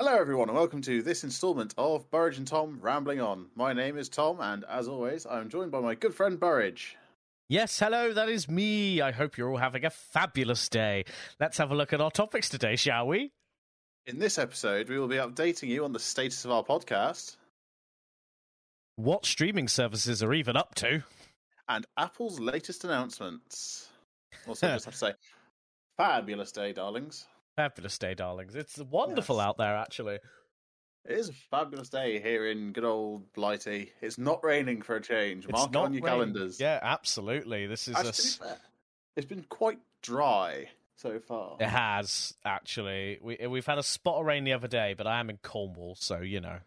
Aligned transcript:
Hello, 0.00 0.14
everyone, 0.16 0.48
and 0.48 0.56
welcome 0.56 0.80
to 0.82 1.02
this 1.02 1.24
instalment 1.24 1.74
of 1.76 2.08
Burridge 2.10 2.38
and 2.38 2.46
Tom 2.46 2.78
Rambling 2.80 3.20
On. 3.20 3.46
My 3.56 3.72
name 3.72 3.98
is 3.98 4.08
Tom, 4.08 4.38
and 4.40 4.64
as 4.68 4.86
always, 4.86 5.26
I'm 5.26 5.48
joined 5.48 5.72
by 5.72 5.80
my 5.80 5.94
good 5.96 6.14
friend 6.14 6.38
Burridge. 6.38 6.96
Yes, 7.48 7.78
hello, 7.80 8.12
that 8.12 8.28
is 8.28 8.48
me. 8.48 9.00
I 9.00 9.10
hope 9.10 9.36
you're 9.36 9.50
all 9.50 9.56
having 9.56 9.84
a 9.84 9.90
fabulous 9.90 10.68
day. 10.68 11.04
Let's 11.40 11.58
have 11.58 11.72
a 11.72 11.74
look 11.74 11.92
at 11.92 12.00
our 12.00 12.10
topics 12.12 12.48
today, 12.48 12.76
shall 12.76 13.08
we? 13.08 13.32
In 14.06 14.18
this 14.20 14.38
episode, 14.38 14.88
we 14.88 14.98
will 14.98 15.08
be 15.08 15.16
updating 15.16 15.68
you 15.68 15.84
on 15.84 15.92
the 15.92 15.98
status 15.98 16.44
of 16.44 16.50
our 16.52 16.62
podcast 16.62 17.36
What 18.96 19.26
streaming 19.26 19.66
services 19.68 20.22
are 20.22 20.32
even 20.32 20.56
up 20.56 20.74
to? 20.76 21.02
and 21.70 21.84
Apple's 21.98 22.38
latest 22.40 22.84
announcements. 22.84 23.88
Also, 24.46 24.68
just 24.74 24.84
have 24.86 24.94
to 24.94 24.98
say, 24.98 25.12
fabulous 25.98 26.52
day, 26.52 26.72
darlings. 26.72 27.26
Fabulous 27.58 27.98
day, 27.98 28.14
darlings. 28.14 28.54
It's 28.54 28.78
wonderful 28.78 29.38
Yes. 29.38 29.44
out 29.46 29.58
there, 29.58 29.76
actually. 29.76 30.14
It 31.04 31.18
is 31.18 31.28
a 31.28 31.32
fabulous 31.32 31.88
day 31.88 32.20
here 32.20 32.46
in 32.46 32.72
good 32.72 32.84
old 32.84 33.32
Blighty. 33.32 33.90
It's 34.00 34.16
not 34.16 34.44
raining 34.44 34.80
for 34.82 34.94
a 34.94 35.00
change. 35.02 35.42
It's 35.42 35.50
Mark 35.52 35.74
on 35.74 35.92
your 35.92 36.04
raining. 36.04 36.04
calendars. 36.04 36.60
Yeah, 36.60 36.78
absolutely. 36.80 37.66
This 37.66 37.88
is 37.88 37.96
Actually, 37.96 38.52
a. 38.52 38.54
to 38.54 38.60
it's 39.16 39.26
been 39.26 39.42
quite 39.48 39.80
dry 40.02 40.68
so 40.98 41.18
far. 41.18 41.56
It 41.58 41.66
has 41.66 42.32
actually. 42.44 43.18
We 43.20 43.44
we've 43.48 43.66
had 43.66 43.78
a 43.78 43.82
spot 43.82 44.20
of 44.20 44.26
rain 44.26 44.44
the 44.44 44.52
other 44.52 44.68
day, 44.68 44.94
but 44.96 45.08
I 45.08 45.18
am 45.18 45.28
in 45.28 45.38
Cornwall, 45.38 45.96
so 45.96 46.20
you 46.20 46.40
know. 46.40 46.58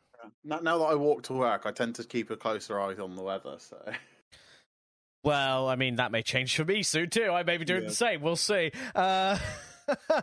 Now, 0.44 0.60
now 0.60 0.78
that 0.80 0.84
I 0.88 0.96
walk 0.96 1.24
to 1.24 1.34
work, 1.34 1.66
I 1.66 1.72
tend 1.72 1.96
to 1.96 2.04
keep 2.04 2.30
a 2.32 2.36
closer 2.36 2.78
eye 2.82 2.96
on 2.96 3.16
the 3.16 3.24
weather. 3.24 3.56
So 3.60 3.78
Well, 5.24 5.70
I 5.70 5.78
mean 5.78 5.96
that 5.96 6.12
may 6.12 6.22
change 6.22 6.54
for 6.54 6.66
me 6.66 6.84
soon 6.84 7.10
too. 7.10 7.32
I 7.32 7.44
may 7.44 7.56
be 7.56 7.64
doing 7.64 7.84
Yeah. 7.84 7.88
the 7.90 7.96
same. 7.96 8.22
We'll 8.22 8.36
see. 8.36 8.74
Uh, 8.94 9.38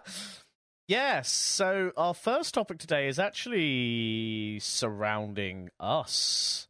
yes. 0.88 1.30
So 1.30 1.92
our 1.96 2.14
first 2.14 2.54
topic 2.54 2.78
today 2.78 3.06
is 3.06 3.18
actually 3.18 4.58
surrounding 4.60 5.70
us, 5.78 6.66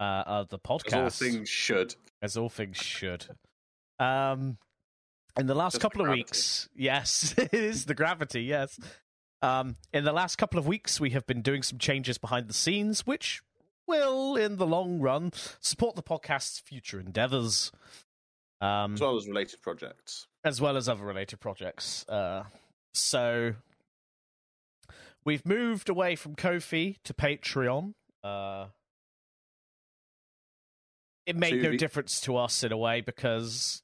uh, 0.00 0.02
uh 0.02 0.44
the 0.48 0.58
podcast, 0.58 0.92
as 0.92 0.94
all 0.94 1.10
things 1.10 1.48
should. 1.48 1.94
as 2.22 2.36
all 2.36 2.48
things 2.48 2.78
should. 2.78 3.26
Um, 3.98 4.56
in 5.38 5.46
the 5.46 5.54
last 5.54 5.74
Just 5.74 5.82
the 5.82 5.88
couple 5.88 6.06
of 6.06 6.10
weeks, 6.10 6.68
yes, 6.74 7.34
it 7.38 7.52
is 7.52 7.84
the 7.84 7.94
gravity. 7.94 8.42
Yes. 8.42 8.78
Um, 9.40 9.76
in 9.92 10.04
the 10.04 10.12
last 10.12 10.36
couple 10.36 10.58
of 10.58 10.66
weeks, 10.66 10.98
we 10.98 11.10
have 11.10 11.26
been 11.26 11.42
doing 11.42 11.62
some 11.62 11.78
changes 11.78 12.18
behind 12.18 12.48
the 12.48 12.54
scenes, 12.54 13.06
which 13.06 13.42
will, 13.86 14.36
in 14.36 14.56
the 14.56 14.66
long 14.66 15.00
run, 15.00 15.32
support 15.60 15.96
the 15.96 16.02
podcast's 16.02 16.58
future 16.60 16.98
endeavors. 16.98 17.70
Um, 18.60 18.94
as 18.94 19.00
well 19.00 19.16
as 19.16 19.28
related 19.28 19.62
projects. 19.62 20.26
as 20.44 20.60
well 20.60 20.76
as 20.76 20.88
other 20.88 21.04
related 21.04 21.38
projects. 21.38 22.04
Uh, 22.08 22.44
so 22.92 23.54
we've 25.24 25.44
moved 25.46 25.88
away 25.88 26.16
from 26.16 26.34
Ko-fi 26.34 26.96
to 27.04 27.14
Patreon. 27.14 27.94
Uh, 28.22 28.66
it 31.26 31.36
made 31.36 31.62
no 31.62 31.76
difference 31.76 32.20
to 32.22 32.36
us 32.36 32.64
in 32.64 32.72
a 32.72 32.76
way 32.76 33.00
because 33.00 33.82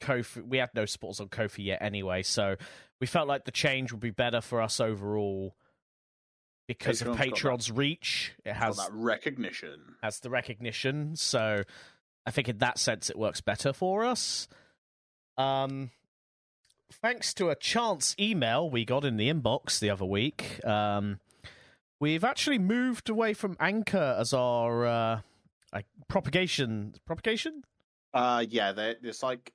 Ko-fi 0.00 0.40
we 0.42 0.58
had 0.58 0.70
no 0.74 0.84
supporters 0.84 1.20
on 1.20 1.28
Ko-fi 1.28 1.62
yet 1.62 1.80
anyway, 1.80 2.22
so 2.22 2.56
we 3.00 3.06
felt 3.06 3.28
like 3.28 3.44
the 3.44 3.50
change 3.50 3.92
would 3.92 4.00
be 4.00 4.10
better 4.10 4.40
for 4.40 4.60
us 4.60 4.80
overall 4.80 5.56
because 6.68 7.02
of 7.02 7.08
Patreon's 7.08 7.18
that- 7.18 7.34
Patreon's 7.34 7.70
reach. 7.70 8.32
It 8.44 8.54
has 8.54 8.76
that 8.76 8.90
recognition. 8.92 9.96
has 10.02 10.20
the 10.20 10.30
recognition. 10.30 11.16
So 11.16 11.62
I 12.26 12.30
think 12.30 12.48
in 12.48 12.58
that 12.58 12.78
sense 12.78 13.10
it 13.10 13.18
works 13.18 13.40
better 13.40 13.72
for 13.72 14.04
us. 14.04 14.48
Um, 15.36 15.90
thanks 17.02 17.34
to 17.34 17.50
a 17.50 17.54
chance 17.54 18.14
email 18.18 18.68
we 18.68 18.84
got 18.84 19.04
in 19.04 19.16
the 19.16 19.30
inbox 19.32 19.78
the 19.78 19.90
other 19.90 20.04
week, 20.04 20.64
um, 20.64 21.20
we've 22.00 22.24
actually 22.24 22.58
moved 22.58 23.08
away 23.08 23.34
from 23.34 23.56
Anchor 23.60 24.16
as 24.18 24.32
our 24.32 24.86
uh, 24.86 25.20
like 25.72 25.86
propagation 26.08 26.94
propagation. 27.06 27.62
Uh, 28.12 28.44
yeah, 28.48 28.72
it's 28.76 29.22
like 29.22 29.52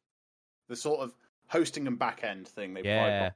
the 0.67 0.75
sort 0.75 0.99
of 0.99 1.13
hosting 1.47 1.87
and 1.87 1.97
back 1.97 2.23
end 2.23 2.47
thing 2.47 2.73
they 2.73 2.81
Yeah. 2.83 3.29
provide. 3.29 3.33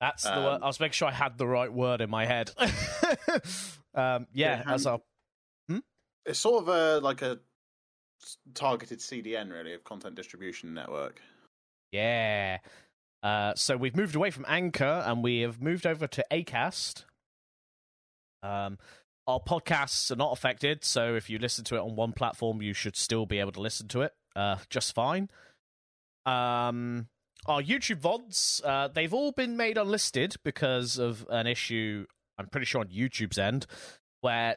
That's 0.00 0.24
the 0.24 0.36
Um, 0.36 0.44
word. 0.44 0.60
I 0.62 0.66
was 0.66 0.80
making 0.80 0.94
sure 0.94 1.08
I 1.08 1.12
had 1.12 1.38
the 1.38 1.46
right 1.46 1.72
word 1.72 2.00
in 2.00 2.10
my 2.10 2.26
head. 2.26 2.50
um, 3.94 4.26
yeah, 4.32 4.64
as 4.66 4.86
our 4.86 5.00
It's 6.24 6.38
sort 6.38 6.62
of 6.62 6.68
a 6.68 7.00
like 7.00 7.22
a 7.22 7.38
targeted 8.54 9.00
CDN, 9.00 9.50
really, 9.52 9.74
of 9.74 9.84
content 9.84 10.14
distribution 10.14 10.74
network. 10.74 11.20
Yeah. 11.92 12.58
Uh, 13.22 13.54
so 13.54 13.76
we've 13.76 13.94
moved 13.94 14.16
away 14.16 14.30
from 14.30 14.44
Anchor 14.48 15.02
and 15.06 15.22
we 15.22 15.40
have 15.40 15.60
moved 15.62 15.86
over 15.86 16.06
to 16.08 16.24
Acast. 16.32 17.04
Um, 18.42 18.78
our 19.28 19.38
podcasts 19.38 20.10
are 20.10 20.16
not 20.16 20.32
affected, 20.32 20.84
so 20.84 21.14
if 21.14 21.30
you 21.30 21.38
listen 21.38 21.64
to 21.66 21.76
it 21.76 21.80
on 21.80 21.94
one 21.94 22.12
platform, 22.12 22.60
you 22.60 22.74
should 22.74 22.96
still 22.96 23.24
be 23.24 23.38
able 23.38 23.52
to 23.52 23.60
listen 23.60 23.86
to 23.88 24.02
it 24.02 24.12
uh, 24.34 24.56
just 24.70 24.94
fine. 24.94 25.28
Um, 26.26 27.08
our 27.46 27.62
YouTube 27.62 28.00
VODs, 28.00 28.64
uh, 28.64 28.88
they've 28.88 29.12
all 29.12 29.32
been 29.32 29.56
made 29.56 29.78
unlisted 29.78 30.36
because 30.44 30.98
of 30.98 31.26
an 31.30 31.46
issue, 31.46 32.06
I'm 32.38 32.48
pretty 32.48 32.66
sure 32.66 32.80
on 32.80 32.88
YouTube's 32.88 33.38
end, 33.38 33.66
where 34.20 34.56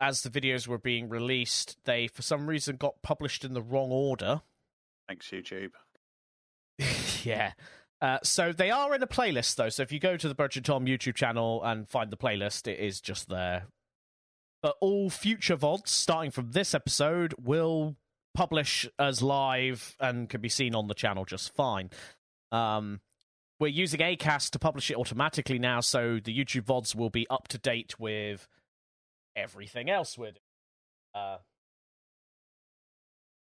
as 0.00 0.22
the 0.22 0.30
videos 0.30 0.66
were 0.66 0.78
being 0.78 1.08
released, 1.08 1.76
they 1.84 2.06
for 2.06 2.22
some 2.22 2.46
reason 2.46 2.76
got 2.76 3.02
published 3.02 3.44
in 3.44 3.54
the 3.54 3.62
wrong 3.62 3.90
order. 3.90 4.42
Thanks, 5.08 5.28
YouTube. 5.28 5.72
yeah. 7.24 7.52
Uh, 8.00 8.18
so 8.24 8.52
they 8.52 8.70
are 8.70 8.94
in 8.94 9.02
a 9.02 9.06
playlist 9.06 9.54
though. 9.56 9.68
So 9.68 9.82
if 9.82 9.92
you 9.92 10.00
go 10.00 10.16
to 10.16 10.28
the 10.28 10.34
and 10.38 10.64
Tom 10.64 10.86
YouTube 10.86 11.14
channel 11.14 11.62
and 11.62 11.88
find 11.88 12.10
the 12.10 12.16
playlist, 12.16 12.66
it 12.66 12.80
is 12.80 13.00
just 13.00 13.28
there. 13.28 13.66
But 14.62 14.76
all 14.80 15.10
future 15.10 15.56
VODs, 15.56 15.88
starting 15.88 16.30
from 16.30 16.52
this 16.52 16.74
episode, 16.74 17.34
will 17.38 17.96
publish 18.34 18.88
as 18.98 19.22
live 19.22 19.96
and 20.00 20.28
can 20.28 20.40
be 20.40 20.48
seen 20.48 20.74
on 20.74 20.88
the 20.88 20.94
channel 20.94 21.24
just 21.24 21.54
fine. 21.54 21.90
Um, 22.50 23.00
we're 23.60 23.68
using 23.68 24.00
Acast 24.00 24.50
to 24.50 24.58
publish 24.58 24.90
it 24.90 24.96
automatically 24.96 25.58
now, 25.58 25.80
so 25.80 26.18
the 26.22 26.36
YouTube 26.36 26.62
VODs 26.62 26.94
will 26.94 27.10
be 27.10 27.26
up 27.28 27.48
to 27.48 27.58
date 27.58 27.98
with 27.98 28.48
everything 29.36 29.88
else 29.90 30.18
we're 30.18 30.32
doing. 30.32 30.40
Uh, 31.14 31.36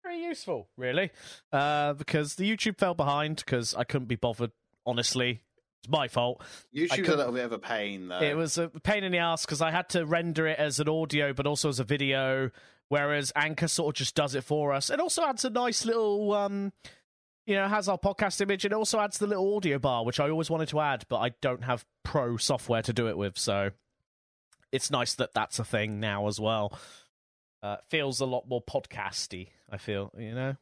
very 0.02 0.22
useful, 0.22 0.68
really, 0.76 1.10
uh, 1.52 1.94
because 1.94 2.34
the 2.34 2.48
YouTube 2.50 2.78
fell 2.78 2.94
behind 2.94 3.36
because 3.36 3.74
I 3.74 3.84
couldn't 3.84 4.08
be 4.08 4.16
bothered. 4.16 4.52
Honestly, 4.86 5.42
it's 5.82 5.90
my 5.90 6.08
fault. 6.08 6.42
YouTube's 6.74 7.08
a 7.08 7.16
little 7.16 7.32
bit 7.32 7.44
of 7.44 7.52
a 7.52 7.58
pain, 7.58 8.08
though. 8.08 8.20
It 8.20 8.36
was 8.36 8.58
a 8.58 8.68
pain 8.68 9.04
in 9.04 9.12
the 9.12 9.18
ass 9.18 9.44
because 9.44 9.62
I 9.62 9.70
had 9.70 9.88
to 9.90 10.04
render 10.04 10.46
it 10.46 10.58
as 10.58 10.80
an 10.80 10.88
audio, 10.88 11.32
but 11.32 11.46
also 11.46 11.68
as 11.68 11.80
a 11.80 11.84
video. 11.84 12.50
Whereas 12.88 13.32
Anchor 13.36 13.68
sort 13.68 13.94
of 13.94 13.98
just 13.98 14.16
does 14.16 14.34
it 14.34 14.42
for 14.42 14.72
us. 14.72 14.90
It 14.90 14.98
also 14.98 15.22
adds 15.24 15.44
a 15.44 15.50
nice 15.50 15.84
little, 15.84 16.32
um, 16.32 16.72
you 17.46 17.54
know, 17.54 17.68
has 17.68 17.88
our 17.88 17.98
podcast 17.98 18.40
image. 18.40 18.64
It 18.64 18.72
also 18.72 18.98
adds 18.98 19.18
the 19.18 19.28
little 19.28 19.56
audio 19.56 19.78
bar, 19.78 20.04
which 20.04 20.18
I 20.18 20.28
always 20.28 20.50
wanted 20.50 20.68
to 20.70 20.80
add, 20.80 21.04
but 21.08 21.18
I 21.18 21.30
don't 21.40 21.62
have 21.62 21.84
pro 22.02 22.36
software 22.36 22.82
to 22.82 22.92
do 22.92 23.06
it 23.06 23.16
with. 23.16 23.38
So 23.38 23.70
it's 24.72 24.90
nice 24.90 25.14
that 25.14 25.34
that's 25.34 25.58
a 25.60 25.64
thing 25.64 26.00
now 26.00 26.26
as 26.26 26.40
well. 26.40 26.76
Uh, 27.62 27.76
feels 27.90 28.20
a 28.20 28.26
lot 28.26 28.48
more 28.48 28.62
podcasty. 28.62 29.48
I 29.70 29.76
feel, 29.76 30.10
you 30.16 30.34
know. 30.34 30.56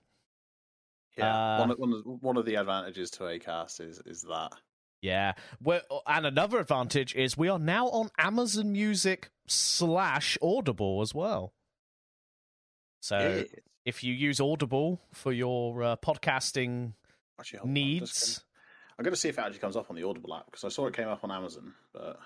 yeah. 1.17 1.57
uh, 1.57 1.61
one, 1.61 1.71
of, 1.71 1.79
one, 1.79 1.93
of, 1.93 2.03
one 2.23 2.37
of 2.37 2.45
the 2.45 2.57
advantages 2.57 3.11
to 3.13 3.25
Acast 3.25 3.81
is 3.81 4.01
is 4.05 4.23
that. 4.23 4.53
Yeah. 5.01 5.35
we 5.63 5.79
and 6.09 6.27
another 6.27 6.59
advantage 6.59 7.15
is 7.15 7.37
we 7.39 7.49
are 7.49 7.59
now 7.61 7.87
on 7.89 8.11
Amazon 8.19 8.73
Music 8.73 9.31
slash 9.47 10.37
Audible 10.43 11.01
as 11.03 11.15
well. 11.15 11.53
So 13.01 13.17
Yeah. 13.19 13.43
if 13.85 14.03
you 14.03 14.13
use 14.13 14.41
Audible 14.41 15.01
for 15.13 15.31
your 15.33 15.83
uh, 15.85 15.97
podcasting 15.97 16.95
Actually, 17.39 17.61
hold 17.61 17.69
I'm 17.69 17.75
just 17.77 17.85
needs, 17.87 18.39
gonna- 18.39 18.45
I'm 18.99 19.05
going 19.05 19.15
to 19.15 19.21
see 19.21 19.29
if 19.29 19.39
it 19.39 19.41
actually 19.41 19.61
comes 19.61 19.77
up 19.77 19.89
on 19.89 19.95
the 19.95 20.03
Audible 20.03 20.35
app 20.35 20.47
because 20.47 20.65
I 20.65 20.69
saw 20.69 20.89
it 20.89 20.95
came 20.95 21.07
up 21.07 21.23
on 21.23 21.31
Amazon, 21.31 21.75
but 21.93 22.19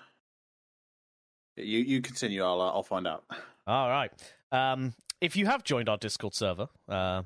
you 1.55 1.77
you 1.77 2.01
continue. 2.01 2.43
I'll 2.43 2.59
uh, 2.59 2.71
I'll 2.71 2.81
find 2.81 3.05
out. 3.05 3.23
all 3.67 3.89
right. 3.89 4.11
Um, 4.51 4.93
if 5.21 5.35
you 5.35 5.45
have 5.45 5.63
joined 5.63 5.89
our 5.89 5.97
Discord 5.97 6.35
server, 6.35 6.67
uh, 6.87 7.23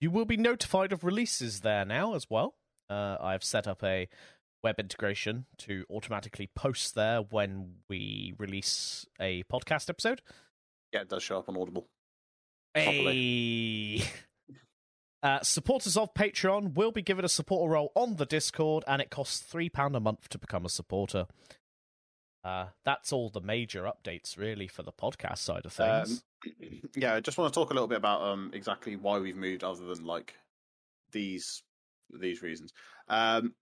you 0.00 0.10
will 0.10 0.24
be 0.24 0.36
notified 0.36 0.92
of 0.92 1.04
releases 1.04 1.60
there 1.60 1.84
now 1.84 2.14
as 2.14 2.28
well. 2.30 2.54
Uh, 2.88 3.16
I've 3.20 3.44
set 3.44 3.66
up 3.66 3.82
a 3.82 4.08
web 4.62 4.78
integration 4.78 5.46
to 5.58 5.84
automatically 5.90 6.48
post 6.54 6.94
there 6.94 7.20
when 7.20 7.74
we 7.88 8.34
release 8.38 9.06
a 9.20 9.42
podcast 9.44 9.88
episode. 9.90 10.22
Yeah, 10.92 11.02
it 11.02 11.08
does 11.08 11.22
show 11.22 11.38
up 11.38 11.48
on 11.48 11.56
Audible. 11.56 11.88
Hey. 12.74 14.04
Uh, 15.22 15.40
supporters 15.42 15.96
of 15.96 16.12
Patreon 16.12 16.74
will 16.74 16.92
be 16.92 17.00
given 17.00 17.24
a 17.24 17.30
supporter 17.30 17.72
role 17.72 17.90
on 17.94 18.16
the 18.16 18.26
Discord, 18.26 18.84
and 18.86 19.00
it 19.00 19.08
costs 19.08 19.50
£3 19.50 19.96
a 19.96 19.98
month 19.98 20.28
to 20.28 20.36
become 20.36 20.66
a 20.66 20.68
supporter. 20.68 21.24
Uh, 22.44 22.66
that's 22.84 23.12
all 23.12 23.30
the 23.30 23.40
major 23.40 23.84
updates, 23.84 24.36
really, 24.36 24.68
for 24.68 24.82
the 24.82 24.92
podcast 24.92 25.38
side 25.38 25.64
of 25.64 25.72
things. 25.72 26.22
Um, 26.44 26.80
yeah, 26.96 27.14
I 27.14 27.20
just 27.20 27.38
want 27.38 27.52
to 27.52 27.58
talk 27.58 27.70
a 27.70 27.74
little 27.74 27.88
bit 27.88 27.96
about 27.96 28.20
um, 28.22 28.50
exactly 28.52 28.96
why 28.96 29.18
we've 29.18 29.36
moved, 29.36 29.64
other 29.64 29.86
than 29.86 30.04
like 30.04 30.34
these 31.10 31.62
these 32.10 32.42
reasons. 32.42 32.72
Um, 33.08 33.54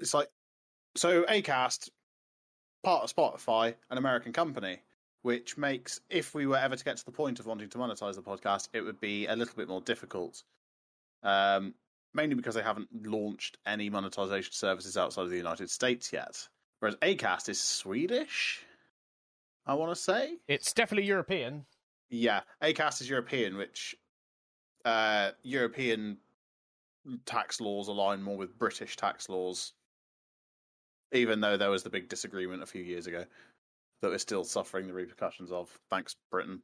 it's 0.00 0.14
like 0.14 0.28
so 0.96 1.22
Acast 1.22 1.90
part 2.82 3.04
of 3.04 3.14
Spotify, 3.14 3.74
an 3.90 3.98
American 3.98 4.32
company, 4.32 4.78
which 5.22 5.56
makes 5.56 6.00
if 6.10 6.34
we 6.34 6.46
were 6.46 6.56
ever 6.56 6.74
to 6.74 6.84
get 6.84 6.96
to 6.96 7.04
the 7.04 7.12
point 7.12 7.38
of 7.38 7.46
wanting 7.46 7.68
to 7.68 7.78
monetize 7.78 8.16
the 8.16 8.22
podcast, 8.22 8.68
it 8.72 8.80
would 8.80 9.00
be 9.00 9.26
a 9.26 9.36
little 9.36 9.54
bit 9.56 9.68
more 9.68 9.80
difficult. 9.80 10.42
Um, 11.22 11.74
mainly 12.14 12.34
because 12.34 12.54
they 12.54 12.62
haven't 12.62 12.88
launched 13.06 13.58
any 13.66 13.90
monetization 13.90 14.52
services 14.52 14.96
outside 14.96 15.22
of 15.22 15.30
the 15.30 15.36
United 15.36 15.70
States 15.70 16.12
yet. 16.12 16.48
Whereas 16.80 16.96
Acast 16.96 17.48
is 17.48 17.60
Swedish, 17.60 18.64
I 19.66 19.74
want 19.74 19.90
to 19.90 20.00
say. 20.00 20.36
It's 20.46 20.72
definitely 20.72 21.08
European. 21.08 21.64
Yeah, 22.10 22.40
Acast 22.62 23.00
is 23.00 23.10
European, 23.10 23.56
which 23.56 23.96
uh, 24.84 25.32
European 25.42 26.18
tax 27.26 27.60
laws 27.60 27.88
align 27.88 28.22
more 28.22 28.36
with 28.36 28.58
British 28.58 28.96
tax 28.96 29.28
laws. 29.28 29.72
Even 31.12 31.40
though 31.40 31.56
there 31.56 31.70
was 31.70 31.82
the 31.82 31.90
big 31.90 32.08
disagreement 32.08 32.62
a 32.62 32.66
few 32.66 32.82
years 32.82 33.06
ago 33.06 33.24
that 34.02 34.10
we're 34.10 34.18
still 34.18 34.44
suffering 34.44 34.86
the 34.86 34.92
repercussions 34.92 35.50
of. 35.50 35.76
Thanks, 35.90 36.14
Britain. 36.30 36.62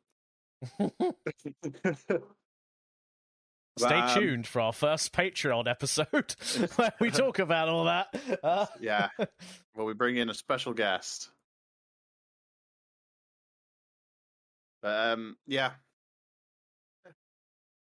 Stay 3.76 3.98
Um, 3.98 4.14
tuned 4.14 4.46
for 4.46 4.60
our 4.60 4.72
first 4.72 5.12
Patreon 5.12 5.68
episode 5.68 6.36
where 6.76 6.92
we 7.00 7.10
talk 7.10 7.40
about 7.40 7.68
all 7.68 7.84
that. 7.86 8.14
Uh, 8.42 8.66
Yeah. 8.80 9.08
Well, 9.74 9.86
we 9.86 9.94
bring 9.94 10.16
in 10.16 10.30
a 10.30 10.34
special 10.34 10.72
guest. 10.72 11.30
But 14.80 15.12
um, 15.12 15.36
yeah, 15.46 15.72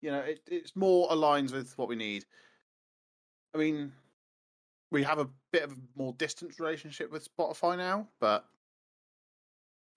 you 0.01 0.09
know, 0.11 0.19
it 0.19 0.39
it's 0.47 0.75
more 0.75 1.09
aligns 1.09 1.51
with 1.51 1.77
what 1.77 1.89
we 1.89 1.95
need. 1.95 2.25
I 3.53 3.57
mean, 3.57 3.91
we 4.89 5.03
have 5.03 5.19
a 5.19 5.27
bit 5.51 5.63
of 5.63 5.73
a 5.73 5.75
more 5.95 6.13
distant 6.13 6.59
relationship 6.59 7.11
with 7.11 7.27
Spotify 7.35 7.77
now, 7.77 8.07
but 8.21 8.45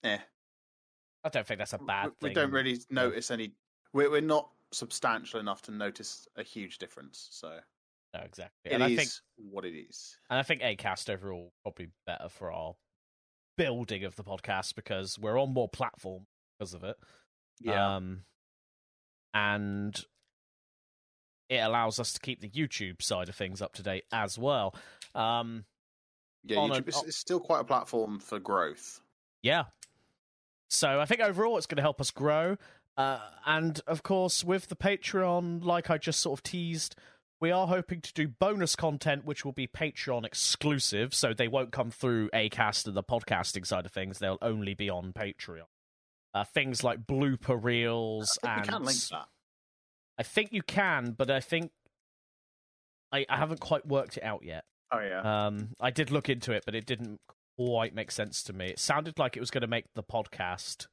eh, 0.03 0.17
I 1.23 1.29
don't 1.29 1.47
think 1.47 1.59
that's 1.59 1.73
a 1.73 1.77
bad 1.77 2.07
we, 2.07 2.11
thing. 2.11 2.17
we 2.29 2.33
don't 2.33 2.51
really 2.51 2.77
notice 2.89 3.31
any. 3.31 3.53
We're 3.93 4.11
we're 4.11 4.21
not 4.21 4.49
substantial 4.71 5.39
enough 5.39 5.61
to 5.63 5.71
notice 5.71 6.27
a 6.35 6.43
huge 6.43 6.77
difference. 6.77 7.27
So 7.31 7.59
No, 8.13 8.19
exactly. 8.21 8.71
it 8.71 8.73
and 8.73 8.83
is 8.83 8.91
I 8.91 8.95
think 9.01 9.09
what 9.51 9.65
it 9.65 9.73
is. 9.77 10.17
and 10.29 10.37
I 10.39 10.43
think 10.43 10.61
Acast 10.61 11.09
overall 11.09 11.51
probably 11.63 11.89
better 12.05 12.29
for 12.29 12.51
our 12.51 12.75
building 13.57 14.03
of 14.03 14.15
the 14.15 14.23
podcast 14.23 14.75
because 14.75 15.17
we're 15.17 15.39
on 15.39 15.53
more 15.53 15.69
platform 15.69 16.25
because 16.59 16.73
of 16.73 16.83
it. 16.83 16.97
Um, 17.67 18.23
and 19.33 19.99
it 21.49 21.57
allows 21.57 21.99
us 21.99 22.13
to 22.13 22.19
keep 22.19 22.41
the 22.41 22.49
YouTube 22.49 23.01
side 23.01 23.29
of 23.29 23.35
things 23.35 23.61
up 23.61 23.73
to 23.75 23.83
date 23.83 24.03
as 24.11 24.37
well. 24.37 24.75
Um, 25.15 25.65
yeah. 26.43 26.57
on 26.57 26.71
a- 26.71 26.81
YouTube 26.81 27.07
is 27.07 27.15
still 27.17 27.39
quite 27.39 27.61
a 27.61 27.63
platform 27.63 28.19
for 28.19 28.39
growth. 28.39 28.99
yeah. 29.41 29.65
So 30.69 30.99
I 30.99 31.05
think 31.05 31.21
overall 31.21 31.57
it's 31.57 31.65
going 31.65 31.77
to 31.77 31.81
help 31.81 32.01
us 32.01 32.11
grow. 32.11 32.57
Uh, 32.97 33.19
and 33.45 33.79
of 33.85 34.01
course, 34.03 34.43
with 34.43 34.67
the 34.67 34.75
Patreon, 34.75 35.63
like 35.63 35.89
I 35.89 35.97
just 35.97 36.19
sort 36.19 36.39
of 36.39 36.43
teased, 36.43 36.95
we 37.39 37.51
are 37.51 37.67
hoping 37.67 38.01
to 38.01 38.13
do 38.13 38.27
bonus 38.27 38.75
content 38.75 39.23
which 39.23 39.45
will 39.45 39.51
be 39.51 39.67
Patreon 39.67 40.25
exclusive. 40.25 41.13
So 41.13 41.33
they 41.33 41.47
won't 41.47 41.71
come 41.71 41.91
through 41.91 42.29
Acast 42.31 42.87
and 42.87 42.95
the 42.95 43.03
podcasting 43.03 43.65
side 43.65 43.85
of 43.85 43.91
things. 43.91 44.19
They'll 44.19 44.39
only 44.41 44.73
be 44.73 44.89
on 44.89 45.13
Patreon. 45.13 45.67
Uh, 46.33 46.43
things 46.43 46.83
like 46.83 47.05
blooper 47.05 47.61
reels 47.61 48.37
I 48.43 48.55
think 48.55 48.57
and 48.57 48.65
we 48.65 48.71
can 48.73 48.83
link 48.85 48.99
that. 49.11 49.27
I 50.19 50.23
think 50.23 50.51
you 50.51 50.63
can, 50.63 51.11
but 51.11 51.29
I 51.29 51.39
think 51.39 51.71
I, 53.11 53.25
I 53.29 53.37
haven't 53.37 53.59
quite 53.59 53.87
worked 53.87 54.17
it 54.17 54.23
out 54.23 54.43
yet. 54.43 54.65
Oh 54.91 54.99
yeah. 54.99 55.47
Um, 55.47 55.69
I 55.79 55.91
did 55.91 56.11
look 56.11 56.29
into 56.29 56.51
it, 56.51 56.63
but 56.65 56.75
it 56.75 56.85
didn't 56.85 57.19
quite 57.57 57.93
make 57.93 58.11
sense 58.11 58.43
to 58.43 58.53
me. 58.53 58.67
It 58.67 58.79
sounded 58.79 59.19
like 59.19 59.37
it 59.37 59.39
was 59.39 59.51
going 59.51 59.61
to 59.61 59.67
make 59.67 59.85
the 59.95 60.03
podcast 60.03 60.87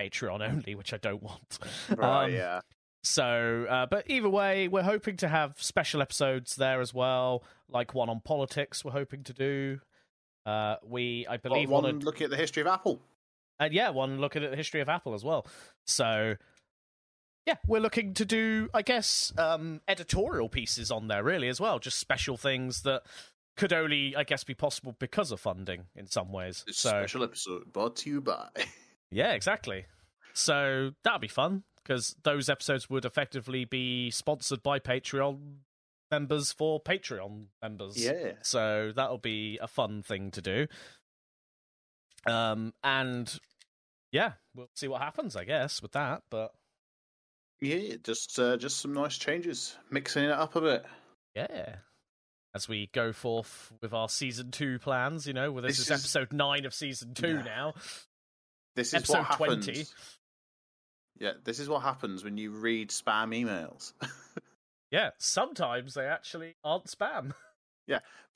Patreon 0.00 0.46
only, 0.48 0.74
which 0.74 0.92
I 0.92 0.96
don't 0.96 1.22
want. 1.22 1.58
right. 1.96 2.24
um, 2.24 2.32
yeah. 2.32 2.60
So, 3.04 3.66
uh, 3.68 3.86
but 3.86 4.08
either 4.08 4.28
way, 4.28 4.68
we're 4.68 4.82
hoping 4.82 5.16
to 5.18 5.28
have 5.28 5.60
special 5.60 6.02
episodes 6.02 6.54
there 6.54 6.80
as 6.80 6.94
well, 6.94 7.42
like 7.68 7.94
one 7.94 8.08
on 8.08 8.20
politics. 8.20 8.84
We're 8.84 8.92
hoping 8.92 9.24
to 9.24 9.32
do. 9.32 9.80
Uh, 10.46 10.76
we, 10.84 11.26
I 11.28 11.36
believe, 11.36 11.68
one 11.68 11.84
wanted, 11.84 12.04
looking 12.04 12.24
at 12.24 12.30
the 12.30 12.36
history 12.36 12.60
of 12.60 12.68
Apple. 12.68 13.00
and 13.58 13.72
yeah, 13.72 13.90
one 13.90 14.20
looking 14.20 14.44
at 14.44 14.50
the 14.50 14.56
history 14.56 14.80
of 14.80 14.88
Apple 14.88 15.14
as 15.14 15.24
well. 15.24 15.46
So, 15.86 16.36
yeah, 17.46 17.56
we're 17.66 17.80
looking 17.80 18.14
to 18.14 18.24
do, 18.24 18.68
I 18.72 18.82
guess, 18.82 19.32
um, 19.36 19.80
editorial 19.88 20.48
pieces 20.48 20.92
on 20.92 21.08
there, 21.08 21.24
really, 21.24 21.48
as 21.48 21.60
well. 21.60 21.80
Just 21.80 21.98
special 21.98 22.36
things 22.36 22.82
that 22.82 23.02
could 23.56 23.72
only, 23.72 24.14
I 24.14 24.22
guess, 24.22 24.44
be 24.44 24.54
possible 24.54 24.94
because 24.98 25.32
of 25.32 25.40
funding 25.40 25.86
in 25.96 26.06
some 26.06 26.32
ways. 26.32 26.62
This 26.66 26.78
so, 26.78 26.90
special 26.90 27.24
episode 27.24 27.72
brought 27.72 27.96
to 27.96 28.10
you 28.10 28.20
by. 28.20 28.48
Yeah, 29.12 29.32
exactly. 29.32 29.84
So 30.34 30.92
that'd 31.04 31.20
be 31.20 31.28
fun 31.28 31.62
because 31.84 32.16
those 32.24 32.48
episodes 32.48 32.88
would 32.90 33.04
effectively 33.04 33.64
be 33.64 34.10
sponsored 34.10 34.62
by 34.62 34.78
Patreon 34.78 35.56
members 36.10 36.52
for 36.52 36.80
Patreon 36.80 37.46
members. 37.62 37.96
yeah. 38.02 38.32
So 38.42 38.92
that'll 38.96 39.18
be 39.18 39.58
a 39.62 39.68
fun 39.68 40.02
thing 40.02 40.30
to 40.32 40.42
do. 40.42 40.66
Um, 42.26 42.72
and 42.84 43.32
yeah, 44.12 44.32
we'll 44.54 44.68
see 44.74 44.88
what 44.88 45.00
happens, 45.02 45.36
I 45.36 45.44
guess, 45.44 45.82
with 45.82 45.92
that. 45.92 46.22
But 46.30 46.52
Yeah, 47.60 47.96
just 48.02 48.38
uh, 48.38 48.56
just 48.56 48.80
some 48.80 48.92
nice 48.94 49.16
changes, 49.18 49.76
mixing 49.90 50.24
it 50.24 50.30
up 50.30 50.54
a 50.56 50.60
bit. 50.60 50.84
yeah, 51.34 51.76
as 52.54 52.68
we 52.68 52.88
go 52.92 53.12
forth 53.12 53.72
with 53.80 53.92
our 53.92 54.08
season 54.08 54.50
two 54.50 54.78
plans, 54.78 55.26
you 55.26 55.32
know, 55.32 55.50
well, 55.50 55.62
this, 55.62 55.78
This 55.78 55.90
is, 55.90 55.90
is- 55.90 56.00
episode 56.16 56.32
nine 56.32 56.64
of 56.64 56.74
season 56.74 57.14
two 57.14 57.28
Yeah. 57.36 57.42
now. 57.42 57.74
This 58.74 58.88
is 58.88 58.94
Episode 58.94 59.18
what 59.18 59.26
happens. 59.26 59.64
20. 59.66 59.84
Yeah, 61.18 61.32
this 61.44 61.58
is 61.58 61.68
what 61.68 61.82
happens 61.82 62.24
when 62.24 62.36
you 62.38 62.50
read 62.50 62.90
spam 62.90 63.28
emails. 63.34 63.92
Yeah, 64.90 65.08
sometimes 65.16 65.94
they 65.94 66.04
actually 66.04 66.54
aren't 66.62 66.84
spam. 66.84 67.32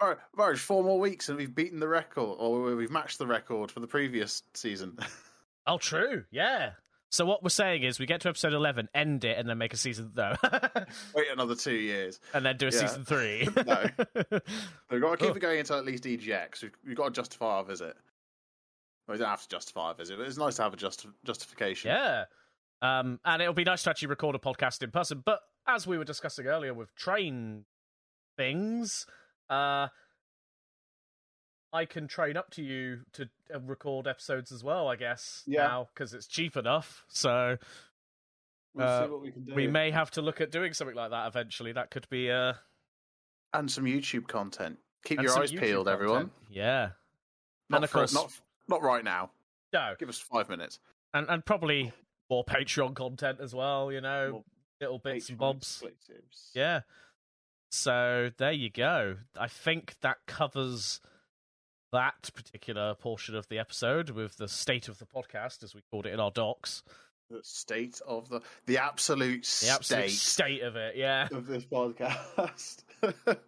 Right, 0.02 0.16
Marge, 0.36 0.58
four 0.58 0.82
more 0.84 0.98
weeks 0.98 1.28
and 1.30 1.36
we've 1.38 1.54
beaten 1.54 1.80
the 1.80 1.88
record, 1.88 2.36
or 2.38 2.74
we've 2.74 2.90
matched 2.90 3.16
the 3.18 3.26
record 3.26 3.70
for 3.70 3.80
the 3.80 3.86
previous 3.86 4.42
season. 4.54 4.98
Oh, 5.66 5.78
true. 5.78 6.24
Yeah. 6.30 6.70
So 7.10 7.24
what 7.26 7.42
we're 7.42 7.48
saying 7.48 7.82
is, 7.82 7.98
we 7.98 8.06
get 8.06 8.20
to 8.22 8.28
episode 8.28 8.52
eleven, 8.52 8.88
end 8.94 9.24
it, 9.24 9.36
and 9.38 9.48
then 9.48 9.58
make 9.58 9.72
a 9.74 9.76
season 9.76 10.12
though. 10.14 10.34
Wait 11.14 11.26
another 11.32 11.54
two 11.56 11.74
years. 11.74 12.20
and 12.32 12.44
then 12.46 12.56
do 12.56 12.68
a 12.68 12.70
Yeah. 12.70 12.78
season 12.86 13.04
three. 13.04 13.48
No. 13.66 13.84
We've 14.90 15.00
got 15.00 15.10
to 15.10 15.16
keep 15.18 15.30
Oh. 15.32 15.34
it 15.34 15.40
going 15.40 15.58
until 15.58 15.76
at 15.78 15.84
least 15.84 16.04
EGX. 16.04 16.62
We've, 16.62 16.72
we've 16.86 16.96
got 16.96 17.06
to 17.06 17.10
justify 17.10 17.46
our 17.56 17.64
visit. 17.64 17.96
Well, 19.06 19.14
we 19.14 19.18
don't 19.18 19.28
have 19.28 19.42
to 19.42 19.48
justify 19.48 19.88
our 19.88 19.94
visit, 19.94 20.18
but 20.18 20.26
it's 20.26 20.36
nice 20.38 20.56
to 20.56 20.62
have 20.62 20.74
a 20.74 20.76
just, 20.76 21.06
justification. 21.24 21.90
yeah. 21.90 22.24
Um, 22.82 23.20
and 23.24 23.40
it'll 23.40 23.54
be 23.54 23.64
nice 23.64 23.82
to 23.84 23.90
actually 23.90 24.08
record 24.08 24.34
a 24.34 24.38
podcast 24.38 24.82
in 24.82 24.90
person. 24.90 25.22
But 25.24 25.40
as 25.66 25.86
we 25.86 25.96
were 25.98 26.04
discussing 26.04 26.46
earlier 26.46 26.74
with 26.74 26.94
train 26.94 27.64
things, 28.36 29.06
uh, 29.48 29.88
I 31.72 31.84
can 31.84 32.06
train 32.08 32.36
up 32.36 32.50
to 32.52 32.62
you 32.62 33.00
to 33.14 33.28
uh, 33.54 33.60
record 33.60 34.06
episodes 34.06 34.50
as 34.52 34.62
well. 34.64 34.88
I 34.88 34.96
guess 34.96 35.42
Yeah. 35.46 35.66
now 35.66 35.88
because 35.94 36.14
it's 36.14 36.26
cheap 36.26 36.56
enough. 36.56 37.04
So 37.08 37.58
We'll 38.74 38.86
Uh, 38.86 39.04
see 39.06 39.10
what 39.10 39.20
we 39.22 39.30
can 39.32 39.44
do. 39.44 39.54
we 39.54 39.66
may 39.68 39.90
have 39.90 40.10
to 40.12 40.20
look 40.22 40.42
at 40.42 40.50
doing 40.50 40.74
something 40.74 40.94
like 40.96 41.10
that 41.10 41.26
eventually. 41.28 41.72
That 41.72 41.90
could 41.90 42.06
be 42.10 42.30
uh, 42.30 42.52
and 43.54 43.70
some 43.70 43.84
YouTube 43.84 44.28
content. 44.28 44.78
Keep 45.04 45.20
and 45.20 45.28
your 45.28 45.38
eyes 45.38 45.50
YouTube 45.50 45.60
peeled, 45.60 45.88
everyone. 45.88 46.30
Yeah. 46.50 46.90
Not 47.70 47.76
And 47.78 47.84
of 47.84 47.90
for, 47.90 47.98
course- 48.00 48.12
not 48.12 48.32
not 48.68 48.82
right 48.82 49.04
now. 49.04 49.30
No. 49.72 49.94
Give 49.98 50.08
us 50.08 50.18
five 50.18 50.48
minutes. 50.48 50.78
and 51.14 51.28
and 51.28 51.44
probably 51.44 51.92
more 52.30 52.44
Patreon 52.44 52.94
content 52.94 53.38
as 53.40 53.54
well. 53.54 53.92
You 53.92 54.00
know, 54.00 54.30
More 54.32 54.44
little 54.80 54.98
bits 54.98 55.28
and 55.28 55.38
bobs. 55.38 55.82
exclusives. 55.82 56.50
Yeah. 56.54 56.80
So 57.70 58.30
there 58.38 58.52
you 58.52 58.70
go. 58.70 59.16
I 59.38 59.48
think 59.48 59.96
that 60.02 60.18
covers 60.26 61.00
that 61.92 62.30
particular 62.34 62.94
portion 62.94 63.34
of 63.36 63.48
the 63.48 63.58
episode 63.58 64.10
with 64.10 64.36
the 64.36 64.48
state 64.48 64.88
of 64.88 64.98
the 64.98 65.06
podcast, 65.06 65.62
as 65.62 65.74
we 65.74 65.82
called 65.90 66.06
it 66.06 66.12
in 66.14 66.20
our 66.20 66.30
docs. 66.30 66.82
The 67.30 67.40
state 67.42 68.00
of 68.06 68.28
the 68.28 68.40
the 68.66 68.78
absolute 68.78 69.42
The 69.62 69.70
absolute 69.70 70.10
state 70.10 70.10
state 70.10 70.62
of 70.62 70.76
it. 70.76 70.96
Yeah. 70.96 71.28
of 71.32 71.46
this 71.46 71.64
podcast. 71.64 72.84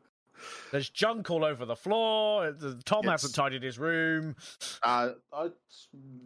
There's 0.73 0.91
junk 0.91 1.31
all 1.31 1.45
over 1.45 1.65
the 1.65 1.77
floor. 1.77 2.53
Tom 2.85 3.03
Yes. 3.05 3.11
hasn't 3.23 3.35
tidied 3.35 3.63
his 3.63 3.79
room. 3.79 4.37
uh, 4.83 5.11
I 5.33 5.51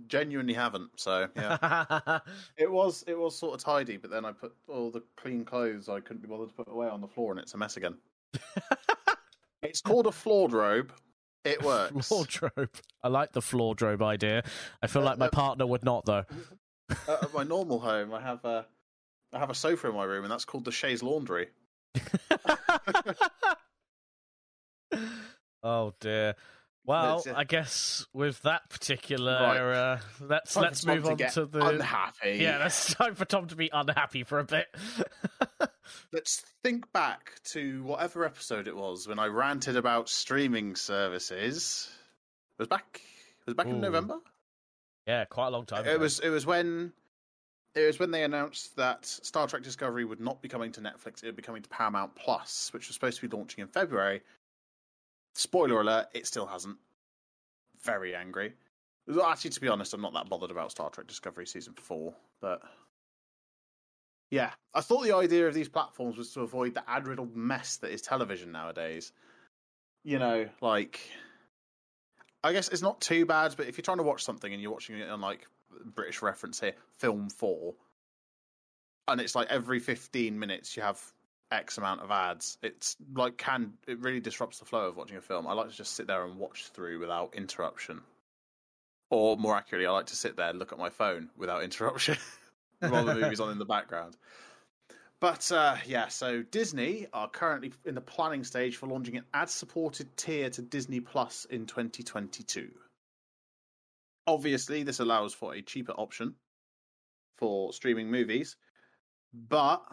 genuinely 0.06 0.54
haven't. 0.54 0.90
So 0.96 1.28
yeah, 1.36 2.18
it 2.56 2.70
was 2.70 3.04
it 3.06 3.18
was 3.18 3.36
sort 3.38 3.54
of 3.54 3.60
tidy, 3.64 3.96
but 3.96 4.10
then 4.10 4.24
I 4.24 4.32
put 4.32 4.54
all 4.68 4.90
the 4.90 5.02
clean 5.16 5.44
clothes 5.44 5.88
I 5.88 6.00
couldn't 6.00 6.22
be 6.22 6.28
bothered 6.28 6.48
to 6.50 6.54
put 6.54 6.68
away 6.68 6.88
on 6.88 7.00
the 7.00 7.08
floor, 7.08 7.30
and 7.32 7.40
it's 7.40 7.54
a 7.54 7.58
mess 7.58 7.76
again. 7.76 7.94
it's 9.62 9.80
called 9.80 10.06
a 10.06 10.12
floor 10.12 10.48
robe. 10.48 10.92
It 11.44 11.62
works. 11.64 12.10
Wardrobe. 12.10 12.70
I 13.02 13.08
like 13.08 13.32
the 13.32 13.40
floordrobe 13.40 14.02
idea. 14.02 14.42
I 14.82 14.86
feel 14.86 15.02
Uh, 15.02 15.06
like 15.06 15.18
my 15.18 15.26
uh, 15.26 15.30
partner 15.30 15.66
would 15.66 15.84
not, 15.84 16.04
though. 16.04 16.24
Uh, 17.08 17.16
at 17.22 17.32
my 17.34 17.42
normal 17.42 17.80
home, 17.80 18.12
I 18.14 18.20
have 18.20 18.44
a 18.44 18.66
I 19.32 19.38
have 19.38 19.50
a 19.50 19.54
sofa 19.54 19.88
in 19.88 19.94
my 19.94 20.04
room, 20.04 20.24
and 20.24 20.30
that's 20.30 20.44
called 20.44 20.64
the 20.64 20.70
chaise 20.72 21.02
laundry. 21.02 21.48
Oh 25.62 25.94
dear. 26.00 26.34
Well, 26.84 27.22
uh, 27.28 27.34
I 27.36 27.44
guess 27.44 28.06
with 28.12 28.42
that 28.42 28.68
particular, 28.68 29.32
Right. 29.40 29.58
uh, 29.58 29.98
let's 30.20 30.54
Time 30.54 30.64
let's 30.64 30.84
move 30.84 31.04
to 31.04 31.10
on 31.10 31.16
get 31.16 31.32
to 31.34 31.46
the 31.46 31.64
unhappy. 31.64 32.38
yeah. 32.40 32.66
It's 32.66 32.92
time 32.96 33.14
for 33.14 33.24
Tom 33.24 33.46
to 33.48 33.54
be 33.56 33.70
unhappy 33.72 34.24
for 34.24 34.40
a 34.40 34.44
bit. 34.44 34.66
Let's 36.12 36.42
think 36.62 36.90
back 36.92 37.32
to 37.52 37.82
whatever 37.82 38.24
episode 38.24 38.66
it 38.68 38.76
was 38.76 39.06
when 39.06 39.18
I 39.18 39.26
ranted 39.26 39.76
about 39.76 40.08
streaming 40.08 40.74
services. 40.76 41.90
It 42.58 42.62
was 42.62 42.68
back. 42.68 43.00
It 43.40 43.46
was 43.46 43.54
back 43.54 43.66
in 43.66 43.80
November. 43.80 44.18
yeah, 45.06 45.24
quite 45.24 45.48
a 45.48 45.50
long 45.50 45.66
time. 45.66 45.84
It 45.84 45.90
ago. 45.90 45.98
was. 45.98 46.20
It 46.20 46.28
was 46.30 46.46
when. 46.46 46.92
It 47.74 47.86
was 47.86 47.98
when 47.98 48.10
they 48.10 48.22
announced 48.22 48.76
that 48.76 49.06
Star 49.06 49.46
Trek 49.48 49.62
Discovery 49.62 50.04
would 50.04 50.20
not 50.20 50.40
be 50.42 50.48
coming 50.48 50.72
to 50.72 50.80
Netflix. 50.80 51.22
It 51.22 51.26
would 51.26 51.36
be 51.36 51.42
coming 51.42 51.62
to 51.62 51.68
Paramount 51.68 52.14
Plus, 52.14 52.70
which 52.72 52.88
was 52.88 52.94
supposed 52.94 53.20
to 53.20 53.28
be 53.28 53.34
launching 53.36 53.62
in 53.62 53.68
February. 53.68 54.22
Spoiler 55.34 55.80
alert: 55.80 56.06
it 56.14 56.26
still 56.26 56.46
hasn't. 56.46 56.78
Very 57.82 58.14
angry. 58.14 58.52
Actually, 59.24 59.50
to 59.50 59.60
be 59.60 59.68
honest, 59.68 59.94
I'm 59.94 60.00
not 60.00 60.14
that 60.14 60.28
bothered 60.28 60.52
about 60.52 60.70
Star 60.70 60.88
Trek 60.90 61.08
Discovery 61.08 61.46
season 61.46 61.74
four, 61.74 62.14
but 62.40 62.62
yeah, 64.30 64.50
I 64.72 64.80
thought 64.80 65.02
the 65.04 65.16
idea 65.16 65.48
of 65.48 65.54
these 65.54 65.68
platforms 65.68 66.16
was 66.16 66.32
to 66.32 66.40
avoid 66.40 66.74
the 66.74 66.88
ad-riddled 66.88 67.36
mess 67.36 67.76
that 67.78 67.90
is 67.90 68.00
television 68.00 68.52
nowadays. 68.52 69.12
You 70.04 70.18
know, 70.18 70.48
like 70.60 71.00
I 72.44 72.52
guess 72.52 72.68
it's 72.68 72.82
not 72.82 73.00
too 73.00 73.26
bad, 73.26 73.54
but 73.56 73.66
if 73.66 73.76
you're 73.76 73.82
trying 73.82 73.98
to 73.98 74.02
watch 74.04 74.24
something 74.24 74.52
and 74.52 74.62
you're 74.62 74.72
watching 74.72 74.96
it 74.96 75.08
on 75.08 75.20
like 75.20 75.46
British 75.84 76.22
reference 76.22 76.60
here, 76.60 76.74
Film 76.98 77.28
Four, 77.28 77.74
and 79.08 79.20
it's 79.20 79.34
like 79.34 79.48
every 79.48 79.80
15 79.80 80.38
minutes 80.38 80.76
you 80.76 80.82
have 80.82 81.00
X 81.52 81.78
amount 81.78 82.00
of 82.00 82.10
ads. 82.10 82.58
It's 82.62 82.96
like 83.14 83.36
can 83.36 83.74
it 83.86 84.00
really 84.00 84.20
disrupts 84.20 84.58
the 84.58 84.64
flow 84.64 84.88
of 84.88 84.96
watching 84.96 85.16
a 85.16 85.20
film. 85.20 85.46
I 85.46 85.52
like 85.52 85.70
to 85.70 85.76
just 85.76 85.94
sit 85.94 86.06
there 86.06 86.24
and 86.24 86.38
watch 86.38 86.66
through 86.68 86.98
without 86.98 87.34
interruption, 87.34 88.00
or 89.10 89.36
more 89.36 89.56
accurately, 89.56 89.86
I 89.86 89.90
like 89.90 90.06
to 90.06 90.16
sit 90.16 90.36
there 90.36 90.48
and 90.48 90.58
look 90.58 90.72
at 90.72 90.78
my 90.78 90.90
phone 90.90 91.30
without 91.36 91.62
interruption 91.64 92.16
while 92.80 93.04
the 93.04 93.14
movie's 93.14 93.40
on 93.40 93.50
in 93.50 93.58
the 93.58 93.64
background. 93.64 94.16
But 95.20 95.52
uh, 95.52 95.76
yeah, 95.86 96.08
so 96.08 96.42
Disney 96.42 97.06
are 97.12 97.28
currently 97.28 97.72
in 97.84 97.94
the 97.94 98.00
planning 98.00 98.42
stage 98.42 98.76
for 98.76 98.88
launching 98.88 99.16
an 99.16 99.24
ad-supported 99.32 100.16
tier 100.16 100.50
to 100.50 100.62
Disney 100.62 100.98
Plus 100.98 101.44
in 101.44 101.66
2022. 101.66 102.68
Obviously, 104.26 104.82
this 104.82 104.98
allows 104.98 105.32
for 105.32 105.54
a 105.54 105.62
cheaper 105.62 105.92
option 105.92 106.34
for 107.38 107.72
streaming 107.72 108.10
movies, 108.10 108.56
but 109.32 109.84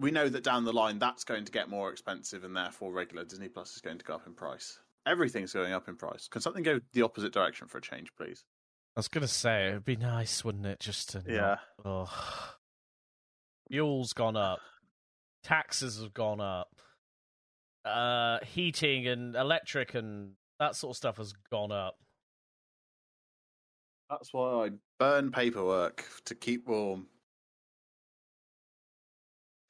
we 0.00 0.10
know 0.10 0.28
that 0.28 0.42
down 0.42 0.64
the 0.64 0.72
line 0.72 0.98
that's 0.98 1.24
going 1.24 1.44
to 1.44 1.52
get 1.52 1.68
more 1.68 1.90
expensive, 1.90 2.42
and 2.42 2.56
therefore 2.56 2.92
regular 2.92 3.24
Disney 3.24 3.48
Plus 3.48 3.74
is 3.76 3.80
going 3.80 3.98
to 3.98 4.04
go 4.04 4.14
up 4.14 4.26
in 4.26 4.34
price. 4.34 4.78
Everything's 5.06 5.52
going 5.52 5.72
up 5.72 5.88
in 5.88 5.96
price. 5.96 6.26
Can 6.28 6.40
something 6.40 6.62
go 6.62 6.80
the 6.92 7.02
opposite 7.02 7.32
direction 7.32 7.68
for 7.68 7.78
a 7.78 7.82
change, 7.82 8.08
please? 8.16 8.44
I 8.96 9.00
was 9.00 9.08
gonna 9.08 9.28
say 9.28 9.68
it'd 9.68 9.84
be 9.84 9.96
nice, 9.96 10.44
wouldn't 10.44 10.66
it, 10.66 10.80
just 10.80 11.10
to 11.10 11.22
Yeah. 11.26 11.56
Not, 11.84 12.08
oh. 12.08 12.54
Fuel's 13.70 14.12
gone 14.12 14.36
up, 14.36 14.58
taxes 15.44 16.02
have 16.02 16.12
gone 16.12 16.40
up, 16.40 16.68
uh, 17.84 18.40
heating 18.44 19.06
and 19.06 19.36
electric 19.36 19.94
and 19.94 20.32
that 20.58 20.76
sort 20.76 20.92
of 20.92 20.96
stuff 20.96 21.16
has 21.18 21.32
gone 21.50 21.72
up. 21.72 21.96
That's 24.10 24.32
why 24.32 24.66
I 24.66 24.70
burn 24.98 25.30
paperwork 25.30 26.04
to 26.24 26.34
keep 26.34 26.66
warm. 26.66 27.06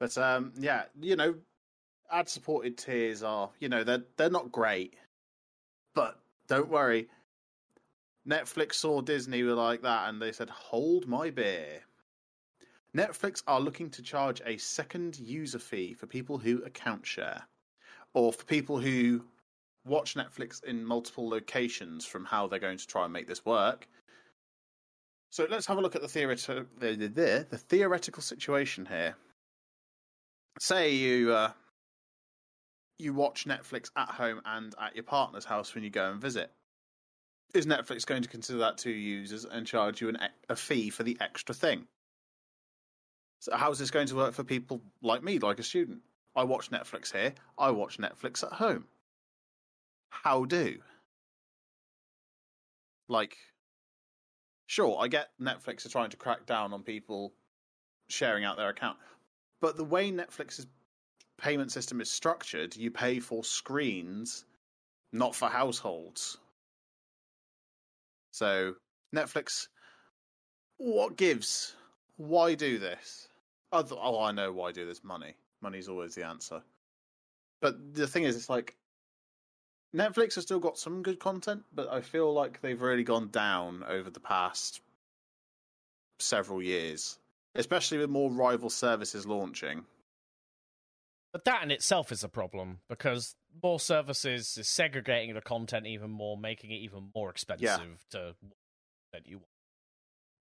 But 0.00 0.16
um, 0.16 0.52
yeah, 0.58 0.84
you 0.98 1.14
know, 1.14 1.34
ad-supported 2.10 2.78
tiers 2.78 3.22
are, 3.22 3.50
you 3.60 3.68
know, 3.68 3.84
they're 3.84 4.02
they're 4.16 4.30
not 4.30 4.50
great, 4.50 4.94
but 5.94 6.18
don't 6.48 6.70
worry. 6.70 7.06
Netflix 8.26 8.74
saw 8.74 9.02
Disney 9.02 9.42
were 9.42 9.54
like 9.54 9.82
that, 9.82 10.08
and 10.08 10.20
they 10.20 10.32
said, 10.32 10.48
"Hold 10.50 11.06
my 11.06 11.30
beer." 11.30 11.82
Netflix 12.96 13.42
are 13.46 13.60
looking 13.60 13.88
to 13.90 14.02
charge 14.02 14.42
a 14.44 14.56
second 14.56 15.18
user 15.20 15.60
fee 15.60 15.94
for 15.94 16.06
people 16.06 16.38
who 16.38 16.64
account 16.64 17.06
share, 17.06 17.42
or 18.14 18.32
for 18.32 18.44
people 18.46 18.78
who 18.80 19.22
watch 19.84 20.14
Netflix 20.14 20.64
in 20.64 20.84
multiple 20.84 21.28
locations. 21.28 22.06
From 22.06 22.24
how 22.24 22.46
they're 22.46 22.58
going 22.58 22.78
to 22.78 22.86
try 22.86 23.04
and 23.04 23.12
make 23.12 23.28
this 23.28 23.44
work. 23.44 23.86
So 25.28 25.46
let's 25.48 25.66
have 25.66 25.78
a 25.78 25.80
look 25.80 25.94
at 25.94 26.02
the, 26.02 26.08
theoreti- 26.08 26.66
the, 26.78 26.96
the, 26.96 27.06
the, 27.06 27.46
the 27.50 27.58
theoretical 27.58 28.20
situation 28.20 28.84
here. 28.84 29.14
Say 30.58 30.94
you 30.94 31.32
uh, 31.32 31.52
you 32.98 33.14
watch 33.14 33.46
Netflix 33.46 33.90
at 33.96 34.08
home 34.08 34.40
and 34.44 34.74
at 34.80 34.94
your 34.94 35.04
partner's 35.04 35.44
house 35.44 35.74
when 35.74 35.84
you 35.84 35.90
go 35.90 36.10
and 36.10 36.20
visit. 36.20 36.52
Is 37.54 37.66
Netflix 37.66 38.06
going 38.06 38.22
to 38.22 38.28
consider 38.28 38.60
that 38.60 38.78
two 38.78 38.90
users 38.90 39.44
and 39.44 39.66
charge 39.66 40.00
you 40.00 40.08
an, 40.08 40.18
a 40.48 40.54
fee 40.54 40.90
for 40.90 41.02
the 41.02 41.16
extra 41.20 41.54
thing? 41.54 41.86
So 43.40 43.56
how's 43.56 43.78
this 43.78 43.90
going 43.90 44.06
to 44.08 44.16
work 44.16 44.34
for 44.34 44.44
people 44.44 44.82
like 45.02 45.24
me, 45.24 45.38
like 45.38 45.58
a 45.58 45.62
student? 45.62 46.00
I 46.36 46.44
watch 46.44 46.70
Netflix 46.70 47.10
here. 47.12 47.34
I 47.58 47.70
watch 47.70 47.98
Netflix 47.98 48.44
at 48.44 48.52
home. 48.52 48.84
How 50.10 50.44
do? 50.44 50.78
Like, 53.08 53.36
sure, 54.66 54.98
I 55.00 55.08
get 55.08 55.30
Netflix 55.40 55.84
are 55.86 55.88
trying 55.88 56.10
to 56.10 56.16
crack 56.16 56.46
down 56.46 56.72
on 56.72 56.82
people 56.82 57.32
sharing 58.08 58.44
out 58.44 58.56
their 58.56 58.68
account, 58.68 58.98
but 59.60 59.76
the 59.76 59.84
way 59.84 60.10
Netflix's 60.10 60.66
payment 61.38 61.72
system 61.72 62.00
is 62.00 62.10
structured, 62.10 62.76
you 62.76 62.90
pay 62.90 63.20
for 63.20 63.44
screens, 63.44 64.44
not 65.12 65.34
for 65.34 65.48
households. 65.48 66.38
So, 68.32 68.74
Netflix, 69.14 69.68
what 70.76 71.16
gives? 71.16 71.74
Why 72.16 72.54
do 72.54 72.78
this? 72.78 73.28
Oh, 73.72 74.20
I 74.20 74.32
know 74.32 74.52
why 74.52 74.72
do 74.72 74.86
this. 74.86 75.04
Money. 75.04 75.34
Money's 75.62 75.88
always 75.88 76.14
the 76.14 76.26
answer. 76.26 76.62
But 77.60 77.94
the 77.94 78.06
thing 78.06 78.24
is, 78.24 78.36
it's 78.36 78.50
like 78.50 78.76
Netflix 79.94 80.34
has 80.36 80.44
still 80.44 80.60
got 80.60 80.78
some 80.78 81.02
good 81.02 81.18
content, 81.18 81.62
but 81.74 81.88
I 81.88 82.00
feel 82.00 82.32
like 82.32 82.60
they've 82.60 82.80
really 82.80 83.04
gone 83.04 83.28
down 83.28 83.84
over 83.86 84.10
the 84.10 84.20
past 84.20 84.80
several 86.18 86.62
years, 86.62 87.18
especially 87.54 87.98
with 87.98 88.10
more 88.10 88.30
rival 88.30 88.70
services 88.70 89.26
launching. 89.26 89.84
But 91.32 91.44
that 91.44 91.62
in 91.62 91.70
itself 91.70 92.10
is 92.10 92.24
a 92.24 92.28
problem 92.28 92.80
because 92.88 93.36
more 93.62 93.78
services 93.78 94.56
is 94.58 94.68
segregating 94.68 95.34
the 95.34 95.40
content 95.40 95.86
even 95.86 96.10
more, 96.10 96.36
making 96.36 96.72
it 96.72 96.78
even 96.78 97.10
more 97.14 97.30
expensive 97.30 98.04
to 98.10 98.34
that 99.12 99.26
you 99.26 99.38
want. 99.38 99.46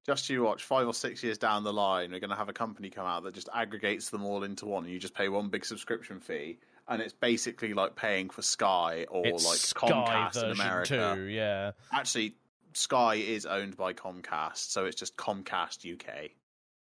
Just 0.07 0.29
you 0.29 0.43
watch 0.43 0.63
five 0.63 0.87
or 0.87 0.93
six 0.93 1.23
years 1.23 1.37
down 1.37 1.63
the 1.63 1.73
line, 1.73 2.11
we're 2.11 2.19
going 2.19 2.31
to 2.31 2.35
have 2.35 2.49
a 2.49 2.53
company 2.53 2.89
come 2.89 3.05
out 3.05 3.23
that 3.23 3.35
just 3.35 3.49
aggregates 3.53 4.09
them 4.09 4.25
all 4.25 4.43
into 4.43 4.65
one, 4.65 4.85
and 4.85 4.93
you 4.93 4.97
just 4.97 5.13
pay 5.13 5.29
one 5.29 5.49
big 5.49 5.63
subscription 5.63 6.19
fee, 6.19 6.57
and 6.87 7.01
it's 7.01 7.13
basically 7.13 7.73
like 7.73 7.95
paying 7.95 8.29
for 8.29 8.41
Sky 8.41 9.05
or 9.09 9.27
It's 9.27 9.45
like 9.45 9.57
Sky 9.57 9.89
Comcast 9.91 10.43
in 10.43 10.51
America. 10.51 11.13
too, 11.15 11.23
yeah. 11.25 11.71
Actually, 11.93 12.33
Sky 12.73 13.15
is 13.15 13.45
owned 13.45 13.77
by 13.77 13.93
Comcast, 13.93 14.71
so 14.71 14.85
it's 14.85 14.95
just 14.95 15.15
Comcast 15.15 15.85
UK. 15.93 16.31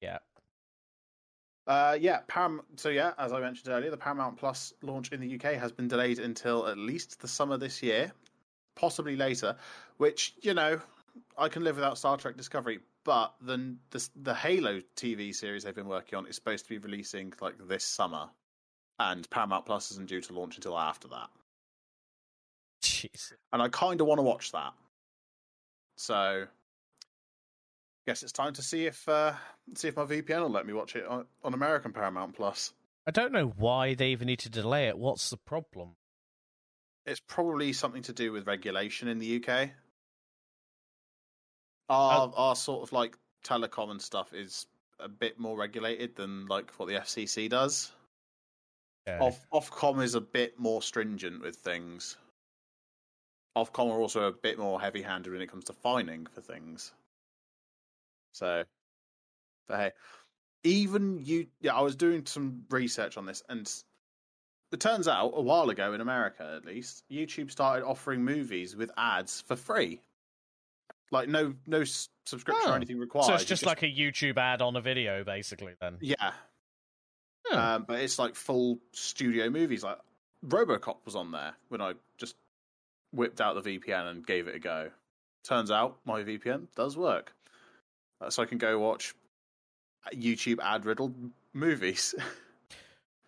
Yeah. 0.02 0.18
Uh, 1.68 1.98
yeah, 2.00 2.22
Param- 2.28 2.66
So 2.76 2.90
yeah, 2.90 3.14
as 3.18 3.32
I 3.32 3.40
mentioned 3.40 3.74
earlier, 3.74 3.92
the 3.92 3.98
Paramount 3.98 4.38
Plus 4.38 4.74
launch 4.82 5.12
in 5.12 5.22
the 5.22 5.36
UK 5.36 5.54
has 5.58 5.72
been 5.72 5.88
delayed 5.88 6.20
until 6.20 6.68
at 6.68 6.78
least 6.78 7.22
the 7.22 7.28
summer 7.28 7.58
this 7.58 7.84
year, 7.84 8.12
possibly 8.76 9.16
later. 9.16 9.56
Which 9.98 10.34
you 10.42 10.54
know, 10.54 10.82
I 11.38 11.50
can 11.50 11.64
live 11.64 11.76
without 11.76 11.98
Star 11.98 12.18
Trek 12.18 12.36
Discovery, 12.36 12.80
but 13.04 13.36
the 13.42 13.76
the, 13.92 14.10
the 14.16 14.34
Halo 14.34 14.82
TV 14.96 15.34
series 15.34 15.64
they've 15.64 15.76
been 15.76 15.88
working 15.88 16.18
on 16.18 16.26
is 16.26 16.36
supposed 16.36 16.66
to 16.66 16.70
be 16.70 16.80
releasing 16.80 17.32
like 17.40 17.56
this 17.68 17.84
summer, 17.84 18.30
and 19.00 19.30
Paramount 19.30 19.66
Plus 19.66 19.92
isn't 19.92 20.10
due 20.10 20.22
to 20.22 20.34
launch 20.34 20.56
until 20.56 20.78
after 20.78 21.08
that. 21.10 21.30
Jeez. 22.84 23.34
And 23.54 23.62
I 23.62 23.70
kind 23.70 24.02
of 24.02 24.08
want 24.08 24.18
to 24.18 24.24
watch 24.24 24.52
that. 24.52 24.74
So, 25.98 26.48
guess 28.12 28.24
it's 28.24 28.34
time 28.34 28.52
to 28.52 28.62
see 28.62 28.86
if 28.86 29.08
uh, 29.08 29.32
see 29.74 29.88
if 29.88 29.96
my 29.96 30.04
VPN 30.04 30.42
will 30.42 30.50
let 30.50 30.66
me 30.66 30.74
watch 30.74 30.98
it 30.98 31.06
on, 31.06 31.26
on 31.46 31.54
American 31.54 31.94
Paramount 31.94 32.36
Plus. 32.36 32.74
I 33.08 33.12
don't 33.12 33.32
know 33.32 33.54
why 33.56 33.94
they 33.94 34.10
even 34.10 34.28
need 34.28 34.40
to 34.40 34.50
delay 34.50 34.90
it. 34.90 34.98
What's 34.98 35.30
the 35.30 35.38
problem? 35.38 35.96
It's 37.06 37.22
probably 37.22 37.72
something 37.72 38.04
to 38.04 38.14
do 38.14 38.34
with 38.34 38.48
regulation 38.48 39.08
in 39.08 39.18
the 39.18 39.38
UK. 39.42 39.70
Our 41.88 42.34
our 42.36 42.56
sort 42.56 42.84
of 42.84 42.92
like 42.92 43.18
telecom 43.46 43.92
and 43.92 44.02
stuff 44.02 44.34
is 44.34 44.68
a 45.00 45.08
bit 45.08 45.40
more 45.40 45.58
regulated 45.58 46.18
than 46.18 46.48
like 46.48 46.70
what 46.72 46.90
the 46.90 46.96
FCC 46.96 47.50
does. 47.50 47.94
Okay. 49.08 49.18
Off 49.20 49.40
Ofcom 49.54 50.04
is 50.04 50.16
a 50.16 50.22
bit 50.22 50.60
more 50.60 50.82
stringent 50.82 51.42
with 51.42 51.56
things. 51.56 52.18
Ofcom 53.58 53.90
are 53.90 54.00
also 54.02 54.28
a 54.28 54.32
bit 54.34 54.60
more 54.60 54.82
heavy-handed 54.82 55.32
when 55.32 55.42
it 55.42 55.50
comes 55.50 55.66
to 55.66 55.74
fining 55.74 56.26
for 56.26 56.42
things. 56.42 56.92
So, 58.34 58.64
but 59.68 59.78
hey, 59.80 59.92
even 60.64 61.20
you, 61.24 61.48
yeah, 61.62 61.76
I 61.76 61.82
was 61.82 61.96
doing 61.96 62.26
some 62.26 62.64
research 62.70 63.18
on 63.18 63.26
this, 63.26 63.44
and 63.50 63.72
it 64.72 64.80
turns 64.80 65.08
out 65.08 65.32
a 65.36 65.42
while 65.42 65.70
ago 65.70 65.94
in 65.94 66.02
America, 66.02 66.54
at 66.58 66.66
least, 66.66 67.04
YouTube 67.12 67.52
started 67.52 67.86
offering 67.86 68.24
movies 68.24 68.76
with 68.76 68.92
ads 68.98 69.42
for 69.42 69.56
free. 69.56 70.02
Like 71.12 71.28
no 71.28 71.54
no 71.68 71.84
subscription 72.26 72.64
Oh. 72.68 72.72
or 72.72 72.76
anything 72.78 72.98
required. 72.98 73.26
so 73.26 73.34
it's 73.34 73.44
You 73.44 73.48
just 73.50 73.66
like 73.66 73.84
a 73.84 73.86
YouTube 73.88 74.38
ad 74.38 74.62
on 74.62 74.76
a 74.78 74.82
video, 74.82 75.26
basically. 75.26 75.74
Then. 75.82 75.98
yeah, 76.00 76.32
Oh. 77.52 77.58
um, 77.60 77.84
but 77.86 78.00
it's 78.00 78.18
like 78.18 78.36
full 78.36 78.80
studio 78.94 79.50
movies. 79.50 79.84
Like 79.84 79.98
RoboCop 80.46 80.98
was 81.06 81.18
on 81.18 81.32
there 81.32 81.54
when 81.68 81.82
I 81.82 81.94
just 82.18 82.36
whipped 83.12 83.42
out 83.42 83.62
the 83.62 83.78
VPN 83.80 84.08
and 84.10 84.26
gave 84.26 84.48
it 84.48 84.56
a 84.56 84.60
go. 84.60 84.90
Turns 85.44 85.70
out 85.70 85.98
my 86.06 86.24
VPN 86.24 86.68
does 86.78 86.96
work, 86.96 87.34
so 88.30 88.44
I 88.44 88.46
can 88.46 88.58
go 88.58 88.78
watch 88.80 89.14
YouTube 90.14 90.60
ad 90.62 90.86
riddled 90.86 91.14
movies. 91.54 92.16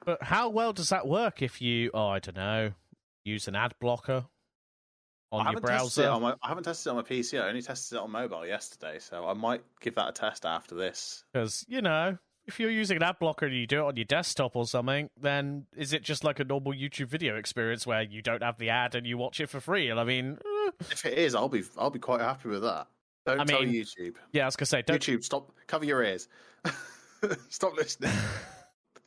But 0.06 0.22
how 0.22 0.50
well 0.50 0.74
does 0.74 0.90
that 0.90 1.08
work 1.08 1.42
if 1.42 1.62
you, 1.62 1.90
oh, 1.94 2.08
I 2.10 2.20
don't 2.20 2.36
know, 2.36 2.74
use 3.24 3.48
an 3.48 3.56
ad 3.56 3.74
blocker 3.80 4.26
I 5.32 5.36
on 5.38 5.46
your 5.46 5.54
haven't 5.54 5.62
tested 5.70 6.04
it 6.04 6.08
browser? 6.08 6.10
on 6.10 6.22
my. 6.22 6.36
I 6.44 6.48
haven't 6.50 6.66
tested 6.66 6.88
it 6.88 6.90
on 6.90 6.96
my 6.98 7.04
PC. 7.04 7.42
I 7.42 7.48
only 7.48 7.62
tested 7.62 7.96
it 7.96 8.02
on 8.02 8.12
mobile 8.12 8.46
yesterday, 8.46 9.00
so 9.00 9.26
I 9.26 9.32
might 9.34 9.62
give 9.80 9.96
that 9.96 10.10
a 10.10 10.12
test 10.12 10.46
after 10.46 10.76
this. 10.76 11.24
Because, 11.32 11.64
you 11.70 11.82
know, 11.82 12.18
if 12.46 12.60
you're 12.60 12.70
using 12.70 12.98
an 12.98 13.04
ad 13.04 13.16
blocker 13.18 13.46
and 13.46 13.56
you 13.56 13.66
do 13.66 13.80
it 13.80 13.88
on 13.88 13.96
your 13.96 14.04
desktop 14.04 14.58
or 14.58 14.68
something, 14.68 15.10
then 15.22 15.68
is 15.78 15.94
it 15.94 16.04
just 16.04 16.26
like 16.26 16.42
a 16.42 16.44
normal 16.44 16.74
YouTube 16.74 17.08
video 17.08 17.38
experience 17.38 17.88
where 17.88 18.02
you 18.02 18.22
don't 18.22 18.44
have 18.44 18.58
the 18.58 18.72
ad 18.72 18.96
and 18.96 19.08
you 19.08 19.18
watch 19.18 19.40
it 19.40 19.48
for 19.48 19.62
free? 19.62 19.90
And 19.90 20.02
I 20.02 20.04
mean, 20.04 20.38
eh, 20.68 20.72
If 20.92 21.06
it 21.06 21.18
is, 21.18 21.34
I'll 21.34 21.48
be 21.48 21.64
I'll 21.78 21.92
be 21.92 22.00
quite 22.00 22.20
happy 22.20 22.50
with 22.50 22.64
that. 22.64 22.88
Don't 23.26 23.40
I 23.40 23.46
tell 23.46 23.62
mean, 23.62 23.74
YouTube. 23.74 24.16
yeah, 24.32 24.44
I 24.44 24.46
was 24.46 24.56
going 24.56 24.66
to 24.66 24.70
say, 24.70 24.82
don't. 24.82 25.02
YouTube, 25.02 25.24
stop. 25.24 25.52
Cover 25.68 25.86
your 25.86 26.04
ears. 26.04 26.28
stop 27.50 27.76
listening. 27.76 28.12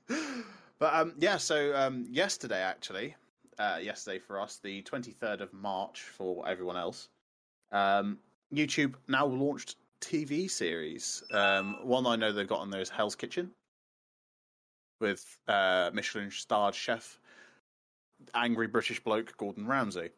but 0.78 0.94
um, 0.94 1.14
yeah. 1.18 1.36
So 1.36 1.74
um, 1.76 2.06
yesterday, 2.08 2.60
actually, 2.60 3.14
uh, 3.58 3.78
yesterday 3.82 4.18
for 4.18 4.40
us, 4.40 4.58
the 4.62 4.82
twenty 4.82 5.12
third 5.12 5.40
of 5.42 5.52
March 5.52 6.00
for 6.00 6.48
everyone 6.48 6.76
else. 6.76 7.08
Um, 7.72 8.18
YouTube 8.54 8.94
now 9.08 9.26
launched 9.26 9.76
TV 10.00 10.50
series. 10.50 11.22
Um, 11.32 11.76
one 11.82 12.06
I 12.06 12.16
know 12.16 12.32
they've 12.32 12.48
got 12.48 12.60
on 12.60 12.70
there 12.70 12.80
is 12.80 12.88
Hell's 12.88 13.16
Kitchen, 13.16 13.50
with 15.00 15.24
uh, 15.48 15.90
Michelin 15.92 16.30
starred 16.30 16.74
chef, 16.74 17.18
angry 18.34 18.66
British 18.66 19.00
bloke 19.00 19.36
Gordon 19.36 19.66
Ramsay. 19.66 20.10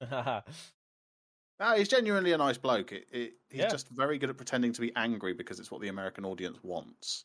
Ah, 1.60 1.74
he's 1.76 1.88
genuinely 1.88 2.32
a 2.32 2.38
nice 2.38 2.56
bloke. 2.56 2.90
It, 2.92 3.06
it, 3.12 3.34
he's 3.50 3.60
Yeah. 3.60 3.68
just 3.68 3.88
very 3.88 4.18
good 4.18 4.30
at 4.30 4.36
pretending 4.38 4.72
to 4.72 4.80
be 4.80 4.92
angry 4.96 5.34
because 5.34 5.60
it's 5.60 5.70
what 5.70 5.82
the 5.82 5.88
American 5.88 6.24
audience 6.24 6.58
wants. 6.62 7.24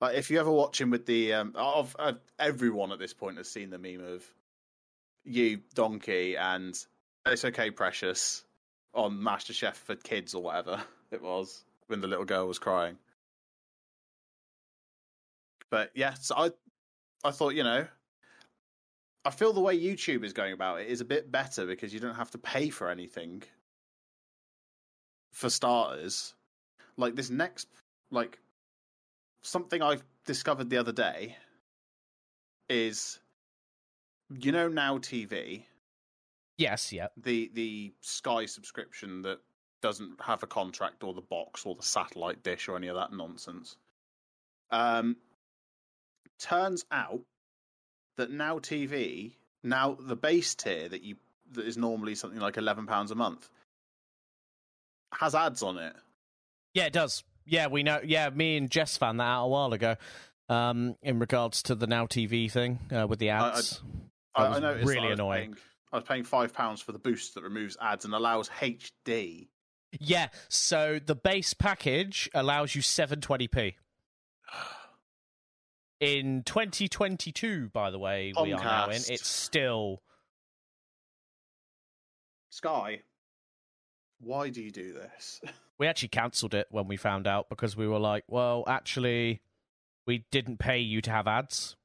But 0.00 0.14
if 0.14 0.30
you 0.30 0.40
ever 0.40 0.50
watch 0.50 0.80
him 0.80 0.90
with 0.90 1.06
the 1.06 1.34
um, 1.34 1.52
of, 1.54 1.94
of 1.96 2.18
everyone 2.38 2.92
at 2.92 2.98
this 2.98 3.12
point 3.12 3.36
has 3.36 3.50
seen 3.50 3.70
the 3.70 3.78
meme 3.78 4.02
of 4.04 4.24
you 5.24 5.60
donkey 5.74 6.36
and 6.36 6.78
it's 7.26 7.44
okay 7.44 7.70
precious 7.70 8.44
on 8.94 9.18
MasterChef 9.18 9.74
for 9.74 9.96
kids 9.96 10.34
or 10.34 10.42
whatever 10.42 10.82
it 11.10 11.20
was 11.22 11.64
when 11.88 12.00
the 12.00 12.06
little 12.08 12.24
girl 12.24 12.46
was 12.46 12.58
crying. 12.58 12.96
But 15.70 15.90
yeah, 15.94 16.14
so 16.14 16.34
I 16.36 16.50
I 17.24 17.30
thought 17.30 17.54
you 17.54 17.64
know 17.64 17.86
I 19.26 19.30
feel 19.30 19.52
the 19.52 19.60
way 19.60 19.76
YouTube 19.76 20.22
is 20.22 20.32
going 20.32 20.52
about 20.52 20.80
it 20.80 20.86
is 20.86 21.00
a 21.00 21.04
bit 21.04 21.32
better 21.32 21.66
because 21.66 21.92
you 21.92 21.98
don't 21.98 22.14
have 22.14 22.30
to 22.30 22.38
pay 22.38 22.70
for 22.70 22.88
anything. 22.88 23.42
For 25.32 25.50
starters, 25.50 26.34
like 26.96 27.16
this 27.16 27.28
next, 27.28 27.66
like 28.12 28.38
something 29.42 29.82
I've 29.82 30.04
discovered 30.24 30.70
the 30.70 30.78
other 30.78 30.92
day 30.92 31.36
is, 32.70 33.18
you 34.30 34.52
know, 34.52 34.68
now 34.68 34.98
TV, 34.98 35.64
yes, 36.56 36.92
yeah. 36.92 37.08
the 37.16 37.50
the 37.52 37.92
Sky 38.00 38.46
subscription 38.46 39.22
that 39.22 39.40
doesn't 39.82 40.20
have 40.22 40.44
a 40.44 40.46
contract 40.46 41.02
or 41.02 41.12
the 41.12 41.20
box 41.20 41.66
or 41.66 41.74
the 41.74 41.82
satellite 41.82 42.44
dish 42.44 42.68
or 42.68 42.76
any 42.76 42.86
of 42.86 42.96
that 42.96 43.12
nonsense. 43.12 43.76
Um, 44.70 45.16
turns 46.38 46.84
out 46.92 47.20
that 48.16 48.30
now 48.30 48.58
TV, 48.58 49.32
now 49.62 49.96
the 49.98 50.16
base 50.16 50.54
tier 50.54 50.88
that 50.88 51.02
you 51.02 51.16
that 51.52 51.64
is 51.64 51.76
normally 51.76 52.14
something 52.14 52.40
like 52.40 52.56
eleven 52.56 52.86
pounds 52.86 53.10
a 53.10 53.14
month, 53.14 53.48
has 55.14 55.34
ads 55.34 55.62
on 55.62 55.78
it. 55.78 55.94
Yeah, 56.74 56.86
it 56.86 56.92
does. 56.92 57.24
Yeah, 57.44 57.68
we 57.68 57.82
know. 57.82 58.00
Yeah, 58.04 58.30
me 58.30 58.56
and 58.56 58.70
Jess 58.70 58.96
found 58.96 59.20
that 59.20 59.24
out 59.24 59.46
a 59.46 59.48
while 59.48 59.72
ago. 59.72 59.96
Um, 60.48 60.96
in 61.02 61.18
regards 61.18 61.64
to 61.64 61.74
the 61.74 61.88
Now 61.88 62.06
TV 62.06 62.50
thing 62.50 62.78
uh, 62.96 63.06
with 63.08 63.18
the 63.18 63.30
ads, 63.30 63.82
I, 64.34 64.44
I 64.44 64.48
was 64.50 64.60
noticed 64.60 64.86
that 64.86 64.92
really 64.92 65.08
I 65.08 65.12
annoying. 65.12 65.42
Paying, 65.52 65.56
I 65.92 65.96
was 65.96 66.04
paying 66.04 66.24
five 66.24 66.54
pounds 66.54 66.80
for 66.80 66.92
the 66.92 66.98
boost 66.98 67.34
that 67.34 67.42
removes 67.42 67.76
ads 67.80 68.04
and 68.04 68.14
allows 68.14 68.48
HD. 68.48 69.48
yeah. 69.98 70.28
So 70.48 71.00
the 71.04 71.16
base 71.16 71.52
package 71.54 72.30
allows 72.34 72.74
you 72.74 72.82
720p. 72.82 73.74
In 76.00 76.42
2022, 76.44 77.70
by 77.72 77.90
the 77.90 77.98
way, 77.98 78.32
we 78.42 78.52
are 78.52 78.62
now 78.62 78.88
in. 78.90 78.96
It's 79.08 79.26
still 79.26 80.02
Sky, 82.50 83.00
why 84.20 84.48
do 84.50 84.62
you 84.62 84.70
do 84.70 84.92
this? 84.94 85.40
we 85.78 85.86
actually 85.86 86.08
cancelled 86.08 86.54
it 86.54 86.66
when 86.70 86.88
we 86.88 86.96
found 86.96 87.26
out 87.26 87.48
because 87.48 87.76
we 87.76 87.86
were 87.86 87.98
like, 87.98 88.24
well, 88.28 88.64
actually, 88.66 89.40
we 90.06 90.24
didn't 90.30 90.58
pay 90.58 90.78
you 90.78 91.00
to 91.02 91.10
have 91.10 91.26
ads. 91.26 91.76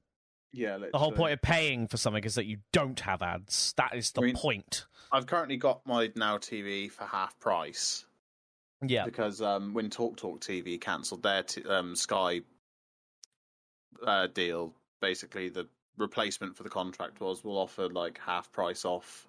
yeah, 0.54 0.78
The 0.92 0.98
whole 0.98 1.12
point 1.12 1.34
of 1.34 1.42
paying 1.42 1.88
for 1.88 1.98
something 1.98 2.24
is 2.24 2.36
that 2.36 2.46
you 2.46 2.58
don't 2.72 3.00
have 3.02 3.22
ads. 3.22 3.74
That 3.78 3.96
is 3.96 4.12
the 4.12 4.22
I 4.22 4.26
mean- 4.26 4.36
point. 4.36 4.86
I've 5.14 5.26
currently 5.26 5.58
got 5.58 5.86
my 5.86 6.10
Now 6.16 6.38
TV 6.38 6.90
for 6.90 7.04
half 7.04 7.38
price 7.38 8.06
Yeah. 8.82 9.04
because 9.04 9.42
um, 9.42 9.74
when 9.74 9.90
Talk 9.90 10.16
Talk 10.16 10.40
TV 10.40 10.80
cancelled 10.80 11.22
their 11.24 11.44
t- 11.44 11.64
um, 11.66 11.98
Sky 11.98 12.42
uh, 14.06 14.28
deal, 14.28 14.74
basically 15.02 15.50
the 15.50 15.68
replacement 15.98 16.56
for 16.56 16.64
the 16.64 16.70
contract 16.70 17.20
was 17.20 17.44
we'll 17.44 17.58
offer 17.58 17.90
like 17.90 18.20
half 18.20 18.52
price 18.52 18.86
off 18.86 19.28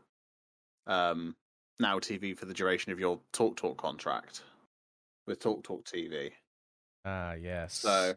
um, 0.87 1.35
Now 1.81 1.99
TV 1.99 2.37
for 2.37 2.47
the 2.47 2.55
duration 2.55 2.93
of 2.93 3.01
your 3.01 3.19
Talk 3.33 3.57
Talk 3.57 3.77
contract 3.77 4.43
with 5.27 5.41
Talk 5.41 5.63
Talk 5.63 5.85
TV. 5.85 6.33
Ah, 7.05 7.33
yes. 7.35 7.75
So, 7.75 8.15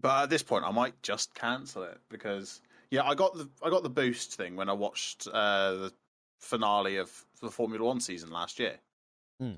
but 0.00 0.24
at 0.24 0.30
this 0.30 0.42
point, 0.42 0.64
I 0.64 0.70
might 0.70 1.00
just 1.02 1.34
cancel 1.34 1.84
it 1.84 1.98
because 2.10 2.60
yeah, 2.90 3.04
I 3.04 3.14
got 3.14 3.34
the 3.34 3.48
I 3.62 3.70
got 3.70 3.82
the 3.82 3.90
boost 3.90 4.34
thing 4.34 4.56
when 4.56 4.68
I 4.68 4.72
watched 4.72 5.26
uh, 5.32 5.72
the 5.74 5.92
finale 6.40 6.96
of 6.96 7.10
the 7.40 7.50
Formula 7.50 7.84
One 7.84 8.00
season 8.00 8.30
last 8.30 8.58
year. 8.58 8.76
Hmm. 9.40 9.54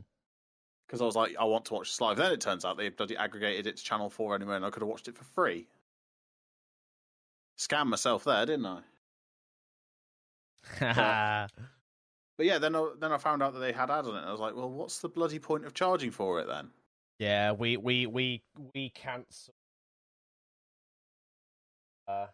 Because 0.87 1.01
I 1.01 1.05
was 1.05 1.16
like, 1.16 1.35
I 1.38 1.44
want 1.44 1.64
to 1.66 1.75
watch 1.75 1.88
this 1.88 2.01
live. 2.01 2.16
Then 2.16 2.33
it 2.33 2.40
turns 2.40 2.64
out 2.64 2.77
they 2.77 2.88
bloody 2.88 3.16
aggregated 3.16 3.66
it 3.66 3.77
to 3.77 3.85
Channel 3.85 4.11
Four 4.11 4.35
anyway, 4.35 4.57
and 4.57 4.64
I 4.64 4.70
could 4.70 4.83
have 4.83 4.88
watched 4.88 5.09
it 5.09 5.16
for 5.16 5.25
free. 5.25 5.66
Scam 7.59 7.87
myself 7.87 8.25
there, 8.25 8.46
didn't 8.46 8.66
I? 10.81 11.49
But 12.37 12.44
yeah, 12.44 12.59
then 12.59 12.77
I, 12.77 12.90
then 13.01 13.12
I 13.12 13.16
found 13.16 13.42
out 13.42 13.55
that 13.55 13.61
they 13.61 13.72
had 13.72 13.90
ads 13.90 14.07
on 14.09 14.14
it. 14.14 14.18
And 14.18 14.29
I 14.29 14.33
was 14.33 14.40
like, 14.40 14.55
well, 14.55 14.68
what's 14.68 14.99
the 14.99 15.09
bloody 15.09 15.38
point 15.38 15.64
of 15.64 15.72
charging 15.72 16.11
for 16.11 16.38
it 16.40 16.46
then? 16.46 16.68
yeah, 17.18 17.53
we 17.53 17.77
we 17.77 18.07
we 18.07 18.42
we 18.75 18.90
cancel. 18.90 19.55
Uh, 22.07 22.27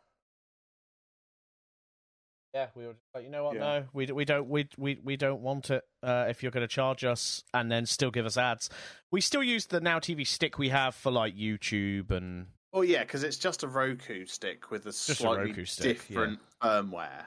yeah, 2.54 2.66
we 2.74 2.86
were 2.86 2.94
like, 3.14 3.24
you 3.24 3.30
know 3.30 3.44
what? 3.44 3.54
Yeah. 3.54 3.60
No, 3.60 3.84
we 3.92 4.06
we 4.06 4.24
don't 4.24 4.48
we 4.48 4.68
we 4.76 4.98
we 5.02 5.16
don't 5.16 5.40
want 5.40 5.70
it. 5.70 5.84
Uh, 6.02 6.26
if 6.28 6.42
you're 6.42 6.52
going 6.52 6.62
to 6.62 6.68
charge 6.68 7.04
us 7.04 7.44
and 7.54 7.70
then 7.70 7.86
still 7.86 8.10
give 8.10 8.26
us 8.26 8.36
ads, 8.36 8.68
we 9.10 9.20
still 9.20 9.42
use 9.42 9.66
the 9.66 9.80
Now 9.80 9.98
TV 9.98 10.26
stick 10.26 10.58
we 10.58 10.68
have 10.68 10.94
for 10.94 11.10
like 11.10 11.36
YouTube 11.36 12.10
and 12.10 12.46
Oh 12.74 12.82
yeah, 12.82 13.00
because 13.00 13.22
it's 13.22 13.36
just 13.36 13.62
a 13.62 13.68
Roku 13.68 14.24
stick 14.24 14.70
with 14.70 14.86
a 14.86 14.90
a 14.90 14.92
slightly 14.92 15.50
Roku 15.50 15.64
stick, 15.64 16.06
different 16.06 16.40
firmware. 16.62 17.24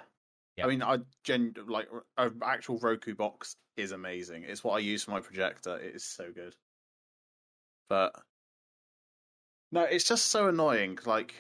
Yeah. 0.57 0.65
I 0.65 0.69
mean, 0.69 0.81
I 0.81 0.99
gen 1.23 1.53
like 1.67 1.87
an 2.17 2.39
actual 2.43 2.79
Roku 2.79 3.13
box 3.13 3.55
is 3.77 3.91
amazing. 3.91 4.45
It's 4.47 4.63
what 4.63 4.73
I 4.73 4.79
use 4.79 5.03
for 5.03 5.11
my 5.11 5.19
projector. 5.19 5.77
It 5.77 5.95
is 5.95 6.03
so 6.03 6.31
good. 6.33 6.55
But 7.89 8.15
no, 9.71 9.81
it's 9.81 10.05
just 10.05 10.27
so 10.27 10.47
annoying. 10.47 10.97
Like 11.05 11.35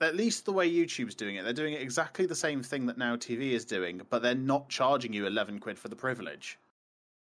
at 0.00 0.16
least 0.16 0.44
the 0.44 0.52
way 0.52 0.70
YouTube's 0.70 1.14
doing 1.14 1.36
it, 1.36 1.44
they're 1.44 1.52
doing 1.52 1.74
it 1.74 1.80
exactly 1.80 2.26
the 2.26 2.34
same 2.34 2.62
thing 2.62 2.86
that 2.86 2.98
Now 2.98 3.16
TV 3.16 3.52
is 3.52 3.64
doing, 3.64 4.00
but 4.10 4.22
they're 4.22 4.34
not 4.34 4.68
charging 4.68 5.12
you 5.12 5.26
eleven 5.26 5.58
quid 5.58 5.78
for 5.78 5.88
the 5.88 5.96
privilege. 5.96 6.58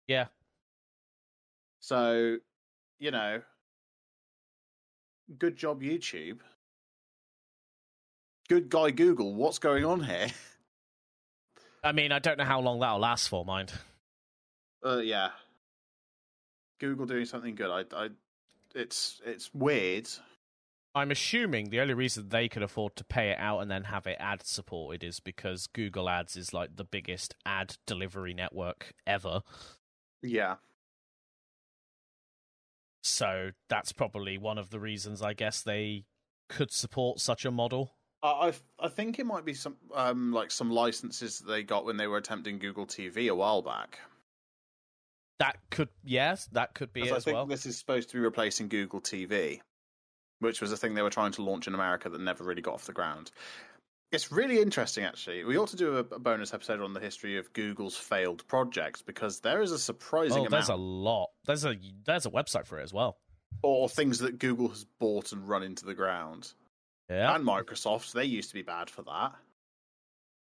yeah, 0.08 0.28
So, 1.80 2.38
you 2.99 3.12
know, 3.12 3.41
good 5.38 5.56
job, 5.56 5.82
YouTube. 5.82 6.39
Good 8.49 8.69
guy, 8.69 8.91
Google. 8.91 9.34
What's 9.34 9.60
going 9.60 9.86
on 9.86 10.04
here? 10.04 10.28
I 11.84 11.91
mean, 11.91 12.12
I 12.12 12.19
don't 12.19 12.38
know 12.38 12.45
how 12.45 12.62
long 12.62 12.80
that'll 12.80 12.99
last 12.99 13.28
for, 13.28 13.43
mind. 13.43 13.73
Uh, 14.86 14.97
yeah, 14.97 15.30
Google 16.80 17.06
doing 17.06 17.26
something 17.26 17.56
good. 17.56 17.69
I, 17.69 17.84
I, 18.06 18.10
it's 18.76 19.21
it's 19.26 19.54
weird 19.54 20.10
I'm 20.95 21.10
assuming 21.12 21.69
the 21.69 21.79
only 21.79 21.95
reason 21.95 22.29
they 22.29 22.47
could 22.47 22.62
afford 22.62 22.95
to 22.97 23.03
pay 23.03 23.32
it 23.32 23.39
out 23.39 23.60
and 23.60 23.71
then 23.71 23.86
have 23.86 24.06
it 24.06 24.17
ad 24.19 24.45
supported 24.45 25.03
is 25.03 25.19
because 25.19 25.65
Google 25.67 26.08
Ads 26.08 26.36
is 26.38 26.53
like 26.53 26.75
the 26.75 26.84
biggest 26.84 27.36
ad 27.45 27.77
delivery 27.88 28.34
network 28.34 28.93
ever. 29.08 29.41
Yeah. 30.21 30.56
So 33.01 33.51
that's 33.69 33.91
probably 33.91 34.38
one 34.38 34.58
of 34.58 34.69
the 34.69 34.79
reasons 34.79 35.21
I 35.21 35.34
guess 35.34 35.62
they 35.62 36.06
could 36.47 36.71
support 36.71 37.19
such 37.19 37.43
a 37.43 37.51
model. 37.51 37.95
I 38.21 38.27
I 38.27 38.53
I 38.79 38.88
think 38.88 39.17
it 39.19 39.25
might 39.25 39.45
be 39.45 39.53
some 39.56 39.75
um 39.93 40.32
like 40.32 40.51
some 40.51 40.69
licenses 40.69 41.39
that 41.39 41.47
they 41.51 41.63
got 41.63 41.86
when 41.86 41.97
they 41.97 42.08
were 42.08 42.17
attempting 42.17 42.60
Google 42.60 42.86
TV 42.86 43.29
a 43.29 43.36
while 43.36 43.62
back. 43.62 43.99
That 45.39 45.58
could 45.71 45.89
yes, 46.06 46.47
that 46.53 46.75
could 46.75 46.93
be 46.93 47.01
it 47.01 47.12
I 47.12 47.17
as 47.17 47.25
think 47.25 47.36
well. 47.36 47.45
this 47.47 47.65
is 47.65 47.77
supposed 47.77 48.10
to 48.10 48.15
be 48.15 48.19
replacing 48.21 48.69
Google 48.69 49.01
TV, 49.01 49.60
which 50.43 50.62
was 50.62 50.71
a 50.71 50.77
thing 50.77 50.93
they 50.93 51.01
were 51.01 51.10
trying 51.10 51.32
to 51.34 51.41
launch 51.41 51.65
in 51.67 51.73
America 51.73 52.10
that 52.10 52.21
never 52.21 52.43
really 52.43 52.62
got 52.62 52.75
off 52.75 52.86
the 52.86 52.93
ground. 52.93 53.32
It's 54.12 54.32
really 54.32 54.60
interesting, 54.62 55.03
actually. 55.06 55.43
We 55.43 55.58
ought 55.58 55.69
to 55.69 55.75
do 55.75 55.95
a, 55.97 55.99
a 56.01 56.19
bonus 56.19 56.53
episode 56.53 56.82
on 56.82 56.93
the 56.93 56.99
history 56.99 57.38
of 57.39 57.51
Google's 57.53 57.97
failed 57.97 58.47
projects 58.47 59.01
because 59.01 59.39
there 59.39 59.62
is 59.63 59.71
a 59.71 59.79
surprising 59.79 60.34
Oh, 60.43 60.45
amount, 60.45 60.51
there's 60.51 60.69
a 60.69 60.75
lot. 60.75 61.29
There's 61.45 61.65
a 61.65 61.75
there's 62.06 62.27
a 62.27 62.29
website 62.29 62.67
for 62.67 62.79
it 62.79 62.84
as 62.84 62.93
well. 62.93 63.17
or 63.63 63.89
things 63.89 64.19
that 64.19 64.38
Google 64.38 64.67
has 64.69 64.86
bought 64.99 65.32
and 65.32 65.47
run 65.49 65.63
into 65.63 65.86
the 65.86 65.95
ground. 65.95 66.53
Yeah. 67.10 67.34
And 67.36 67.43
Microsoft, 67.45 68.13
they 68.13 68.25
used 68.25 68.49
to 68.49 68.56
be 68.56 68.62
bad 68.62 68.89
for 68.89 69.01
that. 69.03 69.32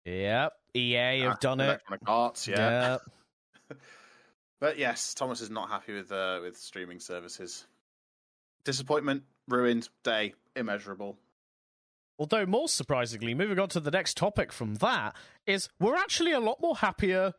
Yep. 0.04 0.52
EA 0.74 1.20
have 1.20 1.32
Ah, 1.32 1.36
done 1.40 1.60
it. 1.60 1.64
Electronic 1.64 2.00
Arts, 2.06 2.48
yeah. 2.48 2.98
Yep. 3.70 3.78
But 4.60 4.76
yes, 4.78 5.14
Thomas 5.14 5.40
is 5.40 5.48
not 5.48 5.70
happy 5.70 5.94
with 5.94 6.12
uh, 6.12 6.40
with 6.42 6.58
streaming 6.58 7.00
services. 7.00 7.64
Disappointment, 8.64 9.22
ruined, 9.50 9.88
day, 10.02 10.34
immeasurable. 10.56 11.18
Although 12.18 12.46
more 12.46 12.68
surprisingly, 12.68 13.34
moving 13.34 13.58
on 13.58 13.68
to 13.70 13.80
the 13.80 13.90
next 13.90 14.16
topic 14.16 14.52
from 14.52 14.76
that 14.76 15.16
is 15.46 15.68
we're 15.78 15.96
actually 15.96 16.32
a 16.32 16.40
lot 16.40 16.60
more 16.60 16.76
happier 16.76 17.32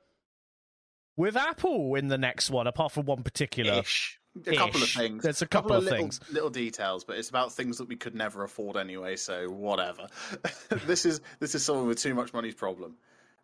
with 1.16 1.38
Apple 1.38 1.94
in 1.96 2.08
the 2.08 2.18
next 2.18 2.50
one, 2.50 2.66
apart 2.68 2.92
from 2.92 3.06
one 3.06 3.22
particular. 3.22 3.74
Ish. 3.74 4.20
A 4.48 4.56
couple 4.56 4.82
of 4.82 4.90
things. 4.90 5.24
There's 5.24 5.42
a 5.42 5.46
couple 5.46 5.74
of 5.74 5.84
little, 5.84 6.00
things. 6.00 6.20
little 6.32 6.50
details, 6.50 7.04
but 7.04 7.18
it's 7.18 7.30
about 7.30 7.52
things 7.52 7.78
that 7.80 7.90
we 7.90 7.98
could 7.98 8.16
never 8.16 8.44
afford 8.44 8.78
anyway. 8.78 9.18
So 9.18 9.50
whatever. 9.50 10.08
this 10.86 11.06
is 11.06 11.20
this 11.40 11.54
is 11.54 11.66
someone 11.66 11.88
with 11.88 12.00
too 12.00 12.16
much 12.16 12.34
money's 12.34 12.56
problem. 12.56 12.96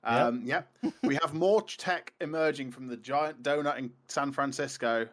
Um, 0.03 0.43
yep. 0.45 0.71
we 1.03 1.15
have 1.15 1.33
more 1.33 1.61
tech 1.61 2.13
emerging 2.21 2.71
from 2.71 2.87
the 2.87 2.95
giant 2.95 3.43
donut 3.43 3.77
in 3.77 3.91
San 4.07 4.31
Francisco. 4.31 5.07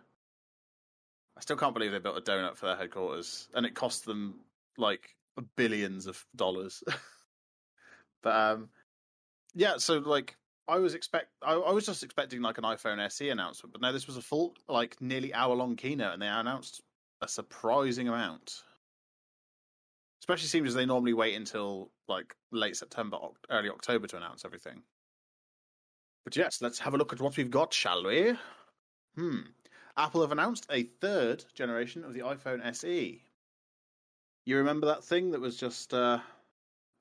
I 1.37 1.41
still 1.41 1.57
can't 1.57 1.75
believe 1.75 1.93
they 1.93 1.99
built 1.99 2.19
a 2.19 2.21
donut 2.21 2.57
for 2.57 2.67
their 2.67 2.77
headquarters, 2.77 3.49
and 3.55 3.67
it 3.67 3.75
cost 3.75 4.05
them 4.05 4.41
like 4.79 5.17
billions 5.57 6.07
of 6.07 6.25
dollars. 6.37 6.83
but 8.23 8.35
um, 8.35 8.69
yeah, 9.55 9.77
so 9.79 9.99
like 9.99 10.37
I 10.69 10.79
was 10.79 10.95
expect 10.95 11.29
I, 11.43 11.55
I 11.55 11.73
was 11.73 11.87
just 11.87 12.03
expecting 12.03 12.41
like 12.41 12.59
an 12.59 12.65
iPhone 12.65 13.05
SE 13.07 13.29
announcement, 13.29 13.73
but 13.73 13.83
no, 13.83 13.93
this 13.93 14.07
was 14.07 14.17
a 14.17 14.23
full 14.23 14.55
like 14.69 15.01
nearly 15.01 15.35
hour 15.35 15.55
long 15.55 15.77
keynote, 15.77 16.13
and 16.13 16.23
they 16.23 16.29
announced 16.29 16.83
a 17.21 17.29
surprising 17.29 18.09
amount. 18.09 18.63
Especially 20.23 20.49
seems 20.49 20.69
as 20.69 20.75
they 20.75 20.87
normally 20.87 21.13
wait 21.13 21.35
until 21.35 21.91
like 22.09 22.35
late 22.51 22.77
September, 22.77 23.19
early 23.51 23.69
October 23.69 24.07
to 24.07 24.17
announce 24.17 24.45
everything. 24.45 24.83
But 26.25 26.37
yes, 26.37 26.63
let's 26.63 26.79
have 26.79 26.95
a 26.95 26.97
look 26.97 27.13
at 27.13 27.21
what 27.21 27.37
we've 27.37 27.51
got, 27.51 27.75
shall 27.75 28.05
we? 28.05 28.35
Hmm. 29.17 29.41
Apple 29.97 30.23
have 30.23 30.33
announced 30.33 30.67
a 30.71 30.85
third 30.85 31.45
generation 31.55 32.05
of 32.05 32.15
the 32.15 32.21
iPhone 32.21 32.65
SE. 32.67 33.23
You 34.47 34.57
remember 34.57 34.87
that 34.87 35.05
thing 35.05 35.31
that 35.31 35.41
was 35.41 35.57
just 35.57 35.95
uh, 35.95 36.19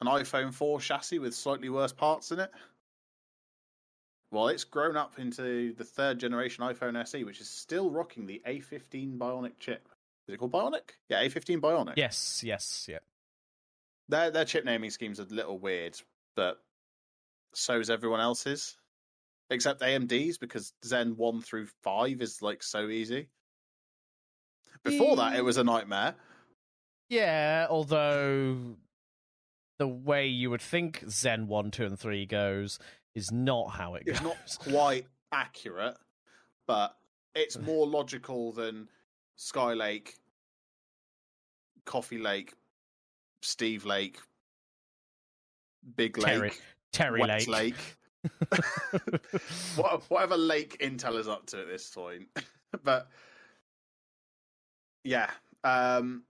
an 0.01 0.07
iPhone 0.07 0.53
4 0.53 0.79
chassis 0.79 1.19
with 1.19 1.33
slightly 1.33 1.69
worse 1.69 1.91
parts 1.91 2.31
in 2.31 2.39
it? 2.39 2.51
Well, 4.31 4.47
it's 4.47 4.63
grown 4.63 4.97
up 4.97 5.19
into 5.19 5.73
the 5.73 5.83
third 5.83 6.19
generation 6.19 6.63
iPhone 6.63 6.99
SE, 7.03 7.23
which 7.23 7.41
is 7.41 7.49
still 7.49 7.91
rocking 7.91 8.25
the 8.25 8.41
A15 8.47 9.17
Bionic 9.17 9.59
chip. 9.59 9.87
Is 10.27 10.33
it 10.33 10.37
called 10.37 10.51
Bionic? 10.51 10.91
Yeah, 11.09 11.23
A15 11.23 11.59
Bionic. 11.59 11.93
Yes, 11.97 12.41
yes, 12.43 12.87
yeah. 12.89 12.99
Their 14.09 14.31
their 14.31 14.45
chip 14.45 14.65
naming 14.65 14.89
scheme's 14.89 15.19
are 15.19 15.23
a 15.23 15.27
little 15.27 15.57
weird, 15.57 15.99
but 16.35 16.61
so 17.53 17.79
is 17.79 17.89
everyone 17.89 18.19
else's. 18.19 18.75
Except 19.49 19.81
AMD's 19.81 20.37
because 20.37 20.73
Zen 20.85 21.15
one 21.15 21.41
through 21.41 21.67
five 21.83 22.21
is 22.21 22.41
like 22.41 22.63
so 22.63 22.87
easy. 22.89 23.27
Before 24.83 25.15
that, 25.17 25.35
it 25.35 25.43
was 25.43 25.57
a 25.57 25.61
mm. 25.63 25.67
nightmare. 25.67 26.15
Yeah, 27.09 27.67
although 27.69 28.75
the 29.79 29.87
way 29.87 30.27
you 30.27 30.49
would 30.49 30.61
think 30.61 31.03
Zen 31.09 31.47
1, 31.47 31.71
2, 31.71 31.85
and 31.85 31.99
3 31.99 32.25
goes 32.25 32.79
is 33.15 33.31
not 33.31 33.71
how 33.71 33.95
it 33.95 34.05
goes. 34.05 34.15
It's 34.15 34.23
not 34.23 34.37
quite 34.71 35.07
accurate, 35.31 35.97
but 36.67 36.95
it's 37.35 37.57
more 37.59 37.87
logical 37.87 38.51
than 38.51 38.87
Skylake, 39.37 40.15
Coffee 41.85 42.17
Lake, 42.17 42.53
Steve 43.41 43.85
Lake, 43.85 44.17
Big 45.95 46.17
Lake, 46.17 46.25
Terry- 46.25 46.51
Terry 46.91 47.23
Lake. 47.23 47.47
Lake. 47.47 47.97
What- 49.75 50.03
whatever 50.09 50.37
lake 50.37 50.77
Intel 50.79 51.17
is 51.19 51.27
up 51.27 51.45
to 51.47 51.61
at 51.61 51.67
this 51.67 51.89
point. 51.89 52.27
but 52.83 53.09
yeah, 55.03 55.29
um, 55.63 56.23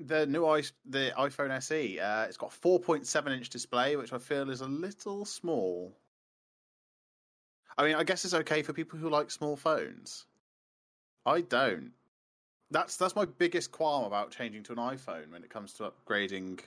the 0.00 0.26
new 0.26 0.46
i 0.46 0.62
the 0.86 1.12
iPhone 1.18 1.50
SE, 1.58 2.00
uh, 2.00 2.22
it's 2.24 2.36
got 2.36 2.50
4.7 2.50 3.36
inch 3.36 3.50
display, 3.50 3.96
which 3.96 4.12
I 4.12 4.18
feel 4.18 4.50
is 4.50 4.60
a 4.62 4.66
little 4.66 5.24
small. 5.24 5.96
I 7.78 7.84
mean, 7.84 7.94
I 7.94 8.04
guess 8.04 8.24
it's 8.24 8.34
okay 8.34 8.62
for 8.62 8.72
people 8.72 8.98
who 8.98 9.08
like 9.08 9.30
small 9.30 9.56
phones. 9.56 10.26
I 11.26 11.42
don't. 11.42 11.92
That's 12.70 12.96
that's 12.96 13.16
my 13.16 13.24
biggest 13.24 13.72
qualm 13.72 14.04
about 14.04 14.30
changing 14.30 14.62
to 14.64 14.72
an 14.72 14.78
iPhone 14.78 15.30
when 15.32 15.42
it 15.42 15.50
comes 15.50 15.72
to 15.74 15.90
upgrading 15.90 16.60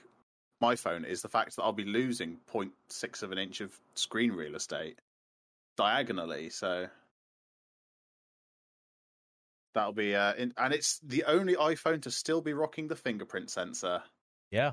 my 0.60 0.76
phone 0.76 1.04
is 1.04 1.22
the 1.22 1.28
fact 1.28 1.56
that 1.56 1.62
I'll 1.62 1.72
be 1.72 1.84
losing 1.84 2.38
0.6 2.52 3.22
of 3.22 3.32
an 3.32 3.38
inch 3.38 3.60
of 3.60 3.78
screen 3.94 4.32
real 4.32 4.54
estate 4.54 4.98
diagonally. 5.76 6.50
So 6.50 6.86
that'll 9.74 9.92
be 9.92 10.14
uh, 10.14 10.34
in, 10.34 10.54
and 10.56 10.72
it's 10.72 11.00
the 11.00 11.24
only 11.24 11.54
iPhone 11.56 12.02
to 12.02 12.10
still 12.10 12.40
be 12.40 12.52
rocking 12.52 12.88
the 12.88 12.96
fingerprint 12.96 13.50
sensor. 13.50 14.02
Yeah. 14.50 14.72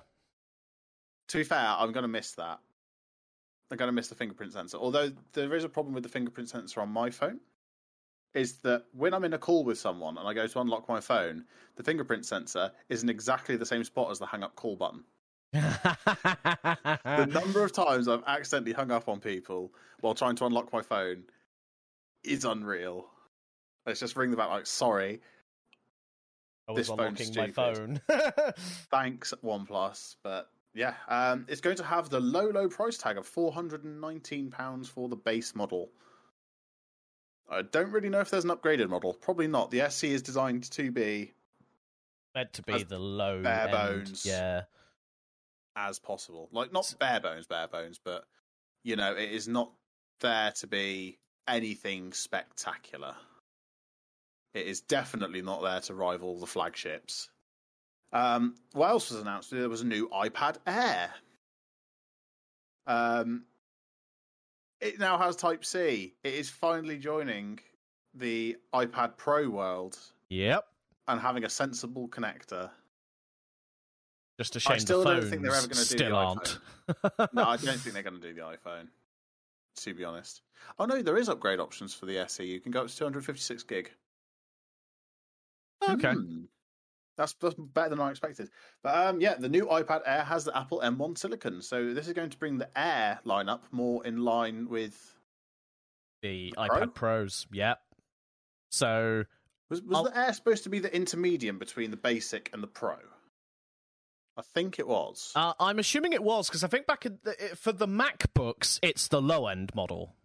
To 1.29 1.37
be 1.37 1.43
fair, 1.43 1.75
I'm 1.77 1.91
going 1.91 2.03
to 2.03 2.07
miss 2.07 2.33
that. 2.33 2.59
I'm 3.71 3.77
going 3.77 3.87
to 3.87 3.93
miss 3.93 4.09
the 4.09 4.15
fingerprint 4.15 4.53
sensor. 4.53 4.77
Although 4.77 5.11
there 5.33 5.55
is 5.55 5.63
a 5.63 5.69
problem 5.69 5.93
with 5.93 6.03
the 6.03 6.09
fingerprint 6.09 6.49
sensor 6.49 6.81
on 6.81 6.89
my 6.89 7.09
phone, 7.09 7.39
is 8.33 8.53
that 8.59 8.85
when 8.93 9.13
I'm 9.13 9.23
in 9.23 9.33
a 9.33 9.37
call 9.37 9.63
with 9.63 9.77
someone 9.77 10.17
and 10.17 10.27
I 10.27 10.33
go 10.33 10.47
to 10.47 10.59
unlock 10.59 10.87
my 10.87 11.01
phone, 11.01 11.45
the 11.75 11.83
fingerprint 11.83 12.25
sensor 12.25 12.71
is 12.89 13.03
in 13.03 13.09
exactly 13.09 13.55
the 13.55 13.65
same 13.65 13.83
spot 13.83 14.11
as 14.11 14.19
the 14.19 14.25
hang 14.25 14.43
up 14.43 14.55
call 14.55 14.75
button. 14.75 15.03
The 15.53 17.27
number 17.31 17.63
of 17.63 17.73
times 17.73 18.07
I've 18.07 18.23
accidentally 18.25 18.73
hung 18.73 18.91
up 18.91 19.09
on 19.09 19.19
people 19.19 19.73
while 19.99 20.13
trying 20.13 20.35
to 20.37 20.45
unlock 20.45 20.71
my 20.71 20.81
phone 20.81 21.23
is 22.23 22.45
unreal. 22.45 23.07
Let's 23.85 23.99
just 23.99 24.15
ring 24.15 24.31
the 24.31 24.37
bell 24.37 24.49
like, 24.49 24.67
sorry, 24.67 25.21
I 26.67 26.71
was 26.71 26.87
this 26.87 26.89
unlocking 26.89 27.35
my 27.35 27.51
phone. 27.51 27.99
thanks 28.91 29.33
OnePlus, 29.43 30.15
but 30.23 30.49
yeah, 30.73 30.93
um, 31.07 31.45
it's 31.49 31.61
going 31.61 31.77
to 31.77 31.83
have 31.83 32.09
the 32.09 32.19
low, 32.19 32.49
low 32.49 32.69
price 32.69 32.97
tag 32.97 33.17
of 33.17 33.25
four 33.25 33.51
hundred 33.51 33.83
and 33.83 33.99
nineteen 33.99 34.51
pounds 34.51 34.87
for 34.87 35.09
the 35.09 35.15
base 35.15 35.55
model. 35.55 35.89
I 37.49 37.63
don't 37.63 37.91
really 37.91 38.07
know 38.07 38.21
if 38.21 38.29
there's 38.29 38.45
an 38.45 38.51
upgraded 38.51 38.87
model. 38.87 39.13
Probably 39.13 39.47
not. 39.47 39.71
The 39.71 39.81
SE 39.81 40.13
is 40.13 40.21
designed 40.21 40.71
to 40.71 40.91
be 40.91 41.33
Meant 42.33 42.53
to 42.53 42.61
be 42.63 42.83
the 42.83 42.99
low 42.99 43.43
bare 43.43 43.63
end. 43.63 43.71
bones. 43.71 44.25
Yeah. 44.25 44.61
As 45.75 45.99
possible. 45.99 46.49
Like 46.51 46.71
not 46.73 46.93
bare 46.99 47.19
bones, 47.19 47.47
bare 47.47 47.67
bones, 47.67 47.99
but 48.03 48.25
you 48.83 48.95
know, 48.95 49.13
it 49.15 49.31
is 49.31 49.47
not 49.47 49.71
there 50.21 50.51
to 50.59 50.67
be 50.67 51.17
anything 51.47 52.13
spectacular. 52.13 53.15
It 54.53 54.67
is 54.67 54.81
definitely 54.81 55.41
not 55.41 55.61
there 55.61 55.79
to 55.81 55.93
rival 55.93 56.39
the 56.39 56.45
flagships. 56.47 57.29
Um, 58.13 58.55
what 58.73 58.89
else 58.89 59.09
was 59.11 59.21
announced? 59.21 59.51
There 59.51 59.69
was 59.69 59.81
a 59.81 59.85
new 59.87 60.09
iPad 60.09 60.57
Air. 60.67 61.09
Um, 62.87 63.45
it 64.81 64.99
now 64.99 65.17
has 65.17 65.35
Type 65.35 65.63
C. 65.63 66.15
It 66.23 66.33
is 66.33 66.49
finally 66.49 66.97
joining 66.97 67.59
the 68.13 68.57
iPad 68.73 69.15
Pro 69.15 69.47
world 69.49 69.97
Yep. 70.29 70.65
and 71.07 71.21
having 71.21 71.45
a 71.45 71.49
sensible 71.49 72.09
connector. 72.09 72.69
Just 74.39 74.55
a 74.55 74.59
shame 74.59 74.79
still 74.79 75.03
the 75.03 75.13
don't 75.15 75.29
think 75.29 75.41
they're 75.43 75.51
ever 75.53 75.67
gonna 75.67 75.73
do 75.73 75.79
the 75.79 75.85
still 75.85 76.15
aren't. 76.15 76.59
No, 77.33 77.43
I 77.45 77.57
don't 77.57 77.77
think 77.79 77.93
they're 77.93 78.03
going 78.03 78.19
to 78.19 78.27
do 78.27 78.33
the 78.33 78.41
iPhone. 78.41 78.87
To 79.77 79.93
be 79.93 80.03
honest. 80.03 80.41
Oh 80.77 80.85
no, 80.85 81.01
there 81.01 81.17
is 81.17 81.29
upgrade 81.29 81.59
options 81.59 81.93
for 81.93 82.05
the 82.05 82.17
SE. 82.19 82.43
You 82.43 82.59
can 82.59 82.71
go 82.71 82.81
up 82.81 82.87
to 82.87 82.95
256 82.97 83.63
gig. 83.63 83.91
okay. 85.87 86.11
Hmm. 86.13 86.41
That's, 87.17 87.33
that's 87.33 87.55
better 87.55 87.89
than 87.89 87.99
I 87.99 88.09
expected. 88.09 88.49
But 88.83 88.95
um, 88.95 89.21
yeah, 89.21 89.35
the 89.35 89.49
new 89.49 89.65
iPad 89.67 90.01
Air 90.05 90.23
has 90.23 90.43
the 90.45 90.57
Apple 90.57 90.81
M1 90.83 91.17
Silicon, 91.17 91.61
so 91.61 91.93
this 91.93 92.07
is 92.07 92.13
going 92.13 92.29
to 92.31 92.37
bring 92.37 92.57
the 92.57 92.69
Air 92.77 93.19
lineup 93.25 93.61
more 93.71 94.05
in 94.05 94.23
line 94.23 94.67
with 94.69 95.15
The 96.23 96.53
Pro? 96.55 96.67
iPad 96.67 96.93
Pros. 96.95 97.47
Yep. 97.51 97.79
So 98.71 99.23
Was 99.69 99.81
was 99.83 99.97
I'll- 99.97 100.03
the 100.05 100.17
Air 100.17 100.33
supposed 100.33 100.63
to 100.63 100.69
be 100.69 100.79
the 100.79 100.93
intermediate 100.93 101.59
between 101.59 101.91
the 101.91 101.97
basic 101.97 102.49
and 102.53 102.63
the 102.63 102.67
Pro? 102.67 102.95
I 104.37 104.41
think 104.41 104.79
it 104.79 104.87
was. 104.87 105.31
uh, 105.35 105.53
I'm 105.59 105.79
assuming 105.79 106.13
it 106.13 106.23
was 106.23 106.47
because 106.47 106.63
I 106.63 106.67
think 106.67 106.87
back 106.87 107.03
the, 107.03 107.33
for 107.55 107.71
the 107.71 107.87
MacBooks, 107.87 108.79
it's 108.81 109.07
the 109.07 109.21
low 109.21 109.47
end 109.47 109.71
model. 109.75 110.15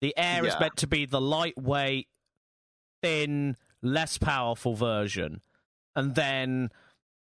The 0.00 0.14
Air 0.16 0.46
is 0.46 0.54
meant 0.58 0.78
to 0.78 0.86
be 0.86 1.04
the 1.04 1.20
lightweight, 1.20 2.08
thin, 3.02 3.56
less 3.82 4.16
powerful 4.16 4.74
version, 4.74 5.42
and 5.94 6.14
then 6.14 6.70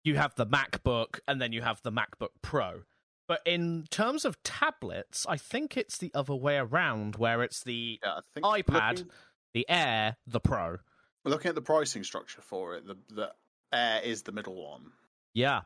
you 0.05 0.15
have 0.17 0.37
the 0.37 0.47
MacBook, 0.47 1.19
and 1.27 1.43
then 1.43 1.53
you 1.53 1.63
have 1.63 1.83
the 1.83 1.91
MacBook 1.91 2.31
Pro. 2.41 2.83
But 3.27 3.43
in 3.45 3.85
terms 3.91 4.25
of 4.25 4.43
tablets, 4.45 5.27
I 5.29 5.37
think 5.37 5.77
it's 5.77 5.99
the 5.99 6.13
other 6.15 6.35
way 6.35 6.57
around, 6.57 7.17
where 7.17 7.43
it's 7.43 7.65
the 7.65 7.99
yeah, 8.03 8.21
iPad. 8.37 8.91
Looking, 8.99 9.11
the 9.55 9.67
Air, 9.69 10.17
the 10.27 10.41
Pro. 10.41 10.79
looking 11.25 11.49
at 11.49 11.57
the 11.57 11.63
pricing 11.63 12.05
structure 12.05 12.43
for 12.43 12.77
it, 12.77 12.87
the 12.87 12.97
the 13.11 13.33
Air 13.73 14.01
is 14.03 14.23
the 14.23 14.33
middle 14.33 14.55
one. 14.55 14.93
Yeah. 15.35 15.63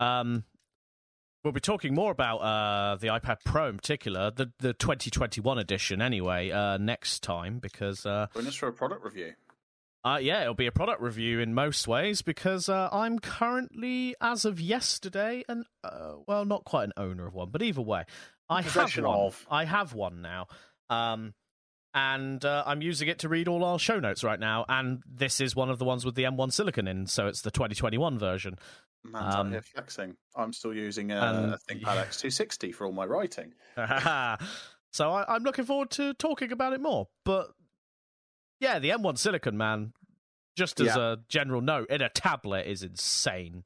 Um, 0.00 0.44
we'll 1.42 1.52
be 1.52 1.60
talking 1.60 1.94
more 1.94 2.12
about 2.12 2.36
uh, 2.38 2.96
the 2.96 3.08
iPad 3.08 3.38
Pro 3.44 3.68
in 3.68 3.76
particular, 3.76 4.30
the 4.30 4.52
the 4.58 4.72
2021 4.74 5.58
edition, 5.58 6.00
anyway, 6.00 6.50
uh, 6.50 6.76
next 6.78 7.22
time 7.22 7.58
because 7.58 8.06
uh, 8.06 8.26
Join 8.34 8.46
us 8.46 8.54
for 8.54 8.68
a 8.68 8.72
product 8.72 9.04
review. 9.04 9.32
uh, 10.04 10.18
yeah, 10.20 10.42
it'll 10.42 10.54
be 10.54 10.66
a 10.66 10.72
product 10.72 11.00
review 11.00 11.40
in 11.40 11.54
most 11.54 11.88
ways 11.88 12.22
because 12.22 12.68
uh, 12.68 12.88
I'm 12.92 13.18
currently, 13.18 14.14
as 14.20 14.44
of 14.44 14.60
yesterday, 14.60 15.44
and 15.48 15.64
uh, 15.82 16.14
well, 16.26 16.44
not 16.44 16.64
quite 16.64 16.84
an 16.84 16.92
owner 16.96 17.26
of 17.26 17.34
one, 17.34 17.50
but 17.50 17.62
either 17.62 17.82
way, 17.82 18.04
I 18.48 18.62
have 18.62 18.96
one. 18.96 19.04
of. 19.04 19.46
I 19.50 19.64
have 19.64 19.94
one 19.94 20.22
now. 20.22 20.46
Um, 20.90 21.34
and 21.94 22.44
uh, 22.44 22.62
I'm 22.66 22.82
using 22.82 23.08
it 23.08 23.18
to 23.20 23.28
read 23.28 23.48
all 23.48 23.64
our 23.64 23.78
show 23.78 23.98
notes 23.98 24.22
right 24.22 24.38
now. 24.38 24.64
And 24.68 25.02
this 25.06 25.40
is 25.40 25.56
one 25.56 25.70
of 25.70 25.78
the 25.78 25.84
ones 25.84 26.04
with 26.04 26.14
the 26.14 26.24
M1 26.24 26.52
Silicon 26.52 26.86
in, 26.86 27.06
so 27.06 27.26
it's 27.26 27.40
the 27.42 27.50
2021 27.50 28.18
version. 28.18 28.56
Man's 29.04 29.34
Um, 29.34 29.50
here 29.52 29.62
flexing. 29.62 30.16
I'm 30.36 30.52
still 30.52 30.74
using 30.74 31.12
a, 31.12 31.16
and- 31.20 31.54
a 31.54 31.58
ThinkPad 31.68 32.06
X260 32.08 32.74
for 32.74 32.86
all 32.86 32.92
my 32.92 33.04
writing. 33.04 33.54
so 34.92 35.10
I, 35.10 35.24
I'm 35.34 35.42
looking 35.42 35.64
forward 35.64 35.90
to 35.92 36.14
talking 36.14 36.52
about 36.52 36.72
it 36.72 36.80
more. 36.80 37.08
But 37.24 37.52
yeah, 38.60 38.78
the 38.78 38.90
M1 38.90 39.18
Silicon 39.18 39.56
man, 39.56 39.92
just 40.56 40.80
as 40.80 40.88
Yeah. 40.88 41.12
a 41.12 41.16
general 41.28 41.60
note, 41.60 41.90
in 41.90 42.02
a 42.02 42.08
tablet 42.08 42.66
is 42.66 42.82
insane. 42.82 43.64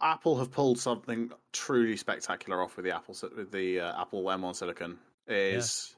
Apple 0.00 0.38
have 0.38 0.50
pulled 0.50 0.78
something 0.78 1.30
truly 1.52 1.96
spectacular 1.96 2.62
off 2.62 2.76
with 2.76 2.86
the 2.86 2.94
Apple 2.94 3.14
with 3.36 3.52
the 3.52 3.80
uh, 3.80 4.00
Apple 4.00 4.24
M1 4.24 4.56
Silicon. 4.56 4.98
It 5.26 5.36
is 5.54 5.94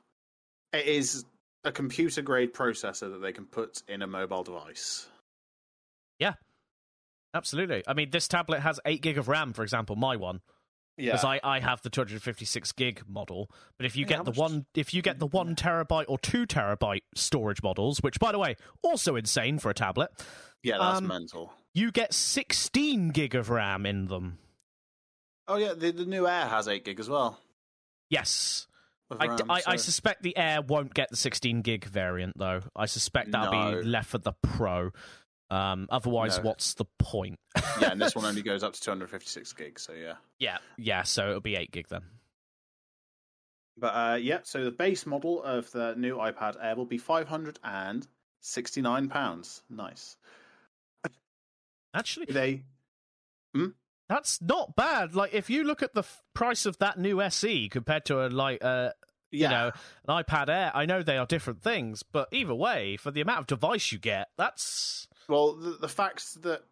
it 0.72 0.86
is 0.86 1.24
a 1.64 1.70
computer 1.70 2.20
grade 2.20 2.52
processor 2.52 3.10
that 3.12 3.20
they 3.22 3.32
can 3.32 3.46
put 3.46 3.82
in 3.88 4.02
a 4.02 4.06
mobile 4.06 4.42
device. 4.42 5.08
Absolutely. 7.34 7.82
I 7.86 7.94
mean, 7.94 8.10
this 8.10 8.26
tablet 8.28 8.60
has 8.60 8.80
eight 8.84 9.02
gig 9.02 9.16
of 9.18 9.28
RAM, 9.28 9.52
for 9.52 9.62
example. 9.62 9.94
My 9.96 10.16
one, 10.16 10.40
Yeah, 10.96 11.12
because 11.12 11.24
I, 11.24 11.40
I 11.44 11.60
have 11.60 11.80
the 11.82 11.90
256 11.90 12.72
gig 12.72 13.02
model. 13.08 13.50
But 13.78 13.86
if 13.86 13.96
you 13.96 14.02
Yeah, 14.08 14.16
get 14.16 14.24
the 14.24 14.32
one, 14.32 14.66
if 14.74 14.92
you 14.92 15.00
get 15.02 15.18
the 15.18 15.26
one 15.26 15.54
terabyte 15.54 16.06
or 16.08 16.18
two 16.18 16.46
terabyte 16.46 17.02
storage 17.14 17.62
models, 17.62 17.98
which 18.02 18.18
by 18.18 18.32
the 18.32 18.38
way, 18.38 18.56
also 18.82 19.14
insane 19.16 19.58
for 19.58 19.70
a 19.70 19.74
tablet, 19.74 20.10
yeah, 20.62 20.78
that's 20.78 20.98
um, 20.98 21.06
mental. 21.06 21.52
you 21.72 21.90
get 21.92 22.12
16 22.12 23.10
gig 23.10 23.34
of 23.34 23.48
RAM 23.48 23.86
in 23.86 24.06
them. 24.06 24.38
Oh 25.48 25.56
yeah, 25.56 25.72
the, 25.74 25.90
the 25.92 26.04
new 26.06 26.26
Air 26.28 26.46
has 26.46 26.68
eight 26.68 26.84
gig 26.84 27.00
as 27.00 27.08
well. 27.08 27.38
Yes. 28.08 28.66
I, 29.18 29.26
RAM, 29.26 29.50
I, 29.50 29.62
I 29.66 29.76
so- 29.76 29.84
suspect 29.84 30.22
the 30.22 30.36
Air 30.36 30.62
won't 30.62 30.94
get 30.94 31.10
the 31.10 31.16
16 31.16 31.62
gig 31.62 31.84
variant 31.84 32.36
though. 32.38 32.60
I 32.76 32.86
suspect 32.86 33.32
that'll 33.32 33.52
No. 33.72 33.80
be 33.80 33.86
left 33.88 34.08
for 34.10 34.18
the 34.18 34.32
Pro. 34.42 34.90
Um, 35.50 35.86
otherwise, 35.90 36.36
No. 36.38 36.44
what's 36.44 36.74
the 36.74 36.84
point? 36.98 37.38
yeah, 37.80 37.90
and 37.92 38.00
this 38.00 38.14
one 38.16 38.24
only 38.24 38.42
goes 38.42 38.62
up 38.62 38.72
to 38.74 38.80
256 38.80 39.52
gigs. 39.54 39.82
So 39.82 39.92
yeah, 39.94 40.14
yeah, 40.38 40.58
yeah. 40.78 41.02
So 41.02 41.28
it'll 41.28 41.40
be 41.40 41.56
8 41.56 41.72
gig 41.72 41.88
then. 41.88 42.02
but 43.76 43.88
uh, 43.88 44.14
yeah, 44.16 44.38
so 44.44 44.62
the 44.64 44.70
base 44.70 45.06
model 45.06 45.42
of 45.42 45.70
the 45.72 45.94
new 45.96 46.16
iPad 46.18 46.54
Air 46.62 46.76
will 46.76 46.84
be 46.86 46.98
569 46.98 49.08
pounds. 49.08 49.62
Nice. 49.68 50.16
Actually, 51.92 52.26
They 52.26 52.62
that's 54.08 54.40
not 54.42 54.76
bad. 54.76 55.14
Like 55.16 55.34
if 55.34 55.50
you 55.50 55.64
look 55.64 55.82
at 55.82 55.92
the 55.94 56.00
f- 56.02 56.22
price 56.34 56.64
of 56.66 56.78
that 56.78 56.96
new 56.98 57.20
SE 57.22 57.68
compared 57.68 58.04
to 58.06 58.24
a 58.24 58.28
like 58.28 58.62
uh, 58.64 58.90
yeah. 59.32 59.48
you 59.48 59.48
know 59.48 59.72
an 60.08 60.22
iPad 60.24 60.48
Air, 60.48 60.70
I 60.74 60.86
know 60.86 61.02
they 61.02 61.18
are 61.18 61.26
different 61.26 61.60
things, 61.62 62.02
but 62.04 62.28
either 62.32 62.54
way, 62.54 62.96
for 62.96 63.10
the 63.10 63.20
amount 63.20 63.40
of 63.40 63.46
device 63.48 63.90
you 63.92 63.98
get, 63.98 64.28
that's 64.38 65.08
Well, 65.30 65.54
the, 65.54 65.70
the 65.80 65.88
fact 65.88 66.42
that 66.42 66.62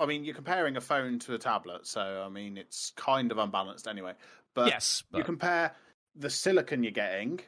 I 0.00 0.06
mean, 0.06 0.24
you're 0.24 0.34
comparing 0.34 0.76
a 0.76 0.80
phone 0.80 1.18
to 1.20 1.34
a 1.34 1.38
tablet, 1.38 1.86
so 1.86 2.22
I 2.24 2.28
mean, 2.28 2.58
it's 2.58 2.92
kind 2.96 3.30
of 3.30 3.38
unbalanced 3.38 3.86
anyway. 3.86 4.14
But 4.54 4.68
yes. 4.68 5.04
you 5.12 5.24
compare 5.24 5.72
the 6.14 6.30
silicon 6.30 6.82
you're 6.82 6.92
getting, 6.92 7.40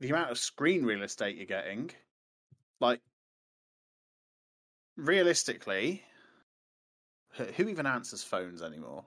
the 0.00 0.08
amount 0.08 0.30
of 0.30 0.38
screen 0.38 0.84
real 0.84 1.02
estate 1.02 1.36
you're 1.36 1.46
getting, 1.46 1.90
like 2.80 3.00
realistically, 4.96 6.02
who 7.56 7.68
even 7.68 7.86
answers 7.86 8.22
phones 8.22 8.62
anymore? 8.62 9.04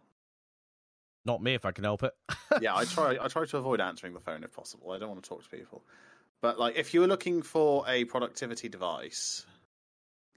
not 1.25 1.43
me 1.43 1.53
if 1.53 1.65
I 1.65 1.71
can 1.71 1.83
help 1.83 2.03
it. 2.03 2.13
yeah, 2.61 2.75
I 2.75 2.85
try. 2.85 3.17
I 3.21 3.27
try 3.27 3.45
to 3.45 3.57
avoid 3.57 3.79
answering 3.81 4.13
the 4.13 4.19
phone 4.19 4.43
if 4.43 4.51
possible. 4.51 4.91
I 4.91 4.97
don't 4.97 5.09
want 5.09 5.21
to 5.23 5.29
talk 5.29 5.43
to 5.43 5.49
people. 5.49 5.83
But 6.41 6.57
like, 6.57 6.75
if 6.75 6.93
you 6.93 7.01
were 7.01 7.07
looking 7.07 7.41
for 7.41 7.83
a 7.87 8.05
productivity 8.05 8.69
device, 8.69 9.45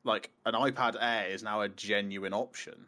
like 0.04 0.30
an 0.46 0.54
iPad 0.54 0.96
Air 1.00 1.28
is 1.28 1.42
now 1.42 1.60
a 1.62 1.68
genuine 1.68 2.32
option 2.32 2.86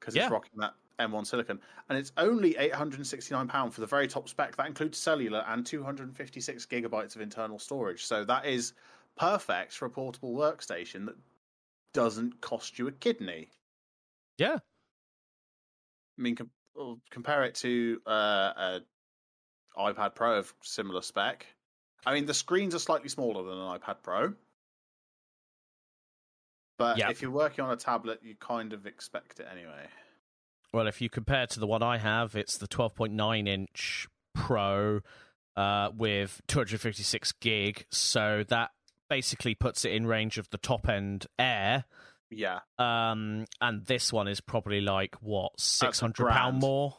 because 0.00 0.14
Yeah. 0.14 0.24
it's 0.24 0.32
rocking 0.32 0.58
that 0.58 0.74
M1 0.98 1.26
silicon, 1.26 1.60
and 1.88 1.98
it's 1.98 2.12
only 2.16 2.56
eight 2.56 2.72
hundred 2.74 2.96
and 2.98 3.06
sixty 3.06 3.34
nine 3.34 3.46
pound 3.48 3.74
for 3.74 3.80
the 3.82 3.86
very 3.86 4.08
top 4.08 4.28
spec. 4.28 4.56
That 4.56 4.66
includes 4.66 4.96
cellular 4.98 5.44
and 5.48 5.64
two 5.66 5.82
hundred 5.82 6.08
and 6.08 6.16
fifty 6.16 6.40
six 6.40 6.64
gigabytes 6.66 7.14
of 7.14 7.20
internal 7.20 7.58
storage. 7.58 8.04
So 8.06 8.24
that 8.24 8.46
is 8.46 8.72
perfect 9.18 9.72
for 9.74 9.86
a 9.86 9.90
portable 9.90 10.34
workstation 10.34 11.04
that 11.06 11.16
doesn't 11.92 12.40
cost 12.40 12.78
you 12.78 12.88
a 12.88 12.92
kidney. 12.92 13.50
yeah. 14.38 14.58
I 16.18 16.22
mean, 16.22 16.34
com- 16.34 17.00
compare 17.10 17.44
it 17.44 17.54
to 17.56 18.00
uh, 18.06 18.10
a 18.56 18.80
iPad 19.78 20.14
Pro 20.14 20.38
of 20.38 20.54
similar 20.62 21.02
spec. 21.02 21.44
I 22.06 22.14
mean, 22.14 22.24
the 22.24 22.32
screens 22.32 22.74
are 22.74 22.78
slightly 22.78 23.10
smaller 23.10 23.42
than 23.42 23.58
an 23.58 23.78
iPad 23.78 23.96
Pro, 24.02 24.32
but 26.76 26.98
Yeah. 26.98 27.10
if 27.10 27.22
you're 27.22 27.30
working 27.30 27.64
on 27.64 27.70
a 27.70 27.76
tablet, 27.76 28.20
you 28.22 28.34
kind 28.36 28.72
of 28.72 28.86
expect 28.86 29.40
it 29.40 29.46
anyway. 29.50 29.88
Well, 30.72 30.86
if 30.86 31.00
you 31.00 31.08
compare 31.08 31.46
to 31.46 31.60
the 31.60 31.66
one 31.66 31.82
I 31.82 31.98
have, 31.98 32.34
it's 32.36 32.58
the 32.58 32.68
12.9 32.68 33.48
inch 33.48 34.08
Pro 34.34 35.00
uh, 35.56 35.90
with 35.96 36.42
256 36.48 37.32
gig. 37.32 37.86
So 37.90 38.44
that 38.48 38.72
basically 39.08 39.54
puts 39.54 39.84
it 39.84 39.92
in 39.92 40.06
range 40.06 40.36
of 40.38 40.50
the 40.50 40.58
top 40.58 40.88
end 40.88 41.26
Air. 41.38 41.84
Yeah, 42.28 42.58
Um, 42.76 43.44
and 43.60 43.86
this 43.86 44.12
one 44.12 44.26
is 44.26 44.40
probably 44.40 44.80
like 44.80 45.14
what 45.22 45.58
six 45.60 46.00
hundred 46.00 46.28
pound 46.28 46.58
more. 46.58 46.96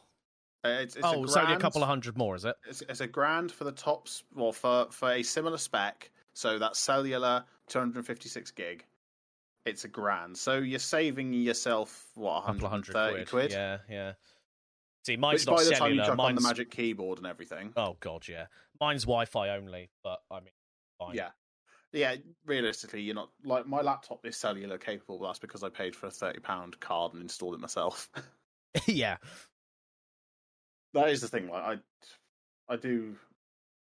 Uh, 0.64 0.70
it's, 0.70 0.96
it's 0.96 1.06
oh, 1.06 1.20
a 1.20 1.24
it's 1.24 1.36
only 1.36 1.54
a 1.54 1.60
couple 1.60 1.84
of 1.84 1.90
hundred 1.90 2.18
more, 2.18 2.34
is 2.36 2.46
it? 2.46 2.56
It's, 2.68 2.82
it's 2.88 3.02
a 3.02 3.08
grand 3.08 3.52
for 3.52 3.66
the 3.66 3.74
tops, 3.74 4.24
well, 4.34 4.54
for 4.54 4.88
for 4.90 5.12
a 5.12 5.24
similar 5.24 5.58
spec. 5.58 6.12
So 6.34 6.58
that's 6.60 6.80
cellular, 6.80 7.44
256 7.68 8.52
gig. 8.52 8.86
It's 9.68 9.84
a 9.84 9.88
grand. 9.88 10.38
So 10.38 10.58
you're 10.60 10.80
saving 10.80 11.34
yourself 11.34 12.08
what 12.16 12.44
A 12.44 12.46
couple 12.54 12.70
hundred 12.70 12.96
130 12.96 13.26
quid. 13.26 13.30
quid. 13.30 13.52
Yeah, 13.52 13.78
yeah. 13.90 14.14
See, 15.06 15.14
Which 15.14 15.20
mine's 15.20 15.46
by 15.46 15.52
not 15.54 15.60
the 15.60 15.64
time 15.66 15.72
you 15.72 15.78
cellular. 15.78 16.04
chuck 16.04 16.12
on 16.12 16.18
Mine's 16.18 16.42
the 16.42 16.48
Magic 16.48 16.72
Keyboard 16.72 17.18
and 17.20 17.28
everything, 17.28 17.74
oh 17.78 17.96
god, 18.00 18.28
yeah. 18.28 18.48
Mine's 18.82 19.04
Wi-Fi 19.04 19.50
only, 19.50 19.90
but 20.04 20.20
I 20.32 20.40
mean, 20.40 20.50
fine. 21.00 21.16
Yeah. 21.16 21.30
Yeah, 21.94 22.16
realistically, 22.46 23.02
you're 23.02 23.16
not 23.16 23.30
like 23.46 23.66
my 23.66 23.82
laptop 23.82 24.26
is 24.26 24.36
cellular 24.36 24.78
capable. 24.78 25.18
But 25.20 25.28
that's 25.28 25.40
because 25.40 25.64
I 25.64 25.70
paid 25.70 25.96
for 25.96 26.08
a 26.08 26.12
thirty 26.12 26.40
pound 26.40 26.78
card 26.82 27.14
and 27.14 27.22
installed 27.22 27.54
it 27.56 27.62
myself. 27.62 28.10
yeah. 28.86 29.16
that 30.94 31.10
is 31.10 31.22
the 31.22 31.28
thing. 31.30 31.48
Like 31.48 31.64
I, 32.70 32.74
I 32.74 32.76
do, 32.76 33.16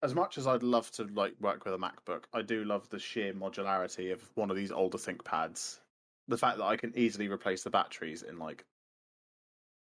as 0.03 0.15
much 0.15 0.39
as 0.39 0.47
I'd 0.47 0.63
love 0.63 0.91
to 0.93 1.05
like 1.05 1.35
work 1.41 1.65
with 1.65 1.75
a 1.75 1.79
MacBook, 1.79 2.25
I 2.33 2.43
do 2.43 2.65
love 2.65 2.89
the 2.89 2.99
sheer 2.99 3.33
modularity 3.33 4.13
of 4.13 4.23
one 4.37 4.51
of 4.51 4.57
these 4.57 4.73
older 4.73 4.99
ThinkPads. 4.99 5.81
The 6.29 6.39
fact 6.39 6.59
that 6.59 6.65
I 6.65 6.77
can 6.77 6.97
easily 6.97 7.29
replace 7.29 7.63
the 7.63 7.71
batteries 7.71 8.23
in 8.23 8.39
like 8.39 8.65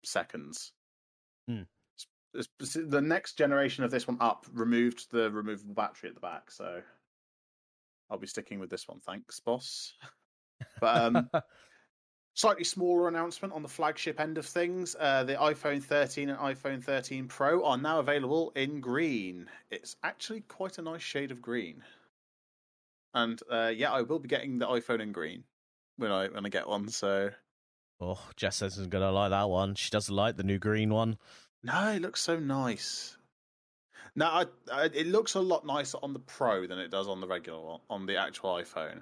seconds. 0.04 0.74
S- 2.38 2.74
The 2.74 3.02
next 3.02 3.38
generation 3.38 3.84
of 3.84 3.92
this 3.92 4.08
one 4.08 4.18
up 4.20 4.46
removed 4.52 5.12
the 5.12 5.32
removable 5.32 5.74
battery 5.74 6.10
at 6.10 6.16
the 6.16 6.22
back, 6.22 6.52
so 6.52 6.82
I'll 8.10 8.18
be 8.18 8.28
sticking 8.28 8.60
with 8.60 8.70
this 8.70 8.88
one. 8.88 9.00
Thanks, 9.00 9.40
boss. 9.40 9.94
But 10.80 10.98
um, 10.98 11.30
slightly 12.34 12.64
smaller 12.64 13.08
announcement 13.08 13.54
on 13.54 13.62
the 13.62 13.68
flagship 13.68 14.20
end 14.20 14.38
of 14.38 14.46
things. 14.46 14.96
Uh, 15.00 15.24
the 15.24 15.36
iPhone 15.36 15.84
13 15.84 16.30
and 16.30 16.40
iPhone 16.40 16.84
13 16.84 17.28
Pro 17.28 17.64
are 17.66 17.78
now 17.78 18.00
available 18.00 18.52
in 18.56 18.80
green. 18.80 19.50
It's 19.70 19.96
actually 20.04 20.42
quite 20.42 20.78
a 20.78 20.82
nice 20.82 21.02
shade 21.02 21.32
of 21.32 21.42
green. 21.42 21.84
And 23.14 23.42
uh, 23.52 23.72
yeah, 23.76 23.92
I 23.92 24.02
will 24.02 24.20
be 24.20 24.30
getting 24.30 24.58
the 24.58 24.68
iPhone 24.68 25.02
in 25.02 25.12
green 25.12 25.44
when 25.98 26.12
I 26.12 26.28
when 26.30 26.46
I 26.46 26.50
get 26.50 26.68
one. 26.68 26.88
So 26.88 27.32
oh, 28.00 28.22
Jess 28.38 28.62
isn't 28.62 28.90
gonna 28.90 29.12
like 29.12 29.32
that 29.32 29.50
one. 29.50 29.76
She 29.76 29.90
doesn't 29.90 30.16
like 30.16 30.38
the 30.38 30.44
new 30.44 30.60
green 30.60 30.94
one. 30.94 31.18
no, 31.64 31.90
it 31.90 32.02
looks 32.02 32.22
so 32.22 32.40
nice. 32.40 33.18
No, 34.16 34.26
I, 34.26 34.46
I, 34.72 34.86
it 34.94 35.08
looks 35.08 35.36
a 35.36 35.40
lot 35.40 35.66
nicer 35.66 35.98
on 36.04 36.12
the 36.12 36.20
Pro 36.20 36.68
than 36.68 36.80
it 36.80 36.92
does 36.92 37.08
on 37.08 37.22
the 37.22 37.28
regular 37.28 37.62
one, 37.62 37.80
on 37.90 38.06
the 38.06 38.18
actual 38.18 38.56
iPhone. 38.56 39.02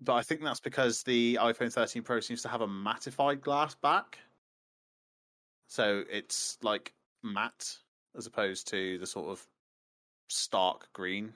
But 0.00 0.14
I 0.14 0.22
think 0.22 0.42
that's 0.42 0.60
because 0.60 1.02
the 1.02 1.38
iPhone 1.40 1.72
13 1.72 2.02
Pro 2.02 2.20
seems 2.20 2.42
to 2.42 2.48
have 2.48 2.60
a 2.60 2.68
mattified 2.68 3.40
glass 3.40 3.74
back. 3.74 4.18
So 5.68 6.04
it's 6.10 6.56
like 6.62 6.94
matte 7.22 7.76
as 8.16 8.26
opposed 8.26 8.68
to 8.68 8.98
the 8.98 9.06
sort 9.06 9.28
of 9.28 9.46
stark 10.28 10.88
green 10.92 11.32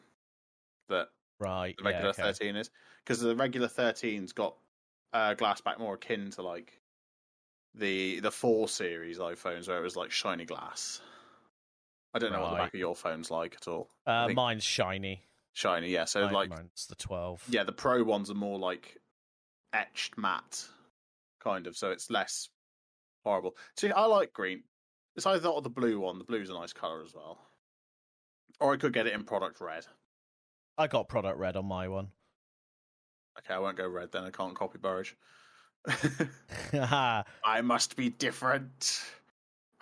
that 0.89 1.09
Right. 1.41 1.77
the 1.77 1.85
regular 1.85 2.15
yeah, 2.17 2.25
okay. 2.25 2.33
13 2.33 2.57
is. 2.57 2.71
Because 3.05 3.21
the 3.21 3.35
regular 3.35 3.69
13's 3.69 4.33
got 4.33 4.55
uh, 5.13 5.35
glass 5.35 5.61
back 5.61 5.79
more 5.81 5.95
akin 5.95 6.31
to 6.31 6.43
like 6.43 6.81
the 7.75 8.21
the 8.21 8.31
4 8.31 8.69
series 8.69 9.19
iPhones 9.19 9.67
where 9.67 9.79
it 9.79 9.83
was 9.83 9.97
like 9.97 10.11
shiny 10.13 10.45
glass. 10.45 11.01
I 12.15 12.19
don't 12.19 12.33
know 12.33 12.43
what 12.43 12.51
the 12.51 12.57
back 12.57 12.75
of 12.75 12.79
your 12.81 12.95
phone's 12.95 13.31
like 13.31 13.57
at 13.61 13.67
all. 13.67 13.89
Uh, 14.07 14.27
think- 14.27 14.37
mine's 14.37 14.63
shiny. 14.65 15.25
Shiny, 15.55 15.89
yeah. 15.91 16.05
So 16.07 16.27
like 16.27 16.51
the 16.89 16.95
twelve. 16.95 17.43
yeah, 17.49 17.65
the 17.65 17.73
pro 17.73 18.03
ones 18.03 18.31
are 18.31 18.35
more 18.35 18.59
like 18.59 18.97
etched 19.73 20.17
matte, 20.17 20.67
kind 21.43 21.67
of. 21.67 21.77
So 21.77 21.91
it's 21.91 22.11
less 22.11 22.49
horrible. 23.25 23.57
See, 23.77 23.91
I 23.91 24.07
like 24.07 24.33
green. 24.33 24.63
It's 25.15 25.27
either 25.27 25.41
that 25.41 25.51
or 25.51 25.61
the 25.63 25.69
blue 25.69 26.01
one. 26.01 26.19
The 26.19 26.25
blue's 26.25 26.49
a 26.49 26.55
nice 26.55 26.73
color 26.73 27.03
as 27.05 27.15
well. 27.15 27.39
Or 28.61 28.73
I 28.73 28.77
could 28.79 28.93
get 28.95 29.07
it 29.07 29.13
in 29.13 29.25
product 29.25 29.61
red. 29.61 29.85
I 30.79 30.87
got 30.87 31.09
product 31.09 31.39
red 31.39 31.57
on 31.57 31.67
my 31.67 31.89
one. 31.89 32.09
Okay, 33.39 33.53
I 33.55 33.59
won't 33.59 33.77
go 33.77 33.87
red 33.89 34.11
then. 34.13 34.25
I 34.25 34.31
can't 34.31 34.55
copy 34.55 34.79
Burridge. 34.79 35.17
I 36.73 37.61
must 37.63 37.97
be 37.97 38.11
different. 38.11 39.03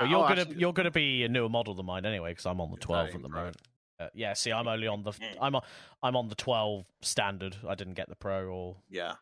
you're 0.01 0.09
Oh, 0.19 0.23
gonna 0.29 0.41
actually- 0.43 0.57
you're 0.57 0.73
gonna 0.73 0.91
be 0.91 1.25
a 1.25 1.29
newer 1.29 1.49
model 1.49 1.75
than 1.75 1.87
mine 1.87 2.07
anyway 2.07 2.31
because 2.33 2.47
I'm 2.47 2.61
on 2.61 2.71
the 2.71 2.77
twelve 2.77 3.15
at 3.15 3.23
the 3.23 3.29
moment. 3.29 3.57
Uh, 4.01 4.09
yeah, 4.15 4.33
see, 4.33 4.51
I'm 4.51 4.67
only 4.67 4.87
on 4.87 5.03
the 5.03 5.13
Mm. 5.13 5.37
I'm 5.41 5.55
on, 5.55 5.63
I'm 6.03 6.17
on 6.17 6.29
the 6.29 6.35
twelve 6.35 6.87
standard. 7.03 7.57
I 7.69 7.75
didn't 7.75 7.95
get 7.95 8.09
the 8.09 8.17
pro 8.17 8.47
or 8.47 8.77
Yeah. 8.89 9.17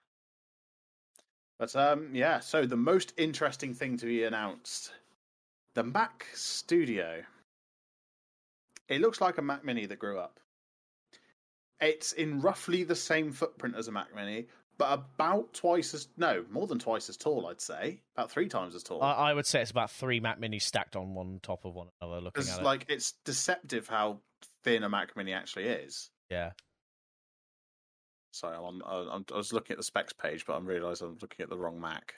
But 1.59 1.75
um 1.75 2.15
yeah, 2.15 2.39
so 2.41 2.65
the 2.67 2.77
most 2.77 3.13
interesting 3.17 3.75
thing 3.75 3.97
to 3.99 4.07
be 4.07 4.23
announced. 4.25 4.93
The 5.75 5.83
Mac 5.83 6.27
Studio. 6.35 7.23
It 8.89 9.01
looks 9.01 9.21
like 9.21 9.39
a 9.39 9.43
Mac 9.43 9.65
Mini 9.65 9.87
that 9.87 9.99
grew 9.99 10.19
up. 10.19 10.41
It's 11.81 12.13
in 12.13 12.41
roughly 12.41 12.85
the 12.85 12.97
same 12.97 13.33
footprint 13.33 13.77
as 13.77 13.87
a 13.87 13.93
Mac 13.93 14.15
Mini, 14.15 14.47
but 14.79 14.93
about 14.93 15.53
twice 15.53 15.95
as 15.95 16.09
no, 16.17 16.45
more 16.51 16.67
than 16.67 16.79
twice 16.79 17.09
as 17.09 17.17
tall, 17.17 17.47
I'd 17.49 17.61
say. 17.61 18.01
About 18.17 18.31
three 18.31 18.49
times 18.49 18.75
as 18.75 18.83
tall. 18.83 19.03
I, 19.03 19.13
I 19.13 19.35
would 19.35 19.47
say 19.47 19.61
it's 19.61 19.71
about 19.71 19.91
three 19.91 20.21
Mac 20.21 20.41
Minis 20.41 20.63
stacked 20.63 20.97
on 20.97 21.15
one 21.15 21.41
top 21.43 21.65
of 21.65 21.75
one 21.75 21.89
another. 22.01 22.21
Looking 22.21 22.43
Because 22.43 22.51
at 22.51 22.61
it, 22.61 22.65
like 22.65 22.87
it's 22.89 23.13
deceptive 23.25 23.89
how 23.89 24.21
thin 24.65 24.83
a 24.83 24.89
Mac 24.89 25.17
Mini 25.17 25.33
actually 25.33 25.67
is. 25.67 26.11
yeah, 26.31 26.51
Sorry, 28.33 28.57
I'm 28.57 28.83
I'm, 28.85 29.25
I 29.33 29.37
was 29.37 29.53
looking 29.53 29.75
at 29.75 29.79
the 29.79 29.85
specs 29.85 30.13
page, 30.13 30.47
but 30.47 30.55
I'm 30.55 30.67
realised 30.67 31.03
I'm 31.03 31.19
looking 31.21 31.43
at 31.43 31.51
the 31.51 31.59
wrong 31.59 31.81
Mac. 31.81 32.15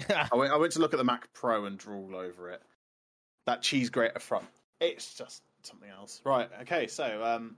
I 0.08 0.34
went, 0.34 0.52
I 0.52 0.56
went 0.56 0.72
to 0.72 0.78
look 0.78 0.94
at 0.94 0.98
the 0.98 1.04
Mac 1.04 1.32
Pro 1.32 1.64
and 1.64 1.78
drool 1.78 2.16
over 2.16 2.50
it. 2.50 2.62
That 3.46 3.62
cheese 3.62 3.90
grater 3.90 4.18
front. 4.18 4.46
It's 4.80 5.14
just 5.14 5.42
something 5.62 5.88
else. 5.88 6.20
Right, 6.24 6.48
okay, 6.62 6.86
so 6.86 7.22
um, 7.24 7.56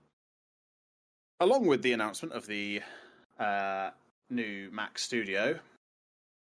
along 1.40 1.66
with 1.66 1.82
the 1.82 1.92
announcement 1.92 2.34
of 2.34 2.46
the 2.46 2.82
uh, 3.38 3.90
new 4.30 4.70
Mac 4.72 4.98
Studio, 4.98 5.58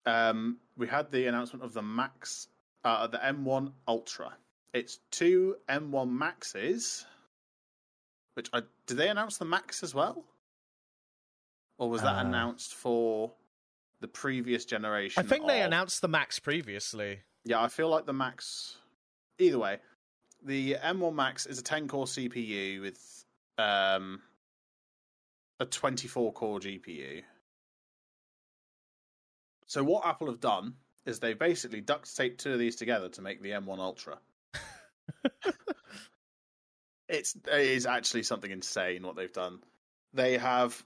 um, 0.07 0.59
we 0.77 0.87
had 0.87 1.11
the 1.11 1.27
announcement 1.27 1.65
of 1.65 1.73
the 1.73 1.83
Max, 1.83 2.49
uh, 2.85 3.07
the 3.07 3.19
M1 3.19 3.73
Ultra. 3.87 4.33
It's 4.75 4.99
two 5.11 5.57
M1 5.69 6.11
Maxes, 6.11 7.05
which 8.35 8.49
I 8.53 8.63
did 8.87 8.97
they 8.97 9.09
announce 9.09 9.39
the 9.39 9.45
Max 9.45 9.83
as 9.83 9.95
well, 9.95 10.25
or 11.79 11.89
was 11.91 12.03
that 12.03 12.17
Uh, 12.17 12.21
announced 12.27 12.75
for 12.75 13.33
the 14.01 14.09
previous 14.09 14.65
generation? 14.65 15.23
I 15.25 15.27
think 15.29 15.47
they 15.47 15.63
announced 15.63 16.01
the 16.01 16.09
Max 16.09 16.39
previously. 16.39 17.21
yeah, 17.45 17.63
I 17.63 17.69
feel 17.69 17.89
like 17.89 18.07
the 18.07 18.13
Max. 18.13 18.79
Either 19.39 19.59
way, 19.59 19.81
the 20.43 20.75
M1 20.83 21.15
Max 21.15 21.47
is 21.47 21.59
a 21.59 21.63
10 21.63 21.89
core 21.89 22.07
CPU 22.07 22.81
with 22.81 23.25
um, 23.59 24.21
a 25.61 25.65
24 25.67 26.33
core 26.33 26.61
GPU. 26.61 27.23
So, 29.67 29.83
what 29.83 30.07
Apple 30.07 30.27
have 30.29 30.41
done 30.41 30.75
is 31.07 31.19
they 31.19 31.35
basically 31.35 31.81
duct 31.81 32.15
taped 32.15 32.41
two 32.41 32.53
of 32.53 32.59
these 32.59 32.77
together 32.77 33.09
to 33.09 33.23
make 33.23 33.43
the 33.43 33.51
M1 33.51 33.79
Ultra. 33.79 34.19
It's 37.13 37.37
it 37.47 37.61
is 37.61 37.87
actually 37.87 38.25
something 38.25 38.51
insane 38.51 39.05
what 39.05 39.15
they've 39.15 39.33
done. 39.33 39.61
They 40.13 40.37
have 40.39 40.85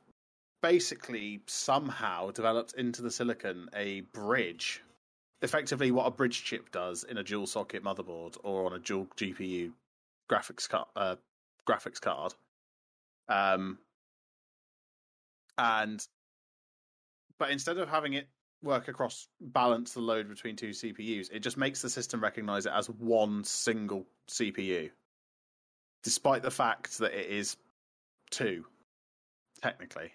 basically 0.62 1.40
somehow 1.46 2.32
developed 2.32 2.74
into 2.74 3.00
the 3.00 3.10
silicon 3.10 3.70
a 3.74 4.00
bridge 4.12 4.82
effectively 5.42 5.90
what 5.90 6.06
a 6.06 6.10
bridge 6.10 6.44
chip 6.44 6.70
does 6.72 7.04
in 7.04 7.18
a 7.18 7.22
dual 7.22 7.46
socket 7.46 7.84
motherboard 7.84 8.36
or 8.42 8.66
on 8.66 8.72
a 8.72 8.78
dual 8.78 9.06
GPU 9.16 9.72
graphics 10.30 10.68
card, 10.68 10.86
uh, 10.96 11.16
graphics 11.68 12.00
card. 12.00 12.34
Um, 13.28 13.78
and 15.58 16.06
but 17.38 17.50
instead 17.50 17.78
of 17.78 17.88
having 17.88 18.14
it 18.14 18.28
work 18.62 18.88
across 18.88 19.28
balance 19.40 19.92
the 19.92 20.00
load 20.00 20.28
between 20.28 20.56
two 20.56 20.70
CPUs, 20.70 21.30
it 21.32 21.40
just 21.40 21.56
makes 21.56 21.82
the 21.82 21.90
system 21.90 22.22
recognize 22.22 22.66
it 22.66 22.72
as 22.74 22.88
one 22.88 23.44
single 23.44 24.06
CPU, 24.28 24.90
despite 26.06 26.40
the 26.40 26.52
fact 26.52 26.98
that 26.98 27.12
it 27.12 27.28
is 27.28 27.56
two, 28.30 28.64
technically. 29.60 30.12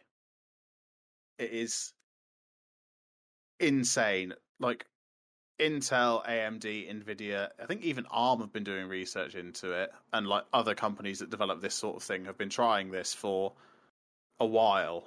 It 1.38 1.52
is 1.52 1.92
insane. 3.60 4.34
Like 4.62 4.86
Intel, 5.60 6.26
AMD, 6.26 6.64
Nvidia, 6.90 7.50
I 7.62 7.66
think 7.66 7.82
even 7.82 8.06
ARM 8.10 8.40
have 8.40 8.54
been 8.54 8.64
doing 8.64 8.88
research 8.88 9.36
into 9.36 9.74
it, 9.74 9.92
and 10.14 10.28
like 10.28 10.46
other 10.54 10.76
companies 10.76 11.20
that 11.20 11.30
develop 11.30 11.60
this 11.60 11.76
sort 11.76 11.98
of 11.98 12.04
thing 12.04 12.24
have 12.24 12.38
been 12.38 12.50
trying 12.50 12.90
this 12.90 13.14
for 13.14 13.52
a 14.40 14.46
while. 14.46 15.04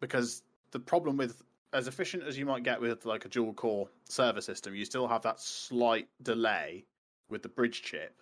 Because 0.00 0.42
the 0.72 0.80
problem 0.80 1.16
with 1.16 1.40
as 1.72 1.86
efficient 1.86 2.24
as 2.24 2.36
you 2.36 2.46
might 2.46 2.64
get 2.64 2.80
with 2.80 3.06
like 3.06 3.26
a 3.26 3.28
dual 3.28 3.54
core 3.54 3.88
server 4.08 4.40
system, 4.40 4.74
you 4.74 4.84
still 4.84 5.06
have 5.06 5.22
that 5.22 5.38
slight 5.38 6.08
delay 6.20 6.84
with 7.30 7.44
the 7.44 7.48
bridge 7.48 7.82
chip. 7.82 8.20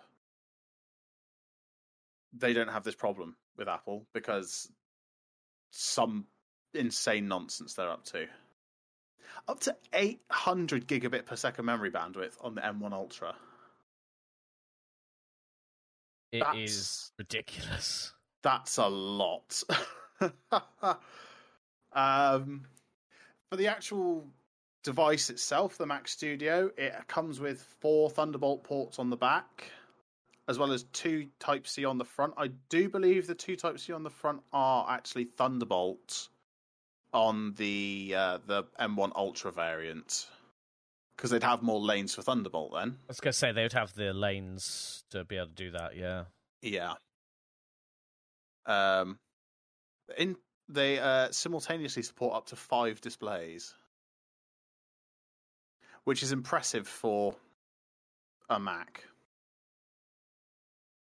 They 2.32 2.52
don't 2.52 2.70
have 2.70 2.84
this 2.84 2.94
problem 2.94 3.36
with 3.56 3.68
Apple 3.68 4.06
because 4.14 4.70
some 5.70 6.26
insane 6.74 7.28
nonsense 7.28 7.74
they're 7.74 7.90
up 7.90 8.04
to 8.04 8.26
up 9.48 9.60
to 9.60 9.76
800 9.92 10.86
gigabit 10.86 11.26
per 11.26 11.36
second 11.36 11.64
memory 11.64 11.90
bandwidth 11.90 12.36
on 12.40 12.54
the 12.54 12.60
M1 12.60 12.92
Ultra. 12.92 13.34
It 16.30 16.40
That's- 16.40 16.70
is 16.70 17.12
ridiculous. 17.18 18.12
That's 18.42 18.78
a 18.78 18.86
lot. 18.86 19.62
um, 21.92 22.62
for 23.50 23.56
the 23.56 23.68
actual 23.68 24.26
device 24.82 25.30
itself, 25.30 25.78
the 25.78 25.86
Mac 25.86 26.08
Studio, 26.08 26.70
it 26.76 26.94
comes 27.06 27.38
with 27.38 27.62
four 27.80 28.10
Thunderbolt 28.10 28.64
ports 28.64 28.98
on 28.98 29.10
the 29.10 29.16
back, 29.16 29.70
as 30.48 30.58
well 30.58 30.72
as 30.72 30.84
two 30.92 31.28
Type 31.38 31.66
C 31.66 31.84
on 31.84 31.98
the 31.98 32.04
front. 32.04 32.34
I 32.36 32.48
do 32.68 32.88
believe 32.88 33.26
the 33.26 33.34
two 33.34 33.56
Type 33.56 33.78
C 33.78 33.92
on 33.92 34.02
the 34.02 34.10
front 34.10 34.42
are 34.52 34.86
actually 34.90 35.24
Thunderbolts 35.24 36.28
on 37.12 37.54
the 37.54 38.14
uh, 38.16 38.38
the 38.46 38.64
M1 38.80 39.12
Ultra 39.14 39.52
variant, 39.52 40.26
because 41.16 41.30
they'd 41.30 41.42
have 41.42 41.62
more 41.62 41.80
lanes 41.80 42.14
for 42.14 42.22
Thunderbolt 42.22 42.72
then. 42.74 42.98
I 43.02 43.08
was 43.08 43.20
gonna 43.20 43.32
say 43.32 43.52
they 43.52 43.62
would 43.62 43.72
have 43.72 43.94
the 43.94 44.12
lanes 44.12 45.04
to 45.10 45.24
be 45.24 45.36
able 45.36 45.48
to 45.48 45.52
do 45.52 45.70
that. 45.72 45.96
Yeah. 45.96 46.24
Yeah. 46.62 46.94
Um, 48.66 49.18
in 50.16 50.36
they 50.68 50.98
uh, 50.98 51.30
simultaneously 51.30 52.02
support 52.02 52.34
up 52.34 52.46
to 52.46 52.56
five 52.56 53.00
displays, 53.00 53.74
which 56.04 56.22
is 56.22 56.32
impressive 56.32 56.86
for 56.88 57.34
a 58.48 58.58
Mac. 58.58 59.04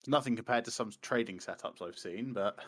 Nothing 0.09 0.37
compared 0.37 0.65
to 0.67 0.71
some 0.71 0.93
trading 1.03 1.39
setups 1.39 1.83
I've 1.83 1.99
seen, 1.99 2.33
but 2.33 2.59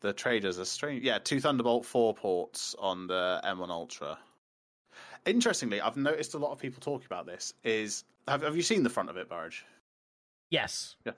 the 0.00 0.12
traders 0.12 0.58
are 0.58 0.64
strange. 0.64 1.04
Yeah, 1.04 1.18
two 1.18 1.40
Thunderbolt 1.40 1.84
four 1.84 2.14
ports 2.14 2.74
on 2.78 3.06
the 3.06 3.40
M1 3.44 3.68
Ultra. 3.70 4.18
Interestingly, 5.26 5.80
I've 5.80 5.96
noticed 5.96 6.34
a 6.34 6.38
lot 6.38 6.52
of 6.52 6.58
people 6.58 6.80
talking 6.80 7.06
about 7.06 7.26
this. 7.26 7.52
Is 7.64 8.04
have 8.26 8.42
have 8.42 8.56
you 8.56 8.62
seen 8.62 8.82
the 8.82 8.90
front 8.90 9.10
of 9.10 9.16
it, 9.16 9.28
Burge? 9.28 9.64
Yes. 10.50 10.96
Yeah. 11.04 11.12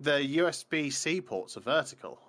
The 0.00 0.38
USB 0.38 0.92
C 0.92 1.20
ports 1.20 1.56
are 1.56 1.60
vertical. 1.60 2.20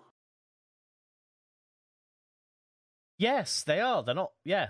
Yes, 3.17 3.63
they 3.63 3.79
are. 3.79 4.01
They're 4.01 4.15
not. 4.15 4.31
Yeah. 4.45 4.67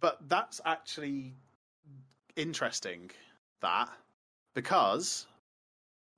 But 0.00 0.28
that's 0.28 0.60
actually 0.64 1.34
interesting, 2.36 3.10
that 3.60 3.90
because 4.54 5.26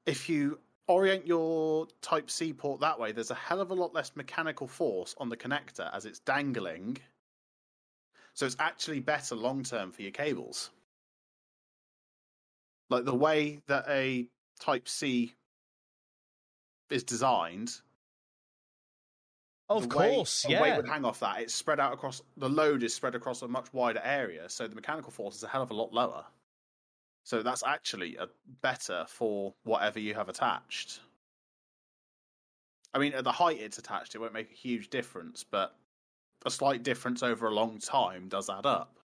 if 0.06 0.28
you 0.28 0.58
orient 0.88 1.26
your 1.26 1.86
Type 2.00 2.30
C 2.30 2.52
port 2.52 2.80
that 2.80 2.98
way, 2.98 3.12
there's 3.12 3.30
a 3.30 3.34
hell 3.36 3.60
of 3.60 3.70
a 3.70 3.74
lot 3.74 3.94
less 3.94 4.12
mechanical 4.16 4.66
force 4.66 5.14
on 5.18 5.28
the 5.28 5.36
connector 5.36 5.94
as 5.94 6.04
it's 6.06 6.18
dangling. 6.20 6.98
So 8.34 8.46
it's 8.46 8.56
actually 8.58 9.00
better 9.00 9.34
long 9.34 9.62
term 9.62 9.92
for 9.92 10.02
your 10.02 10.10
cables. 10.10 10.70
Like 12.90 13.04
the 13.04 13.14
way 13.14 13.60
that 13.68 13.84
a 13.88 14.26
Type 14.60 14.88
C 14.88 15.34
is 16.90 17.02
designed, 17.04 17.72
Of 19.68 19.88
the 19.88 19.96
way 19.96 20.14
course. 20.14 20.44
a 20.44 20.50
yeah. 20.50 20.62
weight 20.62 20.76
would 20.76 20.88
hang 20.88 21.04
off 21.04 21.20
that. 21.20 21.40
It's 21.40 21.54
spread 21.54 21.80
out 21.80 21.92
across 21.92 22.22
the 22.36 22.48
load 22.48 22.82
is 22.82 22.94
spread 22.94 23.14
across 23.14 23.42
a 23.42 23.48
much 23.48 23.72
wider 23.72 24.00
area, 24.04 24.48
so 24.48 24.68
the 24.68 24.74
mechanical 24.74 25.10
force 25.10 25.36
is 25.36 25.42
a 25.42 25.48
hell 25.48 25.62
of 25.62 25.70
a 25.70 25.74
lot 25.74 25.92
lower. 25.92 26.24
So 27.24 27.42
that's 27.42 27.62
actually 27.62 28.16
a 28.16 28.28
better 28.62 29.04
for 29.08 29.54
whatever 29.64 30.00
you 30.00 30.14
have 30.14 30.28
attached. 30.28 31.00
I 32.94 32.98
mean, 32.98 33.14
at 33.14 33.24
the 33.24 33.32
height 33.32 33.60
it's 33.60 33.78
attached, 33.78 34.14
it 34.14 34.18
won't 34.18 34.32
make 34.32 34.50
a 34.50 34.54
huge 34.54 34.90
difference, 34.90 35.44
but 35.44 35.74
a 36.44 36.50
slight 36.50 36.82
difference 36.82 37.22
over 37.22 37.46
a 37.46 37.54
long 37.54 37.78
time 37.78 38.28
does 38.28 38.50
add 38.50 38.66
up. 38.66 38.98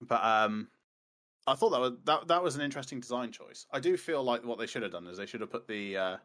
But 0.00 0.24
um, 0.24 0.68
I 1.46 1.54
thought 1.54 1.70
that 1.70 1.80
was 1.80 1.92
that 2.04 2.28
that 2.28 2.42
was 2.42 2.54
an 2.56 2.62
interesting 2.62 3.00
design 3.00 3.32
choice. 3.32 3.66
I 3.72 3.80
do 3.80 3.96
feel 3.96 4.22
like 4.22 4.44
what 4.44 4.58
they 4.58 4.66
should 4.66 4.82
have 4.82 4.92
done 4.92 5.06
is 5.06 5.18
they 5.18 5.26
should 5.26 5.40
have 5.40 5.50
put 5.50 5.66
the 5.66 5.96
uh, 5.96 6.16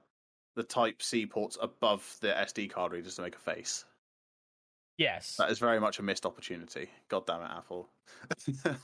the 0.55 0.63
Type 0.63 1.01
C 1.01 1.25
ports 1.25 1.57
above 1.61 2.17
the 2.21 2.27
SD 2.27 2.69
card 2.69 2.91
readers 2.91 3.15
to 3.15 3.23
make 3.23 3.35
a 3.35 3.39
face. 3.39 3.85
yes. 4.97 5.37
That 5.37 5.49
is 5.49 5.59
very 5.59 5.79
much 5.79 5.99
a 5.99 6.03
missed 6.03 6.25
opportunity. 6.25 6.89
God 7.09 7.25
damn 7.25 7.41
it, 7.41 7.49
Apple. 7.49 7.89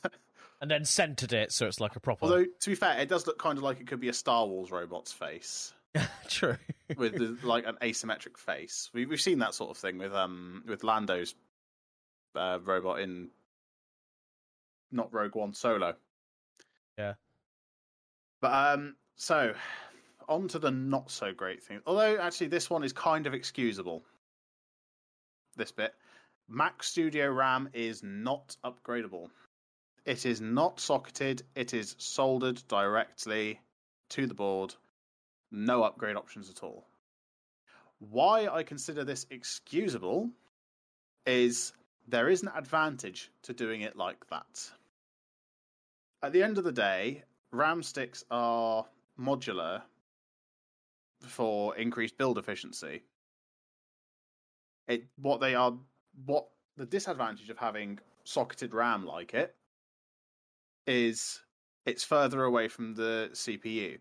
and 0.61 0.69
then 0.69 0.83
centered 0.85 1.33
it 1.33 1.51
so 1.51 1.67
it's 1.67 1.79
like 1.79 1.95
a 1.95 1.99
proper. 1.99 2.25
Although 2.25 2.45
to 2.45 2.69
be 2.69 2.75
fair, 2.75 2.97
it 2.99 3.09
does 3.09 3.27
look 3.27 3.39
kind 3.39 3.57
of 3.57 3.63
like 3.63 3.79
it 3.79 3.87
could 3.87 3.99
be 3.99 4.09
a 4.09 4.13
Star 4.13 4.45
Wars 4.45 4.71
robot's 4.71 5.11
face 5.11 5.73
True. 6.27 6.57
with 6.97 7.17
the, 7.17 7.37
like 7.47 7.65
an 7.65 7.77
asymmetric 7.81 8.37
face. 8.37 8.89
We, 8.93 9.05
we've 9.05 9.21
seen 9.21 9.39
that 9.39 9.53
sort 9.53 9.71
of 9.71 9.77
thing 9.77 9.97
with 9.97 10.13
um 10.13 10.63
with 10.67 10.83
Lando's 10.83 11.35
uh, 12.35 12.59
robot 12.63 12.99
in 12.99 13.29
not 14.91 15.13
Rogue 15.13 15.35
One 15.35 15.53
Solo. 15.53 15.95
Yeah. 16.97 17.13
But 18.41 18.73
um, 18.73 18.95
so 19.15 19.53
on 20.27 20.47
to 20.49 20.59
the 20.59 20.71
not 20.71 21.09
so 21.09 21.33
great 21.33 21.61
thing. 21.61 21.81
Although 21.85 22.17
actually, 22.19 22.47
this 22.47 22.69
one 22.69 22.83
is 22.83 22.93
kind 22.93 23.27
of 23.27 23.33
excusable. 23.33 24.03
This 25.55 25.71
bit, 25.71 25.93
Mac 26.47 26.83
Studio 26.83 27.29
RAM 27.31 27.69
is 27.73 28.01
not 28.03 28.55
upgradable. 28.63 29.29
It 30.09 30.25
is 30.25 30.41
not 30.41 30.79
socketed. 30.79 31.43
It 31.53 31.75
is 31.75 31.95
soldered 31.99 32.63
directly 32.67 33.61
to 34.09 34.25
the 34.25 34.33
board. 34.33 34.73
No 35.51 35.83
upgrade 35.83 36.15
options 36.15 36.49
at 36.49 36.63
all. 36.63 36.87
Why 37.99 38.47
I 38.47 38.63
consider 38.63 39.03
this 39.03 39.27
excusable 39.29 40.31
is 41.27 41.73
there 42.07 42.27
is 42.27 42.41
an 42.41 42.49
advantage 42.55 43.29
to 43.43 43.53
doing 43.53 43.81
it 43.81 43.95
like 43.95 44.27
that. 44.31 44.71
At 46.23 46.33
the 46.33 46.41
end 46.41 46.57
of 46.57 46.63
the 46.63 46.71
day, 46.71 47.23
RAM 47.51 47.83
sticks 47.83 48.23
are 48.31 48.87
modular 49.19 49.83
for 51.21 51.77
increased 51.77 52.17
build 52.17 52.39
efficiency. 52.39 53.03
It 54.87 55.05
what 55.17 55.39
they 55.39 55.53
are 55.53 55.77
what 56.25 56.47
the 56.77 56.87
disadvantage 56.87 57.51
of 57.51 57.59
having 57.59 57.99
socketed 58.23 58.73
RAM 58.73 59.05
like 59.05 59.35
it 59.35 59.55
is 60.89 61.39
it's 61.85 62.03
further 62.03 62.43
away 62.43 62.67
from 62.67 62.95
the 62.95 63.29
CPU. 63.33 63.99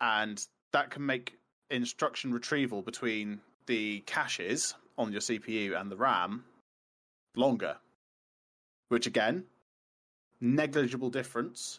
And 0.00 0.44
that 0.72 0.90
can 0.90 1.06
make 1.06 1.38
instruction 1.70 2.32
retrieval 2.32 2.82
between 2.82 3.40
the 3.66 4.00
caches 4.00 4.74
on 4.98 5.12
your 5.12 5.20
CPU 5.20 5.80
and 5.80 5.90
the 5.90 5.96
RAM 5.96 6.44
longer. 7.36 7.76
Which 8.88 9.06
again, 9.06 9.44
negligible 10.40 11.10
difference, 11.10 11.78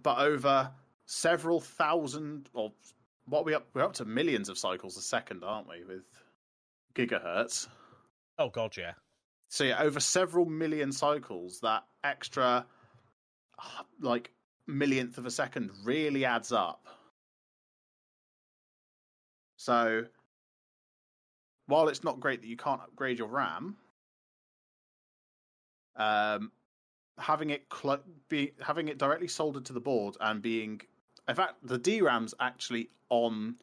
but 0.00 0.18
over 0.18 0.70
several 1.06 1.60
thousand 1.60 2.48
or 2.52 2.70
what 3.26 3.44
we 3.44 3.54
up 3.54 3.66
we're 3.74 3.82
up 3.82 3.94
to 3.94 4.04
millions 4.04 4.48
of 4.48 4.56
cycles 4.56 4.96
a 4.96 5.02
second, 5.02 5.42
aren't 5.42 5.68
we, 5.68 5.82
with 5.84 6.04
gigahertz. 6.94 7.66
Oh 8.38 8.50
god, 8.50 8.76
yeah. 8.76 8.92
So 9.50 9.64
yeah, 9.64 9.82
over 9.82 9.98
several 9.98 10.46
million 10.46 10.92
cycles, 10.92 11.58
that 11.60 11.82
extra 12.04 12.64
like 14.00 14.30
millionth 14.68 15.18
of 15.18 15.26
a 15.26 15.30
second 15.30 15.70
really 15.84 16.24
adds 16.24 16.52
up. 16.52 16.86
So 19.56 20.04
while 21.66 21.88
it's 21.88 22.04
not 22.04 22.20
great 22.20 22.42
that 22.42 22.46
you 22.46 22.56
can't 22.56 22.80
upgrade 22.80 23.18
your 23.18 23.28
RAM, 23.28 23.76
um, 25.96 26.52
having 27.18 27.50
it 27.50 27.64
cl- 27.72 28.04
be 28.28 28.52
having 28.60 28.86
it 28.86 28.98
directly 28.98 29.28
soldered 29.28 29.64
to 29.66 29.72
the 29.72 29.80
board 29.80 30.16
and 30.20 30.40
being, 30.40 30.80
in 31.28 31.34
fact, 31.34 31.54
the 31.64 31.76
DRAM's 31.76 32.34
actually 32.38 32.88
on 33.08 33.56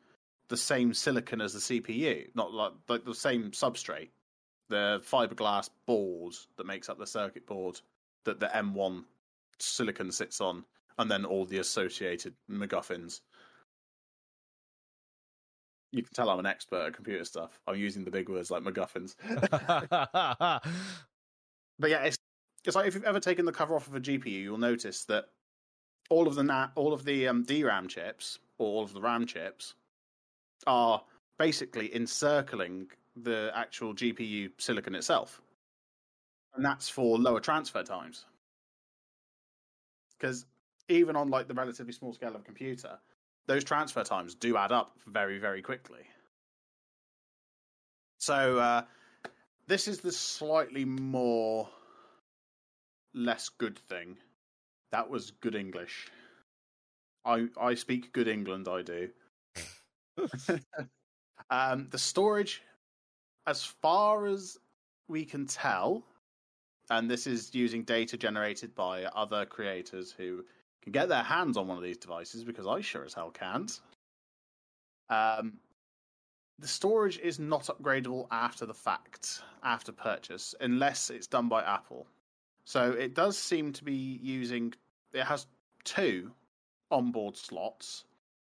the 0.49 0.57
same 0.57 0.93
silicon 0.93 1.39
as 1.39 1.53
the 1.53 1.59
CPU, 1.59 2.27
not 2.35 2.53
like 2.53 2.73
like 2.89 3.05
the 3.05 3.15
same 3.15 3.51
substrate, 3.51 4.09
the 4.69 5.01
fiberglass 5.03 5.69
board 5.85 6.33
that 6.57 6.65
makes 6.65 6.89
up 6.89 6.97
the 6.97 7.07
circuit 7.07 7.45
board 7.45 7.79
that 8.25 8.39
the 8.39 8.47
M1 8.47 9.03
silicon 9.59 10.11
sits 10.11 10.41
on, 10.41 10.63
and 10.99 11.09
then 11.09 11.25
all 11.25 11.45
the 11.45 11.59
associated 11.59 12.33
MacGuffins. 12.49 13.21
You 15.91 16.03
can 16.03 16.13
tell 16.13 16.29
I'm 16.29 16.39
an 16.39 16.45
expert 16.45 16.87
at 16.87 16.93
computer 16.93 17.23
stuff. 17.23 17.59
I'm 17.65 17.77
using 17.77 18.03
the 18.03 18.11
big 18.11 18.29
words 18.29 18.51
like 18.51 18.63
MacGuffins. 18.63 19.15
But 21.79 21.89
yeah, 21.89 22.03
it's 22.03 22.17
it's 22.65 22.75
like 22.75 22.87
if 22.87 22.95
you've 22.95 23.03
ever 23.05 23.19
taken 23.19 23.45
the 23.45 23.51
cover 23.51 23.75
off 23.75 23.87
of 23.87 23.95
a 23.95 23.99
GPU, 23.99 24.41
you'll 24.41 24.57
notice 24.57 25.05
that 25.05 25.25
all 26.09 26.27
of 26.27 26.35
the 26.35 26.43
na- 26.43 26.69
all 26.75 26.93
of 26.93 27.05
the 27.05 27.27
um, 27.27 27.43
DRAM 27.43 27.87
chips 27.87 28.39
or 28.57 28.67
all 28.67 28.83
of 28.83 28.93
the 28.93 29.01
RAM 29.01 29.25
chips 29.25 29.75
are 30.65 31.01
basically 31.37 31.95
encircling 31.95 32.87
the 33.23 33.51
actual 33.55 33.93
GPU 33.93 34.51
silicon 34.57 34.95
itself, 34.95 35.41
and 36.55 36.63
that's 36.63 36.89
for 36.89 37.17
lower 37.17 37.39
transfer 37.39 37.83
times. 37.83 38.25
Because 40.17 40.45
even 40.89 41.15
on 41.15 41.29
like 41.29 41.47
the 41.47 41.53
relatively 41.53 41.93
small 41.93 42.13
scale 42.13 42.35
of 42.35 42.41
a 42.41 42.43
computer, 42.43 42.97
those 43.47 43.63
transfer 43.63 44.03
times 44.03 44.35
do 44.35 44.57
add 44.57 44.71
up 44.71 44.97
very 45.05 45.37
very 45.39 45.61
quickly. 45.61 46.01
So 48.19 48.57
uh, 48.57 48.81
this 49.67 49.87
is 49.87 49.99
the 49.99 50.11
slightly 50.11 50.85
more 50.85 51.69
less 53.13 53.49
good 53.49 53.77
thing. 53.77 54.17
That 54.91 55.09
was 55.09 55.31
good 55.31 55.55
English. 55.55 56.07
I 57.25 57.47
I 57.59 57.75
speak 57.75 58.13
good 58.13 58.27
England. 58.27 58.67
I 58.67 58.81
do. 58.81 59.09
um, 61.49 61.87
the 61.91 61.99
storage, 61.99 62.61
as 63.47 63.63
far 63.63 64.27
as 64.27 64.57
we 65.07 65.23
can 65.25 65.47
tell, 65.47 66.03
and 66.89 67.09
this 67.09 67.25
is 67.25 67.55
using 67.55 67.83
data 67.83 68.17
generated 68.17 68.75
by 68.75 69.05
other 69.05 69.45
creators 69.45 70.11
who 70.11 70.43
can 70.83 70.91
get 70.91 71.07
their 71.09 71.23
hands 71.23 71.57
on 71.57 71.67
one 71.67 71.77
of 71.77 71.83
these 71.83 71.97
devices 71.97 72.43
because 72.43 72.67
I 72.67 72.81
sure 72.81 73.05
as 73.05 73.13
hell 73.13 73.31
can't. 73.31 73.79
Um, 75.09 75.53
the 76.59 76.67
storage 76.67 77.19
is 77.19 77.39
not 77.39 77.65
upgradable 77.65 78.27
after 78.31 78.65
the 78.65 78.73
fact, 78.73 79.41
after 79.63 79.91
purchase, 79.93 80.53
unless 80.59 81.09
it's 81.09 81.27
done 81.27 81.47
by 81.47 81.63
Apple. 81.63 82.05
So 82.65 82.91
it 82.91 83.13
does 83.13 83.37
seem 83.37 83.71
to 83.73 83.83
be 83.83 84.19
using. 84.21 84.73
It 85.13 85.23
has 85.23 85.47
two 85.85 86.31
onboard 86.91 87.37
slots 87.37 88.03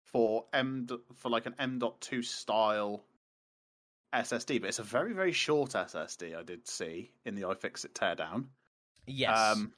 for 0.04 0.44
M 0.52 0.86
for 1.16 1.30
like 1.30 1.46
an 1.46 1.54
M.2 1.58 2.24
style 2.24 3.02
SSD, 4.14 4.60
but 4.60 4.68
it's 4.68 4.78
a 4.78 4.84
very 4.84 5.12
very 5.12 5.32
short 5.32 5.70
SSD. 5.72 6.36
I 6.36 6.42
did 6.42 6.66
see 6.66 7.10
in 7.24 7.34
the 7.34 7.42
iFixit 7.42 7.92
teardown. 7.92 8.46
yes. 9.06 9.38
Um, 9.38 9.72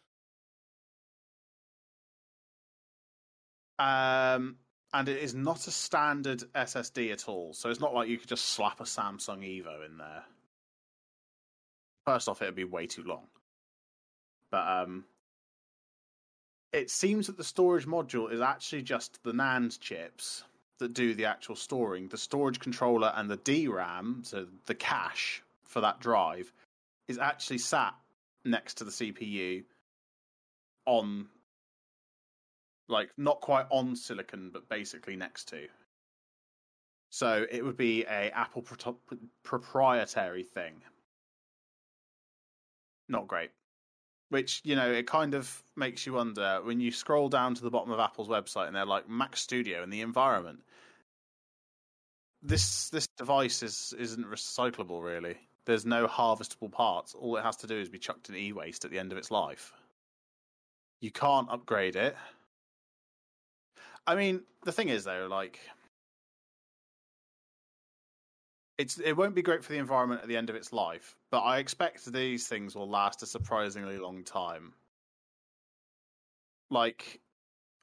um, 3.78 4.56
and 4.92 5.08
it 5.08 5.18
is 5.18 5.34
not 5.34 5.66
a 5.66 5.70
standard 5.70 6.42
SSD 6.54 7.12
at 7.12 7.28
all. 7.28 7.52
So 7.52 7.68
it's 7.68 7.80
not 7.80 7.94
like 7.94 8.08
you 8.08 8.16
could 8.18 8.28
just 8.28 8.46
slap 8.46 8.80
a 8.80 8.84
Samsung 8.84 9.40
Evo 9.40 9.84
in 9.84 9.98
there. 9.98 10.24
First 12.06 12.28
off, 12.28 12.40
it'd 12.40 12.54
be 12.54 12.64
way 12.64 12.86
too 12.86 13.02
long. 13.02 13.26
But 14.50 14.66
um, 14.66 15.04
it 16.72 16.90
seems 16.90 17.26
that 17.26 17.36
the 17.36 17.44
storage 17.44 17.86
module 17.86 18.32
is 18.32 18.40
actually 18.40 18.82
just 18.82 19.22
the 19.22 19.32
NAND 19.32 19.78
chips 19.80 20.44
that 20.78 20.94
do 20.94 21.14
the 21.14 21.26
actual 21.26 21.56
storing. 21.56 22.08
The 22.08 22.18
storage 22.18 22.60
controller 22.60 23.12
and 23.14 23.30
the 23.30 23.36
DRAM, 23.36 24.22
so 24.24 24.46
the 24.66 24.74
cache 24.74 25.42
for 25.64 25.80
that 25.80 26.00
drive, 26.00 26.52
is 27.08 27.18
actually 27.18 27.58
sat 27.58 27.94
next 28.44 28.74
to 28.74 28.84
the 28.84 28.90
CPU 28.90 29.64
on 30.84 31.26
like 32.88 33.10
not 33.16 33.40
quite 33.40 33.66
on 33.70 33.96
silicon 33.96 34.50
but 34.52 34.68
basically 34.68 35.16
next 35.16 35.48
to. 35.48 35.66
So 37.10 37.46
it 37.50 37.64
would 37.64 37.76
be 37.76 38.04
a 38.04 38.30
apple 38.30 38.62
pro- 38.62 38.98
proprietary 39.42 40.44
thing. 40.44 40.82
Not 43.08 43.26
great 43.26 43.50
which 44.28 44.60
you 44.64 44.74
know 44.74 44.90
it 44.90 45.06
kind 45.06 45.34
of 45.34 45.62
makes 45.76 46.06
you 46.06 46.14
wonder 46.14 46.60
when 46.62 46.80
you 46.80 46.90
scroll 46.90 47.28
down 47.28 47.54
to 47.54 47.62
the 47.62 47.70
bottom 47.70 47.92
of 47.92 48.00
apple's 48.00 48.28
website 48.28 48.66
and 48.66 48.74
they're 48.74 48.84
like 48.84 49.08
mac 49.08 49.36
studio 49.36 49.82
and 49.82 49.92
the 49.92 50.00
environment. 50.00 50.60
This 52.42 52.90
this 52.90 53.06
device 53.18 53.62
is 53.62 53.94
isn't 53.98 54.26
recyclable 54.26 55.02
really. 55.02 55.36
There's 55.64 55.84
no 55.84 56.06
harvestable 56.06 56.70
parts. 56.70 57.14
All 57.14 57.36
it 57.36 57.42
has 57.42 57.56
to 57.58 57.66
do 57.66 57.76
is 57.76 57.88
be 57.88 57.98
chucked 57.98 58.28
in 58.28 58.36
e-waste 58.36 58.84
at 58.84 58.92
the 58.92 59.00
end 59.00 59.10
of 59.10 59.18
its 59.18 59.32
life. 59.32 59.72
You 61.00 61.10
can't 61.10 61.50
upgrade 61.50 61.96
it. 61.96 62.16
I 64.06 64.14
mean, 64.14 64.42
the 64.64 64.70
thing 64.70 64.88
is 64.88 65.04
though, 65.04 65.26
like 65.28 65.58
it's 68.78 68.98
it 68.98 69.12
won't 69.12 69.34
be 69.34 69.42
great 69.42 69.64
for 69.64 69.72
the 69.72 69.78
environment 69.78 70.22
at 70.22 70.28
the 70.28 70.36
end 70.36 70.50
of 70.50 70.56
its 70.56 70.72
life, 70.72 71.16
but 71.30 71.40
I 71.40 71.58
expect 71.58 72.04
these 72.12 72.46
things 72.46 72.74
will 72.74 72.88
last 72.88 73.22
a 73.22 73.26
surprisingly 73.26 73.98
long 73.98 74.22
time. 74.22 74.74
Like 76.70 77.20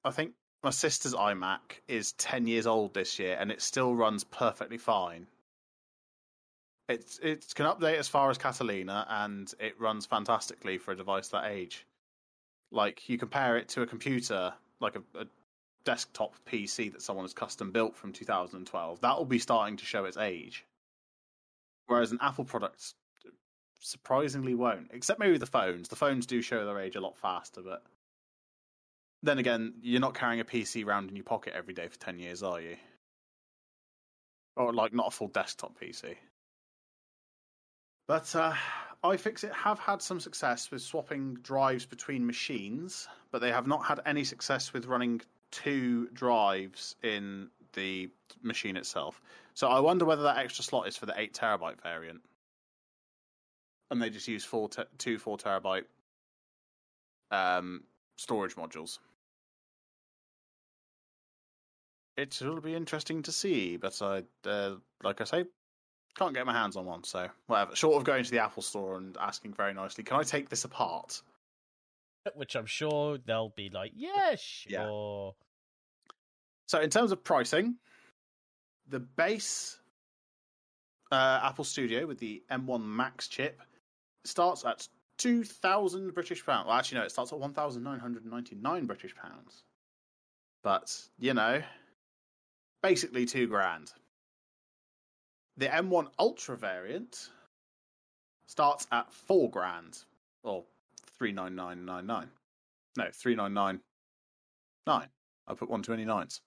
I 0.04 0.12
think 0.12 0.34
my 0.64 0.70
sister's 0.70 1.14
iMac 1.14 1.82
is 1.88 2.14
10 2.14 2.48
years 2.48 2.68
old 2.68 2.94
this 2.94 3.20
year 3.20 3.38
and 3.40 3.52
it 3.52 3.62
still 3.62 3.96
runs 3.96 4.24
perfectly 4.24 4.78
fine. 4.78 5.28
It's 6.90 7.18
it 7.20 7.46
can 7.56 7.66
update 7.66 7.98
as 7.98 8.08
far 8.08 8.30
as 8.30 8.38
Catalina 8.38 9.06
and 9.10 9.52
it 9.60 9.80
runs 9.80 10.06
fantastically 10.06 10.78
for 10.78 10.92
a 10.92 10.96
device 10.96 11.30
that 11.30 11.46
age. 11.46 11.86
Like 12.72 13.10
you 13.10 13.18
compare 13.18 13.58
it 13.58 13.70
to 13.70 13.82
a 13.82 13.88
computer, 13.88 14.54
like 14.80 14.96
a, 14.96 15.04
a 15.20 15.26
desktop 15.86 16.36
PC 16.46 16.92
that 16.92 17.02
someone 17.02 17.26
has 17.26 17.34
custom 17.34 17.72
built 17.72 17.96
from 17.96 18.14
2012, 18.14 19.02
that 19.02 19.18
will 19.18 19.26
be 19.26 19.40
starting 19.40 19.78
to 19.78 19.86
show 19.86 20.06
its 20.06 20.18
age. 20.18 20.66
Whereas 21.94 22.12
an 22.12 22.18
Apple 22.22 22.44
product 22.44 22.96
surprisingly 23.80 24.56
won't, 24.56 24.90
except 24.94 25.20
maybe 25.20 25.38
the 25.38 25.46
phones. 25.46 25.90
The 25.90 25.96
phones 25.96 26.26
do 26.26 26.42
show 26.42 26.66
their 26.66 26.80
age 26.80 26.96
a 26.96 27.00
lot 27.00 27.20
faster, 27.20 27.62
but 27.62 27.84
then 29.22 29.38
again, 29.38 29.76
you're 29.80 30.02
not 30.02 30.16
carrying 30.16 30.40
a 30.40 30.44
PC 30.44 30.88
around 30.88 31.12
in 31.12 31.16
your 31.16 31.24
pocket 31.24 31.54
every 31.56 31.76
day 31.76 31.88
for 31.88 32.00
10 32.00 32.18
years, 32.18 32.42
are 32.42 32.60
you? 32.60 32.78
Or 34.56 34.74
like 34.74 34.92
not 34.92 35.10
a 35.10 35.12
full 35.12 35.28
desktop 35.28 35.80
PC. 35.80 36.16
But 38.08 38.36
uh, 38.36 38.56
iFixit 39.04 39.54
have 39.54 39.78
had 39.78 40.02
some 40.02 40.20
success 40.20 40.72
with 40.72 40.82
swapping 40.82 41.36
drives 41.44 41.86
between 41.86 42.26
machines, 42.26 43.08
but 43.30 43.40
they 43.40 43.52
have 43.52 43.68
not 43.68 43.86
had 43.86 44.00
any 44.08 44.24
success 44.24 44.74
with 44.74 44.88
running 44.88 45.22
two 45.52 46.08
drives 46.08 46.96
in 47.04 47.52
the 47.74 48.10
machine 48.42 48.78
itself. 48.78 49.22
So 49.56 49.68
I 49.68 49.80
wonder 49.80 50.06
whether 50.06 50.24
that 50.24 50.38
extra 50.38 50.64
slot 50.64 50.88
is 50.88 50.98
for 50.98 51.06
the 51.06 51.14
eight 51.18 51.34
terabyte 51.34 51.82
variant, 51.82 52.22
and 53.92 54.02
they 54.02 54.10
just 54.10 54.28
use 54.28 54.44
four 54.44 54.70
te- 54.70 54.84
two 54.98 55.20
four 55.20 55.38
terabyte 55.38 55.86
um, 57.32 57.84
storage 58.18 58.56
modules. 58.56 59.00
It 62.16 62.40
will 62.42 62.62
be 62.62 62.76
interesting 62.76 63.24
to 63.24 63.32
see, 63.32 63.78
but 63.78 64.00
I, 64.02 64.24
uh, 64.48 64.76
like 65.04 65.20
I 65.20 65.24
say, 65.24 65.46
can't 66.16 66.34
get 66.34 66.46
my 66.46 66.54
hands 66.54 66.76
on 66.76 66.86
one. 66.86 67.04
So 67.04 67.28
whatever. 67.48 67.76
Short 67.76 67.98
of 67.98 68.04
going 68.04 68.24
to 68.24 68.32
the 68.32 68.40
Apple 68.40 68.62
Store 68.62 68.98
and 68.98 69.18
asking 69.20 69.54
very 69.54 69.74
nicely, 69.74 70.04
"Can 70.04 70.18
I 70.18 70.24
take 70.24 70.50
this 70.50 70.64
apart?" 70.64 71.22
Which 72.36 72.56
I'm 72.56 72.66
sure 72.66 73.18
they'll 73.18 73.54
be 73.56 73.70
like, 73.70 73.92
"Yeah, 73.96 74.36
sure." 74.36 75.36
So 76.68 76.80
in 76.82 76.90
terms 76.90 77.12
of 77.12 77.24
pricing, 77.24 77.78
the 78.88 79.00
base 79.00 79.80
uh, 81.12 81.42
Apple 81.44 81.64
Studio 81.64 82.06
with 82.08 82.20
the 82.20 82.44
M1 82.52 82.84
Max 82.84 83.28
chip 83.28 83.62
starts 84.26 84.66
at 84.66 84.88
two 85.18 85.44
thousand 85.44 86.14
British 86.14 86.46
pounds. 86.46 86.68
Well, 86.68 86.76
actually, 86.76 87.00
no, 87.00 87.06
it 87.06 87.12
starts 87.12 87.32
at 87.32 87.40
one 87.40 87.54
thousand 87.54 87.84
nine 87.84 88.00
hundred 88.00 88.26
ninety-nine 88.26 88.86
British 88.86 89.16
pounds. 89.16 89.64
But 90.64 90.96
you 91.20 91.34
know, 91.34 91.62
basically 92.82 93.26
two 93.26 93.48
grand. 93.48 93.92
The 95.58 95.68
M1 95.68 96.08
Ultra 96.18 96.58
variant 96.58 97.30
starts 98.48 98.88
at 98.92 99.12
four 99.14 99.52
grand, 99.52 100.00
or 100.44 100.64
three 101.18 101.32
nine 101.32 101.56
nine 101.56 101.86
nine 101.86 102.08
nine. 102.08 102.30
No, 102.98 103.06
three 103.14 103.36
nine 103.36 103.54
nine 103.54 103.80
nine. 104.88 105.10
I 105.48 105.54
put 105.54 105.70
one 105.70 105.84
twenty 105.84 106.06
nines. 106.06 106.42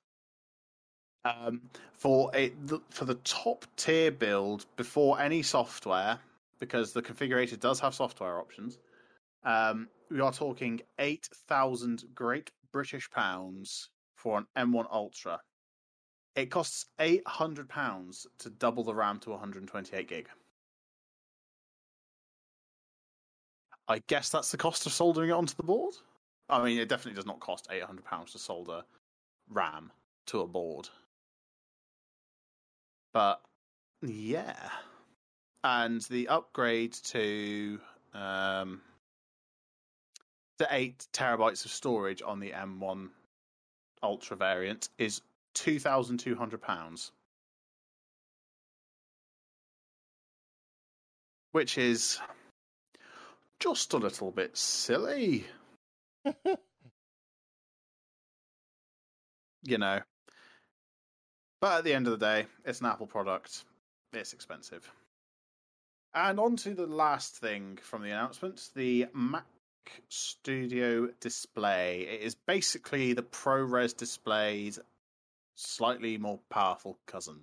Um, 1.27 1.62
for 1.93 2.31
a 2.35 2.53
for 2.91 3.05
the 3.05 3.16
top 3.16 3.64
tier 3.77 4.12
build 4.12 4.66
before 4.77 5.20
any 5.20 5.43
software, 5.43 6.18
because 6.61 6.93
the 6.93 7.03
configurator 7.03 7.59
does 7.59 7.81
have 7.81 7.95
software 7.95 8.39
options. 8.39 8.79
Um, 9.43 9.89
we 10.11 10.20
are 10.20 10.33
talking 10.33 10.81
eight 11.01 11.29
thousand 11.49 12.05
Great 12.14 12.53
British 12.72 13.11
pounds 13.11 13.91
for 14.14 14.39
an 14.39 14.47
M1 14.57 14.87
Ultra. 14.93 15.41
It 16.37 16.51
costs 16.51 16.87
eight 17.01 17.27
hundred 17.27 17.68
pounds 17.68 18.27
to 18.39 18.51
double 18.51 18.85
the 18.85 18.95
RAM 18.95 19.18
to 19.20 19.31
one 19.31 19.41
hundred 19.41 19.66
twenty-eight 19.66 20.09
gig. 20.09 20.29
I 23.89 24.01
guess 24.07 24.29
that's 24.31 24.51
the 24.51 24.59
cost 24.59 24.87
of 24.87 24.93
soldering 24.93 25.31
it 25.31 25.33
onto 25.33 25.55
the 25.55 25.62
board. 25.62 25.95
I 26.49 26.62
mean, 26.62 26.79
it 26.79 26.89
definitely 26.89 27.16
does 27.16 27.27
not 27.27 27.41
cost 27.41 27.66
eight 27.70 27.83
hundred 27.83 28.05
pounds 28.05 28.33
to 28.33 28.39
solder 28.39 28.83
RAM 29.49 29.91
to 30.27 30.41
a 30.41 30.47
board. 30.47 30.89
But 33.17 33.41
yeah, 34.03 34.59
and 35.64 36.03
the 36.03 36.29
upgrade 36.29 36.93
to 37.05 37.81
um, 38.12 38.83
the 40.59 40.69
eight 40.71 41.07
terabytes 41.14 41.64
of 41.64 41.71
storage 41.71 42.21
on 42.21 42.41
the 42.41 42.51
M1 42.51 43.09
Ultra 44.03 44.37
variant 44.37 44.91
is 44.99 45.23
two 45.55 45.81
thousand 45.81 46.19
two 46.19 46.37
hundred 46.37 46.61
pounds, 46.61 47.11
which 51.53 51.79
is 51.79 52.21
just 53.61 53.95
a 53.95 53.97
little 53.97 54.31
bit 54.31 54.59
silly. 54.59 55.47
you 59.62 59.79
know, 59.79 60.03
but 61.67 61.79
at 61.79 61.85
the 61.85 61.95
end 61.95 62.07
of 62.07 62.12
the 62.12 62.25
day, 62.25 62.47
it's 62.64 62.79
an 62.79 62.87
Apple 62.87 63.09
product. 63.09 63.64
It's 64.12 64.33
expensive. 64.33 64.89
And 66.14 66.39
on 66.39 66.55
to 66.59 66.77
the 66.77 66.87
last 66.87 67.39
thing 67.39 67.81
from 67.83 68.05
the 68.05 68.11
announcement 68.12 68.71
the 68.77 69.07
Mac 69.12 69.43
Studio 70.09 71.09
display. 71.19 72.07
It 72.09 72.21
is 72.21 72.37
basically 72.37 73.14
the 73.14 73.25
ProRes 73.25 73.97
display's 73.97 74.79
slightly 75.57 76.17
more 76.19 76.39
powerful 76.51 76.99
cousin. 77.09 77.41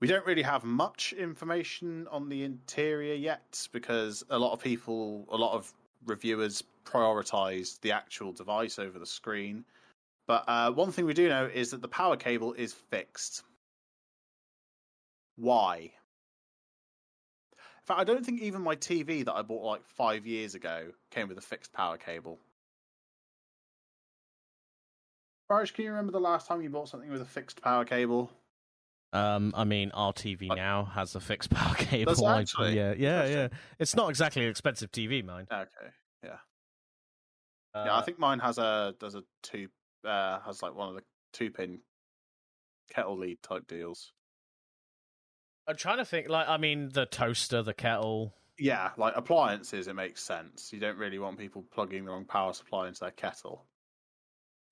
We 0.00 0.08
don't 0.08 0.26
really 0.26 0.42
have 0.42 0.64
much 0.64 1.12
information 1.12 2.08
on 2.10 2.28
the 2.28 2.42
interior 2.42 3.14
yet 3.14 3.68
because 3.70 4.24
a 4.28 4.40
lot 4.40 4.54
of 4.54 4.60
people, 4.60 5.24
a 5.30 5.36
lot 5.36 5.54
of 5.54 5.72
reviewers 6.04 6.64
prioritize 6.84 7.78
the 7.80 7.92
actual 7.92 8.32
device 8.32 8.76
over 8.80 8.98
the 8.98 9.06
screen. 9.06 9.64
But 10.28 10.44
uh, 10.46 10.70
one 10.72 10.92
thing 10.92 11.06
we 11.06 11.14
do 11.14 11.28
know 11.30 11.46
is 11.52 11.70
that 11.70 11.80
the 11.80 11.88
power 11.88 12.16
cable 12.16 12.52
is 12.52 12.74
fixed. 12.74 13.42
Why? 15.36 15.78
In 17.54 17.86
fact, 17.86 17.98
I 17.98 18.04
don't 18.04 18.24
think 18.24 18.42
even 18.42 18.60
my 18.60 18.76
TV 18.76 19.24
that 19.24 19.32
I 19.34 19.40
bought 19.40 19.64
like 19.64 19.82
five 19.86 20.26
years 20.26 20.54
ago 20.54 20.88
came 21.10 21.28
with 21.28 21.38
a 21.38 21.40
fixed 21.42 21.72
power 21.72 21.96
cable. 21.96 22.38
Raj, 25.48 25.72
can 25.72 25.84
you 25.84 25.90
remember 25.92 26.12
the 26.12 26.20
last 26.20 26.46
time 26.46 26.60
you 26.60 26.68
bought 26.68 26.90
something 26.90 27.10
with 27.10 27.22
a 27.22 27.24
fixed 27.24 27.62
power 27.62 27.86
cable? 27.86 28.30
Um, 29.14 29.54
I 29.56 29.64
mean, 29.64 29.90
our 29.92 30.12
TV 30.12 30.54
now 30.54 30.84
has 30.84 31.14
a 31.14 31.20
fixed 31.20 31.48
power 31.54 31.74
cable. 31.74 32.12
Does 32.12 32.22
actually? 32.22 32.76
Yeah, 32.76 32.92
yeah, 32.98 33.26
yeah. 33.26 33.48
It's 33.78 33.96
not 33.96 34.10
exactly 34.10 34.44
an 34.44 34.50
expensive 34.50 34.92
TV, 34.92 35.24
mine. 35.24 35.46
Okay, 35.50 35.90
yeah, 36.22 36.36
Uh, 37.74 37.84
yeah. 37.86 37.96
I 37.96 38.02
think 38.02 38.18
mine 38.18 38.40
has 38.40 38.58
a 38.58 38.94
does 39.00 39.14
a 39.14 39.22
two 39.42 39.68
uh 40.04 40.40
has 40.40 40.62
like 40.62 40.74
one 40.74 40.88
of 40.88 40.94
the 40.94 41.02
two 41.32 41.50
pin 41.50 41.80
kettle 42.90 43.18
lead 43.18 43.42
type 43.42 43.66
deals. 43.66 44.12
I'm 45.66 45.76
trying 45.76 45.98
to 45.98 46.04
think. 46.04 46.28
Like, 46.28 46.48
I 46.48 46.56
mean, 46.56 46.88
the 46.92 47.04
toaster, 47.06 47.62
the 47.62 47.74
kettle. 47.74 48.32
Yeah, 48.58 48.90
like 48.96 49.14
appliances, 49.16 49.86
it 49.86 49.94
makes 49.94 50.22
sense. 50.22 50.72
You 50.72 50.80
don't 50.80 50.96
really 50.98 51.18
want 51.18 51.38
people 51.38 51.64
plugging 51.72 52.04
the 52.04 52.10
wrong 52.10 52.24
power 52.24 52.52
supply 52.54 52.88
into 52.88 53.00
their 53.00 53.10
kettle. 53.10 53.66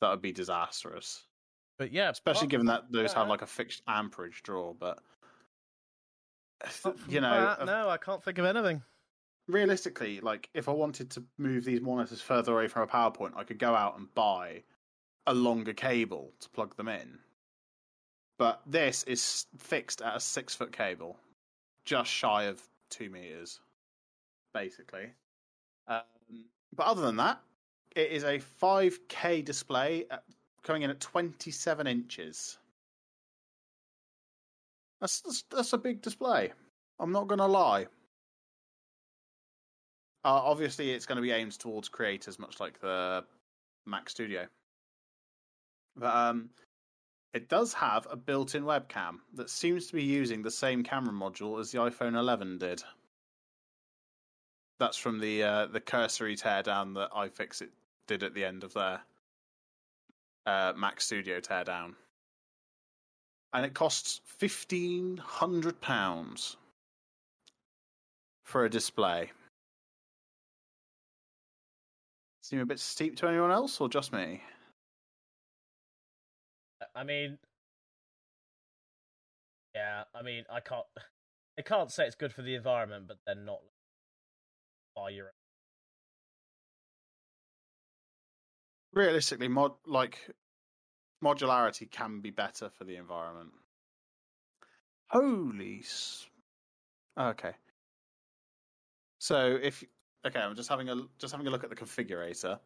That 0.01 0.11
would 0.11 0.22
be 0.22 0.33
disastrous. 0.33 1.22
But 1.79 1.93
yeah, 1.93 2.09
Especially 2.11 2.49
given 2.49 2.66
that 2.66 2.85
those 2.91 3.12
have 3.12 3.29
like 3.29 3.43
a 3.43 3.47
fixed 3.47 3.83
amperage 3.87 4.43
draw, 4.43 4.72
but 4.72 4.99
you 7.09 7.20
know, 7.20 7.55
that, 7.59 7.66
no, 7.66 7.89
I 7.89 7.99
can't 7.99 8.24
think 8.24 8.39
of 8.39 8.47
anything. 8.47 8.83
realistically, 9.47 10.20
like 10.20 10.49
if 10.55 10.68
I 10.68 10.72
wanted 10.72 11.11
to 11.12 11.24
move 11.39 11.64
these 11.64 11.81
monitors 11.83 12.20
further 12.22 12.53
away 12.55 12.68
from 12.68 12.83
a 12.83 12.87
power 12.87 13.11
point, 13.11 13.35
I 13.37 13.45
could 13.45 13.59
go 13.59 13.74
out 13.74 13.99
and 13.99 14.12
buy 14.14 14.62
a 15.27 15.35
longer 15.35 15.72
cable 15.72 16.33
to 16.41 16.49
plug 16.51 16.77
them 16.77 16.89
in. 16.89 17.18
But 18.39 18.61
this 18.66 19.03
is 19.05 19.47
fixed 19.59 20.03
at 20.03 20.16
a 20.16 20.20
six 20.20 20.55
foot 20.55 20.72
cable, 20.72 21.16
just 21.85 22.11
shy 22.11 22.45
of 22.45 22.62
two 22.91 23.09
meters, 23.11 23.61
basically. 24.53 25.12
Um, 25.89 26.03
but 26.74 26.87
other 26.87 27.03
than 27.03 27.16
that, 27.16 27.41
it 27.95 28.11
is 28.11 28.24
a 28.24 28.41
5K 28.62 29.45
display 29.45 30.05
at, 30.11 30.22
coming 30.62 30.83
in 30.83 30.91
at 30.91 31.01
27 31.01 31.87
inches. 31.87 32.59
That's, 35.01 35.20
that's 35.20 35.45
that's 35.51 35.72
a 35.72 35.79
big 35.79 36.03
display. 36.03 36.53
I'm 36.99 37.12
not 37.12 37.27
gonna 37.27 37.47
lie. 37.47 37.87
Uh, 40.27 40.43
obviously, 40.43 40.91
it's 40.91 41.07
going 41.07 41.16
to 41.16 41.22
be 41.22 41.31
aimed 41.31 41.57
towards 41.57 41.89
creators, 41.89 42.37
much 42.41 42.59
like 42.59 42.81
the 42.81 43.22
Mac 43.87 44.11
Studio. 44.11 44.49
But 45.97 46.14
um, 46.14 46.51
it 47.32 47.49
does 47.49 47.72
have 47.74 48.07
a 48.11 48.16
built-in 48.16 48.64
webcam 48.64 49.18
that 49.34 49.51
seems 49.51 49.86
to 49.86 49.94
be 49.94 50.03
using 50.03 50.42
the 50.42 50.51
same 50.51 50.82
camera 50.82 51.12
module 51.12 51.61
as 51.61 51.70
the 51.70 51.78
iPhone 51.78 52.16
11 52.16 52.59
did. 52.59 52.82
That's 54.78 54.97
from 54.97 55.20
the 55.20 55.42
uh, 55.42 55.66
the 55.66 55.80
cursory 55.80 56.36
teardown 56.36 56.94
that 56.94 57.11
iFixit 57.12 57.68
did 58.07 58.22
at 58.22 58.34
the 58.34 58.44
end 58.44 58.62
of 58.62 58.74
their 58.74 59.01
uh, 60.44 60.74
Mac 60.76 61.01
Studio 61.01 61.40
teardown, 61.40 61.94
and 63.55 63.64
it 63.64 63.72
costs 63.72 64.20
fifteen 64.24 65.16
hundred 65.16 65.80
pounds 65.80 66.59
for 68.44 68.66
a 68.66 68.70
display. 68.70 69.32
Seem 72.42 72.61
a 72.61 72.66
bit 72.66 72.78
steep 72.78 73.16
to 73.16 73.28
anyone 73.28 73.51
else, 73.51 73.80
or 73.80 73.88
just 73.88 74.12
me? 74.12 74.42
I 76.95 77.05
mean, 77.05 77.39
yeah, 79.74 80.05
I 80.14 80.22
mean, 80.22 80.45
I 80.51 80.61
can't, 80.61 80.87
I 81.59 81.62
can't 81.62 81.91
say 81.91 82.07
it's 82.07 82.16
good 82.16 82.33
for 82.33 82.43
the 82.43 82.55
environment, 82.55 83.07
but 83.09 83.18
then 83.27 83.45
not 83.45 83.61
buy 84.95 85.11
your. 85.11 85.33
Realistically, 88.93 89.49
mod 89.49 89.74
like 89.87 90.31
modularity 91.22 91.91
can 91.91 92.20
be 92.20 92.31
better 92.31 92.70
for 92.70 92.85
the 92.85 92.97
environment. 92.97 93.53
Holy, 95.11 95.81
s- 95.81 96.29
okay. 97.18 97.55
So 99.18 99.59
if 99.62 99.85
okay, 100.27 100.41
I'm 100.41 100.57
just 100.57 100.68
having 100.68 100.89
a 100.89 100.97
just 101.18 101.33
having 101.33 101.47
a 101.47 101.51
look 101.51 101.64
at 101.64 101.70
the 101.70 101.77
configurator. 101.77 102.61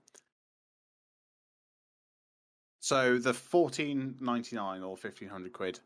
So 2.81 3.19
the 3.19 3.35
fourteen 3.35 4.17
ninety 4.21 4.57
nine 4.57 4.83
or 4.83 4.97
fifteen 4.97 5.29
hundred 5.29 5.53
quid 5.53 5.79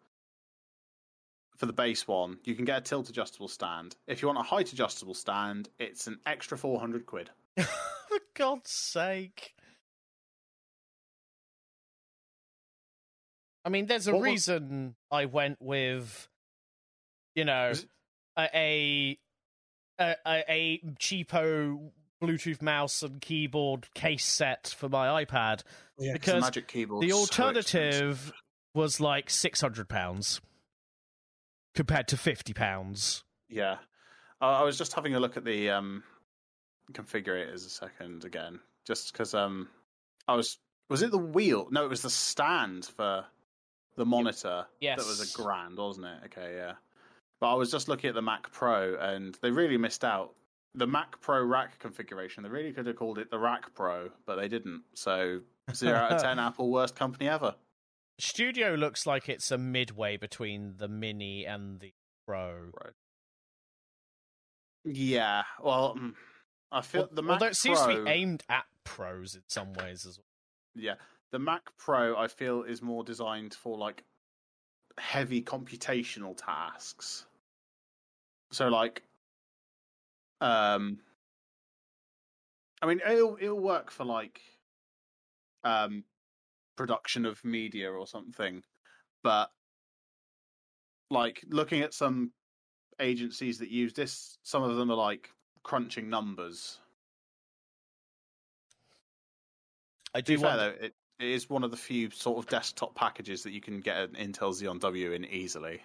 for 1.57 1.67
the 1.67 1.73
base 1.73 2.09
one, 2.09 2.39
you 2.45 2.55
can 2.57 2.65
get 2.65 2.79
a 2.79 2.81
tilt 2.81 3.09
adjustable 3.09 3.47
stand. 3.49 3.95
If 4.09 4.23
you 4.23 4.29
want 4.29 4.39
a 4.39 4.43
height 4.43 4.73
adjustable 4.73 5.15
stand, 5.15 5.69
it's 5.79 6.07
an 6.07 6.19
extra 6.27 6.57
four 6.59 6.81
hundred 6.81 7.07
quid. 7.07 7.31
for 7.59 8.19
God's 8.35 8.71
sake! 8.71 9.55
I 13.65 13.71
mean, 13.71 13.87
there's 13.87 14.07
a 14.09 14.13
What 14.13 14.21
was- 14.23 14.31
reason 14.31 14.95
I 15.11 15.25
went 15.27 15.61
with, 15.61 16.29
you 17.35 17.45
know, 17.45 17.73
a 18.39 18.49
a, 18.55 19.19
a 19.99 20.17
a 20.27 20.81
cheapo 21.01 21.91
Bluetooth 22.27 22.63
mouse 22.63 23.03
and 23.03 23.21
keyboard 23.21 23.89
case 23.95 24.25
set 24.25 24.75
for 24.77 24.89
my 24.89 25.25
iPad. 25.25 25.63
Yeah, 25.99 26.13
Because 26.13 26.43
magic 26.43 26.69
keyboard. 26.69 27.03
the 27.03 27.13
alternative 27.13 28.33
was 28.75 29.01
like 29.01 29.31
six 29.31 29.61
hundred 29.61 29.89
pounds 29.89 30.41
compared 31.75 32.09
to 32.09 32.17
fifty 32.17 32.53
pounds. 32.53 33.25
Yeah, 33.49 33.79
I 34.41 34.61
I 34.61 34.63
was 34.63 34.79
just 34.79 34.93
having 34.95 35.15
a 35.15 35.21
look 35.21 35.37
at 35.37 35.45
the 35.45 35.71
um, 35.71 36.03
configurators 36.93 37.67
a 37.67 37.71
second 37.71 38.25
again, 38.25 38.61
just 38.87 39.13
because 39.13 39.35
um, 39.35 39.69
I 40.27 40.35
was 40.35 40.59
was 40.89 41.03
it 41.03 41.11
the 41.11 41.19
wheel? 41.19 41.69
No, 41.71 41.85
it 41.85 41.91
was 41.91 42.03
the 42.03 42.11
stand 42.11 42.85
for 42.87 43.25
the 43.97 44.05
monitor. 44.05 44.67
Yes, 44.81 44.99
that 44.99 45.07
was 45.07 45.35
a 45.35 45.43
grand, 45.43 45.79
wasn't 45.79 46.07
it? 46.07 46.19
Okay, 46.27 46.55
yeah. 46.57 46.73
But 47.41 47.53
I 47.53 47.55
was 47.55 47.71
just 47.71 47.89
looking 47.89 48.09
at 48.09 48.15
the 48.15 48.23
Mac 48.23 48.51
Pro, 48.53 48.95
and 48.97 49.37
they 49.43 49.51
really 49.51 49.77
missed 49.77 50.05
out. 50.05 50.35
The 50.75 50.87
Mac 50.87 51.21
Pro 51.21 51.43
rack 51.45 51.79
configuration, 51.79 52.43
they 52.43 52.49
really 52.49 52.73
could 52.73 52.87
have 52.87 52.97
called 52.97 53.19
it 53.19 53.31
the 53.31 53.39
Rack 53.39 53.75
Pro, 53.75 54.11
but 54.27 54.37
they 54.37 54.49
didn't. 54.49 54.83
So 54.95 55.41
zero 55.73 55.97
out 55.97 56.13
of 56.13 56.23
ten, 56.23 56.39
Apple 56.41 56.71
worst 56.71 56.97
company 56.97 57.29
ever. 57.29 57.55
Studio 58.19 58.75
looks 58.75 59.07
like 59.07 59.29
it's 59.29 59.51
a 59.51 59.59
midway 59.59 60.17
between 60.17 60.75
the 60.79 60.89
Mini 60.89 61.45
and 61.47 61.81
the 61.81 61.93
Pro. 62.27 62.71
Right. 62.83 62.93
Yeah, 64.85 65.45
well, 65.63 65.97
mm, 65.99 66.13
I 66.71 66.81
feel 66.83 67.03
Al- 67.03 67.09
the 67.13 67.23
Mac 67.23 67.33
Although 67.35 67.47
it 67.47 67.57
seems 67.57 67.81
to 67.81 68.05
be 68.05 68.11
aimed 68.11 68.43
at 68.49 68.65
pros 68.85 69.35
in 69.35 69.43
some 69.49 69.73
ways 69.73 70.07
as 70.07 70.19
well. 70.19 70.25
Yeah, 70.75 70.95
the 71.31 71.39
Mac 71.39 71.63
Pro 71.79 72.17
I 72.17 72.29
feel 72.29 72.63
is 72.63 72.83
more 72.83 73.03
designed 73.03 73.55
for 73.55 73.79
like 73.79 74.05
heavy 74.99 75.43
computational 75.43 76.37
tasks. 76.37 77.27
So 78.53 78.69
like, 78.69 79.03
um, 80.45 80.99
I 82.83 82.87
mean, 82.87 83.01
it'll 83.09 83.39
it'll 83.41 83.61
work 83.61 83.91
for 83.91 84.05
like, 84.05 84.41
um, 85.65 86.05
production 86.77 87.25
of 87.25 87.43
media 87.45 87.91
or 87.91 88.07
something, 88.07 88.63
but 89.23 89.51
like 91.11 91.43
looking 91.49 91.81
at 91.81 91.95
some 91.95 92.33
agencies 93.01 93.59
that 93.59 93.71
use 93.71 93.95
this, 93.95 94.37
some 94.43 94.63
of 94.63 94.77
them 94.77 94.91
are 94.91 94.97
like 94.97 95.31
crunching 95.63 96.11
numbers. 96.11 96.79
I 100.15 100.21
To 100.21 100.33
be 100.33 100.37
do 100.37 100.43
fair 100.43 100.49
wonder, 100.51 100.77
though, 100.79 100.85
it, 100.87 100.95
it 101.21 101.29
is 101.29 101.49
one 101.49 101.65
of 101.65 101.71
the 101.71 101.77
few 101.77 102.11
sort 102.11 102.39
of 102.39 102.49
desktop 102.51 102.95
packages 102.95 103.43
that 103.45 103.53
you 103.53 103.61
can 103.61 103.81
get 103.81 103.97
an 103.97 104.11
Intel 104.11 104.53
Xeon 104.53 104.81
W 104.81 105.13
in 105.13 105.25
easily. 105.25 105.81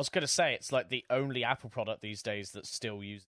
I 0.00 0.08
was 0.08 0.08
going 0.08 0.22
to 0.22 0.28
say 0.28 0.54
it's 0.54 0.72
like 0.72 0.88
the 0.88 1.04
only 1.10 1.44
Apple 1.44 1.68
product 1.68 2.00
these 2.00 2.22
days 2.22 2.52
that 2.52 2.64
still 2.64 3.04
uses 3.04 3.26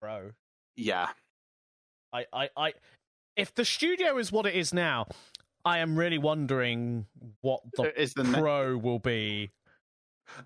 Pro. 0.00 0.30
Yeah, 0.76 1.08
I, 2.12 2.26
I, 2.32 2.50
I, 2.56 2.74
if 3.34 3.52
the 3.52 3.64
studio 3.64 4.16
is 4.18 4.30
what 4.30 4.46
it 4.46 4.54
is 4.54 4.72
now, 4.72 5.08
I 5.64 5.78
am 5.78 5.98
really 5.98 6.18
wondering 6.18 7.06
what 7.40 7.62
the 7.74 8.00
is 8.00 8.14
the 8.14 8.22
ne- 8.22 8.38
Pro 8.38 8.76
will 8.76 9.00
be. 9.00 9.50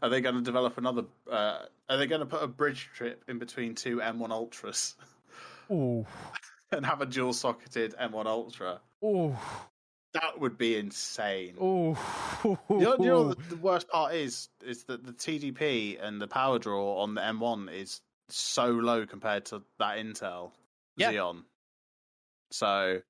are 0.00 0.08
they 0.08 0.22
going 0.22 0.36
to 0.36 0.40
develop 0.40 0.78
another? 0.78 1.02
Uh, 1.30 1.66
are 1.90 1.98
they 1.98 2.06
going 2.06 2.20
to 2.20 2.26
put 2.26 2.42
a 2.42 2.46
bridge 2.46 2.88
chip 2.96 3.22
in 3.28 3.38
between 3.38 3.74
two 3.74 3.98
M1 3.98 4.30
Ultras 4.30 4.94
Ooh, 5.70 6.06
and 6.72 6.86
have 6.86 7.02
a 7.02 7.06
dual 7.06 7.34
socketed 7.34 7.94
M1 8.00 8.24
Ultra? 8.24 8.80
ooh, 9.04 9.36
That 10.14 10.38
would 10.40 10.58
be 10.58 10.76
insane. 10.76 11.54
You 11.58 11.96
know, 12.68 12.96
you 12.98 13.06
know 13.06 13.28
the, 13.28 13.42
the 13.50 13.56
worst 13.56 13.88
part 13.88 14.14
is 14.14 14.48
is 14.64 14.84
that 14.84 15.04
the 15.04 15.12
TDP 15.12 15.98
and 16.02 16.20
the 16.20 16.28
power 16.28 16.58
draw 16.58 16.98
on 17.00 17.14
the 17.14 17.20
M1 17.20 17.72
is 17.72 18.00
so 18.28 18.66
low 18.66 19.06
compared 19.06 19.46
to 19.46 19.62
that 19.78 19.98
Intel 19.98 20.52
Yeah. 20.96 21.12
Xeon. 21.12 21.44
So 22.50 23.00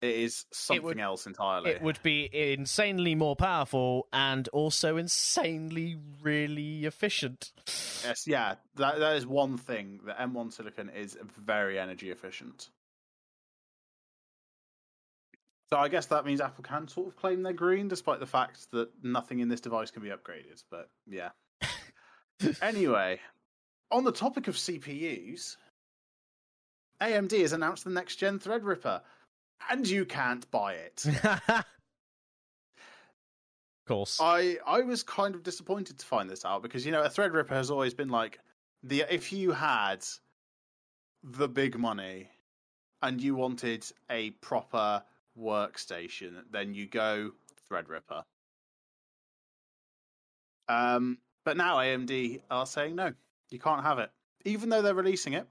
it 0.00 0.14
is 0.14 0.46
something 0.52 0.84
would- 0.84 0.98
else 1.00 1.26
entirely. 1.26 1.70
It 1.70 1.82
would 1.82 2.00
be 2.02 2.28
insanely 2.32 3.14
more 3.14 3.36
powerful 3.36 4.08
and 4.12 4.48
also 4.48 4.96
insanely 4.96 5.96
really 6.22 6.86
efficient. 6.86 7.52
Yes, 8.04 8.26
yeah, 8.26 8.56
that 8.76 8.98
that 8.98 9.16
is 9.16 9.26
one 9.26 9.58
thing. 9.58 10.00
The 10.04 10.12
M1 10.12 10.52
silicon 10.52 10.88
is 10.88 11.16
very 11.36 11.78
energy 11.78 12.10
efficient. 12.10 12.70
So 15.70 15.78
I 15.78 15.88
guess 15.88 16.06
that 16.06 16.24
means 16.24 16.40
Apple 16.40 16.64
can 16.64 16.88
sort 16.88 17.08
of 17.08 17.16
claim 17.16 17.42
they're 17.42 17.52
green, 17.52 17.88
despite 17.88 18.20
the 18.20 18.26
fact 18.26 18.70
that 18.70 18.88
nothing 19.02 19.40
in 19.40 19.48
this 19.48 19.60
device 19.60 19.90
can 19.90 20.02
be 20.02 20.08
upgraded. 20.08 20.62
But 20.70 20.88
yeah. 21.06 21.30
anyway, 22.62 23.20
on 23.90 24.04
the 24.04 24.12
topic 24.12 24.48
of 24.48 24.54
CPUs, 24.54 25.56
AMD 27.02 27.38
has 27.40 27.52
announced 27.52 27.84
the 27.84 27.90
next 27.90 28.16
gen 28.16 28.38
Threadripper, 28.38 29.02
and 29.68 29.86
you 29.86 30.06
can't 30.06 30.50
buy 30.50 30.74
it. 30.74 31.04
Of 31.06 31.64
course. 33.86 34.18
I 34.20 34.56
I 34.66 34.80
was 34.80 35.02
kind 35.02 35.34
of 35.34 35.42
disappointed 35.42 35.98
to 35.98 36.06
find 36.06 36.30
this 36.30 36.46
out 36.46 36.62
because 36.62 36.86
you 36.86 36.92
know 36.92 37.02
a 37.02 37.10
Threadripper 37.10 37.50
has 37.50 37.70
always 37.70 37.92
been 37.92 38.08
like 38.08 38.38
the 38.82 39.04
if 39.10 39.32
you 39.32 39.52
had 39.52 40.04
the 41.22 41.48
big 41.48 41.78
money 41.78 42.28
and 43.02 43.20
you 43.20 43.34
wanted 43.34 43.84
a 44.10 44.30
proper 44.30 45.02
workstation, 45.38 46.42
then 46.50 46.74
you 46.74 46.86
go 46.86 47.32
Threadripper. 47.70 48.22
Um, 50.68 51.18
but 51.44 51.56
now 51.56 51.76
AMD 51.76 52.42
are 52.50 52.66
saying 52.66 52.94
no, 52.94 53.12
you 53.50 53.58
can't 53.58 53.82
have 53.82 53.98
it, 53.98 54.10
even 54.44 54.68
though 54.68 54.82
they're 54.82 54.94
releasing 54.94 55.32
it. 55.32 55.46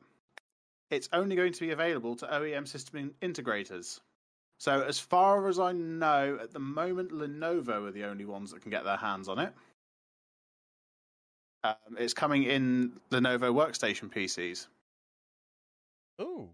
It's 0.89 1.09
only 1.11 1.35
going 1.35 1.53
to 1.53 1.59
be 1.59 1.71
available 1.71 2.15
to 2.17 2.27
OEM 2.27 2.67
system 2.67 3.13
integrators. 3.21 3.99
So, 4.59 4.81
as 4.81 4.99
far 4.99 5.47
as 5.47 5.59
I 5.59 5.71
know, 5.71 6.39
at 6.41 6.51
the 6.51 6.59
moment, 6.59 7.11
Lenovo 7.11 7.87
are 7.87 7.91
the 7.91 8.05
only 8.05 8.25
ones 8.25 8.51
that 8.51 8.61
can 8.61 8.71
get 8.71 8.85
their 8.85 8.97
hands 8.97 9.27
on 9.27 9.39
it. 9.39 9.53
Um, 11.63 11.75
it's 11.97 12.13
coming 12.13 12.43
in 12.43 12.93
Lenovo 13.11 13.53
workstation 13.53 14.11
PCs. 14.11 14.67
Ooh. 16.21 16.49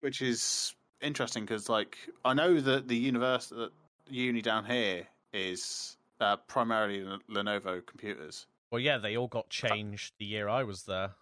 Which 0.00 0.22
is 0.22 0.75
interesting 1.00 1.44
because, 1.44 1.68
like, 1.68 1.96
I 2.24 2.34
know 2.34 2.60
that 2.60 2.88
the 2.88 2.96
university, 2.96 3.56
that 3.56 3.70
uni 4.08 4.42
down 4.42 4.64
here 4.64 5.06
is 5.32 5.96
uh, 6.20 6.36
primarily 6.36 7.04
Lenovo 7.30 7.84
computers. 7.84 8.46
Well, 8.70 8.80
yeah, 8.80 8.98
they 8.98 9.16
all 9.16 9.28
got 9.28 9.48
changed 9.50 10.14
the 10.18 10.24
year 10.24 10.48
I 10.48 10.64
was 10.64 10.84
there. 10.84 11.12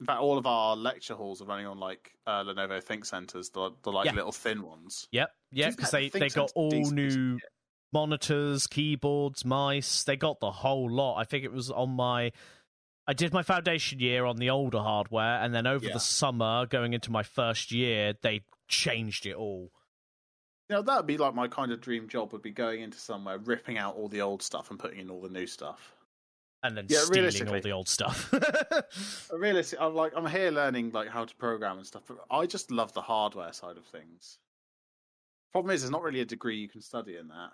In 0.00 0.06
fact, 0.06 0.20
all 0.20 0.38
of 0.38 0.46
our 0.46 0.76
lecture 0.76 1.14
halls 1.14 1.42
are 1.42 1.44
running 1.44 1.66
on 1.66 1.78
like 1.78 2.12
uh, 2.26 2.44
Lenovo 2.44 2.82
ThinkCentres, 2.82 3.52
the, 3.52 3.72
the 3.82 3.90
like 3.90 4.06
Yeah. 4.06 4.12
little 4.12 4.32
thin 4.32 4.62
ones. 4.62 5.08
Yep, 5.10 5.30
yeah, 5.50 5.70
because 5.70 5.90
they, 5.90 6.08
the 6.08 6.20
they 6.20 6.28
got 6.28 6.52
all 6.54 6.70
decent, 6.70 6.94
new 6.96 7.08
isn't 7.08 7.42
monitors, 7.92 8.66
keyboards, 8.66 9.44
mice. 9.44 10.04
They 10.04 10.16
got 10.16 10.40
the 10.40 10.50
whole 10.50 10.90
lot. 10.90 11.16
I 11.16 11.24
think 11.24 11.44
it 11.44 11.52
was 11.52 11.70
on 11.70 11.90
my. 11.90 12.32
I 13.06 13.14
did 13.14 13.32
my 13.32 13.42
foundation 13.42 14.00
year 14.00 14.24
on 14.26 14.36
the 14.36 14.50
older 14.50 14.78
hardware, 14.80 15.40
and 15.42 15.54
then 15.54 15.66
over 15.66 15.86
Yeah. 15.86 15.94
the 15.94 16.00
summer, 16.00 16.66
going 16.66 16.92
into 16.92 17.10
my 17.10 17.22
first 17.22 17.72
year, 17.72 18.14
they 18.22 18.42
changed 18.68 19.26
it 19.26 19.34
all. 19.34 19.70
You 20.68 20.76
know, 20.76 20.82
that'd 20.82 21.06
be 21.06 21.16
like 21.16 21.34
my 21.34 21.48
kind 21.48 21.72
of 21.72 21.80
dream 21.80 22.08
job 22.08 22.32
would 22.32 22.42
be 22.42 22.50
going 22.50 22.82
into 22.82 22.98
somewhere, 22.98 23.38
ripping 23.38 23.78
out 23.78 23.96
all 23.96 24.08
the 24.08 24.20
old 24.20 24.42
stuff 24.42 24.70
and 24.70 24.78
putting 24.78 25.00
in 25.00 25.10
all 25.10 25.20
the 25.20 25.30
new 25.30 25.46
stuff. 25.46 25.94
And 26.62 26.76
then 26.76 26.86
Yeah, 26.88 26.98
stealing 26.98 27.48
all 27.48 27.60
the 27.60 27.70
old 27.70 27.88
stuff. 27.88 28.32
Realistically, 29.32 29.84
I'm 29.84 29.94
like 29.94 30.12
I'm 30.16 30.26
here 30.26 30.50
learning 30.50 30.90
like 30.90 31.08
how 31.08 31.24
to 31.24 31.34
program 31.36 31.78
and 31.78 31.86
stuff, 31.86 32.02
but 32.06 32.18
I 32.30 32.46
just 32.46 32.70
love 32.70 32.92
the 32.92 33.00
hardware 33.00 33.52
side 33.52 33.76
of 33.76 33.86
things. 33.86 34.38
Problem 35.52 35.74
is, 35.74 35.82
there's 35.82 35.90
not 35.90 36.02
really 36.02 36.20
a 36.20 36.26
degree 36.26 36.58
you 36.58 36.68
can 36.68 36.82
study 36.82 37.16
in 37.16 37.28
that. 37.28 37.50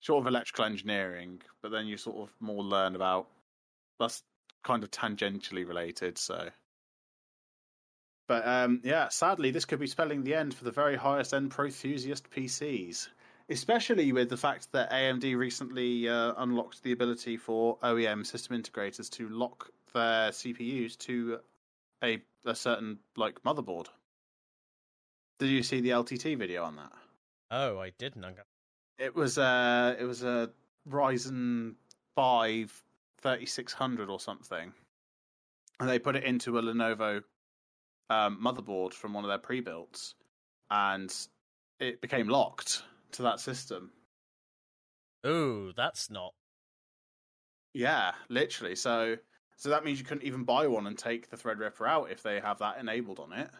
Short 0.00 0.22
of 0.22 0.26
electrical 0.26 0.64
engineering, 0.64 1.42
but 1.62 1.70
then 1.70 1.86
you 1.86 1.96
sort 1.96 2.16
of 2.16 2.34
more 2.40 2.62
learn 2.62 2.96
about 2.96 3.28
that's 4.00 4.22
kind 4.64 4.82
of 4.82 4.90
tangentially 4.90 5.66
related. 5.66 6.18
So, 6.18 6.48
but 8.26 8.46
um, 8.46 8.80
yeah, 8.82 9.08
sadly, 9.08 9.50
this 9.50 9.64
could 9.64 9.78
be 9.78 9.86
spelling 9.86 10.22
the 10.22 10.34
end 10.34 10.54
for 10.54 10.64
the 10.64 10.70
very 10.70 10.96
highest 10.96 11.34
end 11.34 11.50
Protheusist 11.50 12.22
PCs. 12.34 13.08
Especially 13.48 14.12
with 14.12 14.28
the 14.28 14.36
fact 14.36 14.72
that 14.72 14.90
AMD 14.90 15.36
recently 15.36 16.08
uh, 16.08 16.34
unlocked 16.38 16.82
the 16.82 16.90
ability 16.90 17.36
for 17.36 17.78
OEM 17.78 18.26
system 18.26 18.60
integrators 18.60 19.08
to 19.10 19.28
lock 19.28 19.70
their 19.94 20.30
CPUs 20.30 20.98
to 20.98 21.38
a 22.02 22.20
a 22.44 22.54
certain 22.54 22.98
like 23.16 23.42
motherboard. 23.42 23.86
Did 25.38 25.50
you 25.50 25.62
see 25.62 25.80
the 25.80 25.90
LTT 25.90 26.38
video 26.38 26.64
on 26.64 26.76
that? 26.76 26.92
oh, 27.50 27.78
I 27.78 27.90
didn't. 27.90 28.24
It 28.98 29.14
was 29.14 29.38
uh 29.38 29.94
it 29.98 30.04
was 30.04 30.22
a 30.22 30.50
Ryzen 30.88 31.74
5 32.14 32.82
3600 33.22 34.10
or 34.10 34.20
something. 34.20 34.72
And 35.78 35.88
they 35.88 35.98
put 35.98 36.16
it 36.16 36.24
into 36.24 36.58
a 36.58 36.62
Lenovo 36.62 37.22
um, 38.10 38.38
motherboard 38.42 38.92
from 38.92 39.12
one 39.12 39.24
of 39.24 39.28
their 39.28 39.38
pre-builts 39.38 40.14
and 40.70 41.14
it 41.80 42.00
became 42.00 42.28
locked 42.28 42.82
to 43.12 43.22
that 43.22 43.40
system. 43.40 43.90
Ooh, 45.26 45.72
that's 45.76 46.10
not. 46.10 46.32
Yeah, 47.74 48.12
literally. 48.28 48.76
So 48.76 49.16
so 49.56 49.70
that 49.70 49.84
means 49.84 49.98
you 49.98 50.04
couldn't 50.04 50.24
even 50.24 50.44
buy 50.44 50.66
one 50.66 50.86
and 50.86 50.96
take 50.96 51.30
the 51.30 51.36
Threadripper 51.36 51.86
out 51.86 52.10
if 52.10 52.22
they 52.22 52.40
have 52.40 52.58
that 52.58 52.78
enabled 52.78 53.18
on 53.18 53.32
it. 53.32 53.50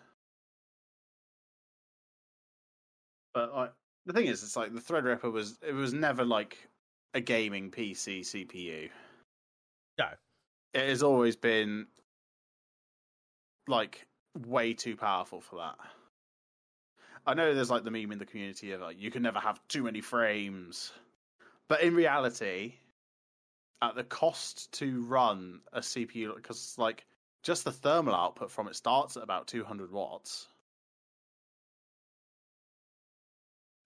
But 3.34 3.55
like 3.55 3.72
the 4.07 4.12
thing 4.12 4.26
is, 4.26 4.42
it's 4.42 4.57
like 4.57 4.72
the 4.72 4.80
Threadripper 4.80 5.30
was 5.30 5.59
it 5.66 5.72
was 5.72 5.92
never 5.92 6.24
like 6.24 6.68
a 7.14 7.20
gaming 7.20 7.70
PC 7.70 8.20
CPU. 8.20 8.90
No. 9.99 10.09
It 10.74 10.88
has 10.88 11.03
always 11.03 11.36
been 11.36 11.86
like 13.66 14.05
way 14.37 14.74
too 14.74 14.97
powerful 14.97 15.41
for 15.41 15.57
that. 15.57 15.76
I 17.26 17.34
know 17.34 17.55
there's 17.55 17.70
like 17.70 17.84
the 17.84 17.91
meme 17.91 18.12
in 18.12 18.18
the 18.18 18.26
community 18.26 18.72
of 18.72 18.80
like 18.80 19.01
you 19.01 19.11
can 19.11 19.22
never 19.22 19.41
have 19.41 19.61
too 19.68 19.82
many 19.82 20.01
frames. 20.01 20.93
But 21.68 21.82
in 21.82 21.95
reality, 21.95 22.74
at 23.82 23.97
the 23.97 24.05
cost 24.05 24.70
to 24.72 25.03
run 25.05 25.61
a 25.72 25.80
CPU 25.80 26.37
because 26.37 26.76
like 26.78 27.05
just 27.43 27.64
the 27.64 27.72
thermal 27.72 28.14
output 28.14 28.51
from 28.51 28.68
it 28.68 28.76
starts 28.76 29.16
at 29.16 29.22
about 29.22 29.47
200 29.49 29.91
watts. 29.91 30.47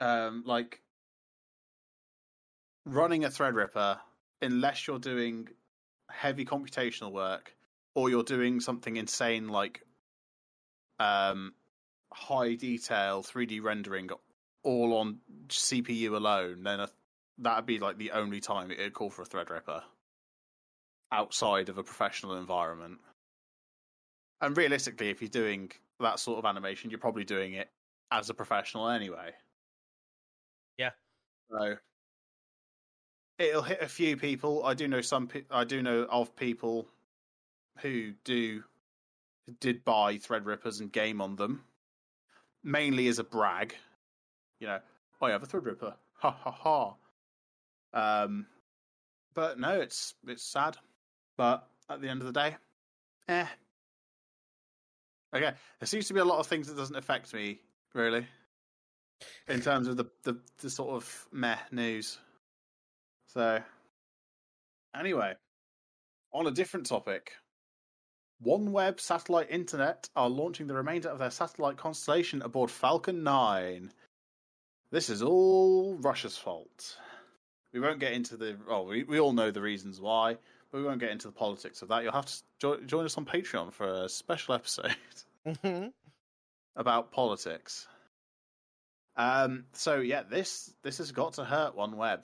Um, 0.00 0.44
like 0.46 0.80
running 2.86 3.24
a 3.24 3.28
Threadripper, 3.28 3.98
unless 4.40 4.86
you're 4.86 4.98
doing 4.98 5.48
heavy 6.10 6.44
computational 6.44 7.12
work 7.12 7.54
or 7.94 8.08
you're 8.08 8.22
doing 8.22 8.60
something 8.60 8.96
insane 8.96 9.48
like 9.48 9.82
um, 11.00 11.54
high 12.12 12.54
detail 12.54 13.22
3D 13.22 13.62
rendering 13.62 14.10
all 14.62 14.98
on 14.98 15.18
CPU 15.48 16.14
alone, 16.14 16.62
then 16.62 16.80
a, 16.80 16.88
that'd 17.38 17.66
be 17.66 17.78
like 17.78 17.98
the 17.98 18.12
only 18.12 18.40
time 18.40 18.70
it'd 18.70 18.92
call 18.92 19.10
for 19.10 19.22
a 19.22 19.26
Threadripper 19.26 19.82
outside 21.10 21.68
of 21.68 21.78
a 21.78 21.82
professional 21.82 22.36
environment. 22.36 22.98
And 24.40 24.56
realistically, 24.56 25.08
if 25.08 25.20
you're 25.20 25.28
doing 25.28 25.72
that 25.98 26.20
sort 26.20 26.38
of 26.38 26.44
animation, 26.44 26.90
you're 26.90 27.00
probably 27.00 27.24
doing 27.24 27.54
it 27.54 27.70
as 28.12 28.30
a 28.30 28.34
professional 28.34 28.88
anyway. 28.88 29.32
Yeah. 30.78 30.90
So 31.50 31.76
it'll 33.38 33.62
hit 33.62 33.82
a 33.82 33.88
few 33.88 34.16
people. 34.16 34.64
I 34.64 34.74
do 34.74 34.86
know 34.88 35.00
some. 35.00 35.26
pe- 35.26 35.44
I 35.50 35.64
do 35.64 35.82
know 35.82 36.06
of 36.10 36.36
people 36.36 36.86
who 37.78 38.12
do 38.24 38.62
did 39.60 39.84
buy 39.84 40.16
Threadrippers 40.16 40.80
and 40.80 40.92
game 40.92 41.20
on 41.20 41.36
them, 41.36 41.64
mainly 42.62 43.08
as 43.08 43.18
a 43.18 43.24
brag. 43.24 43.74
You 44.60 44.66
know, 44.68 44.80
I 45.22 45.30
have 45.30 45.42
a 45.42 45.46
Threadripper. 45.46 45.94
Ha 46.14 46.30
ha 46.30 46.50
ha. 46.50 46.94
Um, 47.92 48.46
but 49.34 49.58
no, 49.58 49.80
it's 49.80 50.14
it's 50.26 50.42
sad. 50.42 50.76
But 51.36 51.66
at 51.88 52.00
the 52.00 52.08
end 52.08 52.20
of 52.20 52.26
the 52.26 52.32
day, 52.32 52.56
eh. 53.28 53.46
Okay, 55.34 55.52
there 55.78 55.86
seems 55.86 56.08
to 56.08 56.14
be 56.14 56.20
a 56.20 56.24
lot 56.24 56.38
of 56.38 56.46
things 56.46 56.66
that 56.68 56.76
doesn't 56.76 56.96
affect 56.96 57.32
me 57.32 57.60
really, 57.94 58.26
in 59.48 59.60
terms 59.60 59.88
of 59.88 59.96
the 59.96 60.04
the, 60.24 60.36
the 60.58 60.68
sort 60.68 60.90
of 60.90 61.28
meh 61.32 61.56
news. 61.72 62.18
So, 63.26 63.62
anyway, 64.94 65.34
on 66.32 66.46
a 66.46 66.50
different 66.50 66.86
topic, 66.86 67.32
OneWeb 68.44 68.98
Satellite 69.00 69.50
Internet 69.50 70.08
are 70.16 70.28
launching 70.30 70.66
the 70.66 70.74
remainder 70.74 71.08
of 71.08 71.18
their 71.18 71.30
satellite 71.30 71.76
constellation 71.76 72.42
aboard 72.42 72.70
Falcon 72.70 73.22
9. 73.22 73.92
This 74.90 75.10
is 75.10 75.22
all 75.22 75.96
Russia's 76.00 76.36
fault. 76.38 76.96
We 77.72 77.80
won't 77.80 78.00
get 78.00 78.12
into 78.14 78.36
the. 78.36 78.56
Oh, 78.68 78.82
we, 78.82 79.04
we 79.04 79.20
all 79.20 79.32
know 79.32 79.50
the 79.50 79.60
reasons 79.60 80.00
why, 80.00 80.36
but 80.72 80.78
we 80.78 80.84
won't 80.84 80.98
get 81.00 81.10
into 81.10 81.28
the 81.28 81.32
politics 81.32 81.82
of 81.82 81.88
that. 81.88 82.02
You'll 82.02 82.12
have 82.12 82.26
to 82.26 82.34
jo- 82.60 82.80
join 82.80 83.04
us 83.04 83.16
on 83.16 83.24
Patreon 83.24 83.72
for 83.72 83.86
a 84.04 84.08
special 84.08 84.54
episode 84.56 84.96
Mhm. 85.46 85.92
about 86.76 87.12
politics. 87.12 87.86
Um. 89.16 89.64
So 89.74 90.00
yeah, 90.00 90.22
this 90.22 90.72
this 90.82 90.98
has 90.98 91.12
got 91.12 91.34
to 91.34 91.44
hurt 91.44 91.76
OneWeb. 91.76 92.22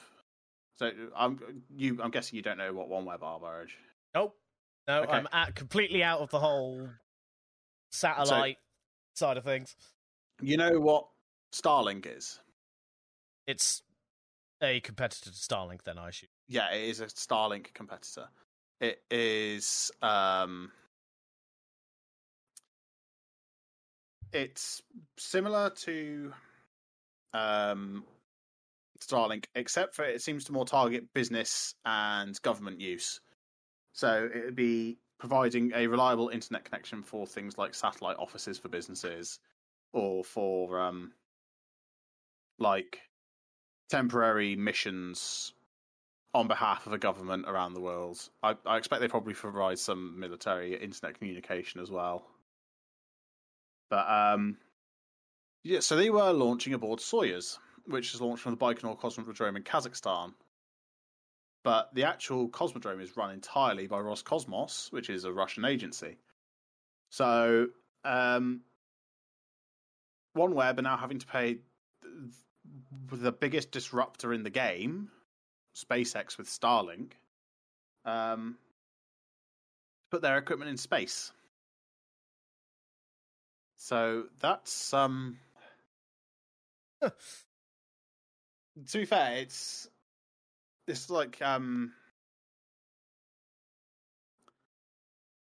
So 0.78 0.90
I'm 1.16 1.62
you. 1.76 2.00
I'm 2.02 2.10
guessing 2.10 2.36
you 2.36 2.42
don't 2.42 2.58
know 2.58 2.72
what 2.72 2.88
OneWeb 2.88 3.22
are, 3.22 3.38
Burridge. 3.38 3.76
Nope. 4.14 4.34
No, 4.88 5.02
Okay. 5.02 5.12
I'm 5.12 5.28
at, 5.32 5.54
completely 5.54 6.02
out 6.02 6.20
of 6.20 6.30
the 6.30 6.38
whole 6.38 6.88
satellite 7.90 8.58
side 9.14 9.36
of 9.36 9.44
things. 9.44 9.74
You 10.40 10.56
know 10.56 10.78
what 10.78 11.08
Starlink 11.52 12.06
is? 12.06 12.38
It's 13.46 13.82
a 14.62 14.80
competitor 14.80 15.30
to 15.30 15.36
Starlink, 15.36 15.82
then 15.84 15.98
I 15.98 16.08
assume. 16.08 16.28
Yeah, 16.48 16.72
it 16.72 16.88
is 16.88 17.00
a 17.00 17.06
Starlink 17.06 17.72
competitor. 17.74 18.28
It 18.80 19.02
is 19.10 19.90
um 20.02 20.70
it's 24.32 24.82
similar 25.16 25.70
to 25.70 26.32
um 27.32 28.04
Starlink, 29.00 29.44
except 29.54 29.94
for 29.94 30.04
it 30.04 30.22
seems 30.22 30.44
to 30.44 30.52
more 30.52 30.66
target 30.66 31.12
business 31.14 31.74
and 31.84 32.40
government 32.42 32.80
use. 32.80 33.20
So 33.96 34.28
it 34.32 34.44
would 34.44 34.54
be 34.54 34.98
providing 35.18 35.72
a 35.74 35.86
reliable 35.86 36.28
internet 36.28 36.64
connection 36.64 37.02
for 37.02 37.26
things 37.26 37.56
like 37.56 37.74
satellite 37.74 38.18
offices 38.18 38.58
for 38.58 38.68
businesses, 38.68 39.38
or 39.94 40.22
for 40.22 40.78
um, 40.78 41.12
like 42.58 43.00
temporary 43.88 44.54
missions 44.54 45.54
on 46.34 46.46
behalf 46.46 46.86
of 46.86 46.92
a 46.92 46.98
government 46.98 47.46
around 47.48 47.72
the 47.72 47.80
world. 47.80 48.20
I, 48.42 48.54
I 48.66 48.76
expect 48.76 49.00
they 49.00 49.08
probably 49.08 49.32
provide 49.32 49.78
some 49.78 50.20
military 50.20 50.74
internet 50.78 51.18
communication 51.18 51.80
as 51.80 51.90
well. 51.90 52.26
But 53.88 54.06
um, 54.10 54.58
yeah, 55.64 55.80
so 55.80 55.96
they 55.96 56.10
were 56.10 56.32
launching 56.32 56.74
aboard 56.74 56.98
Soyuz, 56.98 57.56
which 57.86 58.12
is 58.12 58.20
launched 58.20 58.42
from 58.42 58.52
the 58.52 58.58
Baikonur 58.58 59.00
Cosmodrome 59.00 59.56
in 59.56 59.62
Kazakhstan. 59.62 60.34
But 61.66 61.92
the 61.94 62.04
actual 62.04 62.48
Cosmodrome 62.48 63.02
is 63.02 63.16
run 63.16 63.32
entirely 63.32 63.88
by 63.88 63.98
Roscosmos, 63.98 64.92
which 64.92 65.10
is 65.10 65.24
a 65.24 65.32
Russian 65.32 65.64
agency. 65.64 66.16
So 67.10 67.66
um, 68.04 68.60
OneWeb 70.38 70.78
are 70.78 70.82
now 70.82 70.96
having 70.96 71.18
to 71.18 71.26
pay 71.26 71.58
the 73.10 73.32
biggest 73.32 73.72
disruptor 73.72 74.32
in 74.32 74.44
the 74.44 74.50
game, 74.50 75.10
SpaceX 75.74 76.38
with 76.38 76.46
Starlink, 76.46 77.14
um, 78.04 78.58
put 80.12 80.22
their 80.22 80.38
equipment 80.38 80.70
in 80.70 80.76
space. 80.76 81.32
So 83.76 84.26
that's 84.38 84.94
um. 84.94 85.40
to 87.02 87.10
be 88.92 89.04
fair, 89.04 89.38
it's 89.38 89.88
it's 90.86 91.10
like 91.10 91.40
um. 91.42 91.92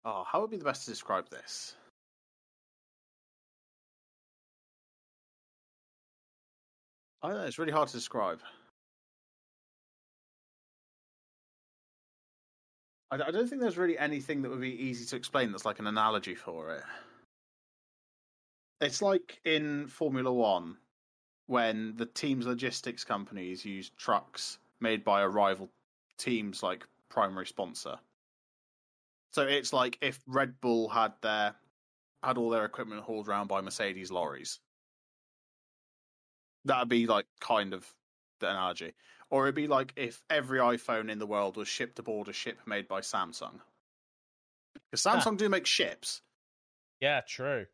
Oh, 0.04 0.24
how 0.24 0.40
would 0.40 0.50
be 0.50 0.56
the 0.56 0.64
best 0.64 0.84
to 0.84 0.90
describe 0.90 1.28
this? 1.30 1.74
I 7.22 7.28
don't 7.28 7.38
know. 7.38 7.44
It's 7.44 7.58
really 7.58 7.72
hard 7.72 7.88
to 7.88 7.94
describe. 7.96 8.40
I, 13.10 13.16
I 13.16 13.30
don't 13.30 13.48
think 13.48 13.60
there's 13.60 13.78
really 13.78 13.98
anything 13.98 14.42
that 14.42 14.50
would 14.50 14.60
be 14.60 14.84
easy 14.84 15.04
to 15.06 15.16
explain 15.16 15.50
that's 15.50 15.64
like 15.64 15.80
an 15.80 15.88
analogy 15.88 16.34
for 16.36 16.74
it. 16.74 16.84
It's 18.80 19.02
like 19.02 19.40
in 19.44 19.88
Formula 19.88 20.32
One 20.32 20.76
when 21.46 21.94
the 21.96 22.06
team's 22.06 22.46
logistics 22.46 23.04
companies 23.04 23.64
use 23.64 23.90
trucks 23.96 24.58
made 24.80 25.04
by 25.04 25.22
a 25.22 25.28
rival 25.28 25.70
team's 26.18 26.62
like 26.62 26.86
primary 27.08 27.46
sponsor. 27.46 27.96
So 29.32 29.42
it's 29.42 29.72
like 29.72 29.98
if 30.00 30.18
Red 30.26 30.60
Bull 30.60 30.88
had 30.88 31.12
their 31.22 31.54
had 32.22 32.38
all 32.38 32.50
their 32.50 32.64
equipment 32.64 33.02
hauled 33.02 33.28
around 33.28 33.48
by 33.48 33.60
Mercedes 33.60 34.10
lorries. 34.10 34.58
That'd 36.64 36.88
be 36.88 37.06
like 37.06 37.26
kind 37.40 37.74
of 37.74 37.86
the 38.40 38.50
analogy. 38.50 38.94
Or 39.30 39.44
it'd 39.44 39.54
be 39.54 39.68
like 39.68 39.92
if 39.96 40.22
every 40.30 40.58
iPhone 40.58 41.10
in 41.10 41.18
the 41.18 41.26
world 41.26 41.56
was 41.56 41.68
shipped 41.68 41.98
aboard 41.98 42.28
a 42.28 42.32
ship 42.32 42.58
made 42.66 42.88
by 42.88 43.00
Samsung. 43.00 43.60
Because 44.90 45.02
Samsung 45.02 45.34
Ah. 45.34 45.36
do 45.36 45.48
make 45.48 45.66
ships. 45.66 46.22
Yeah, 47.00 47.20
true. 47.20 47.66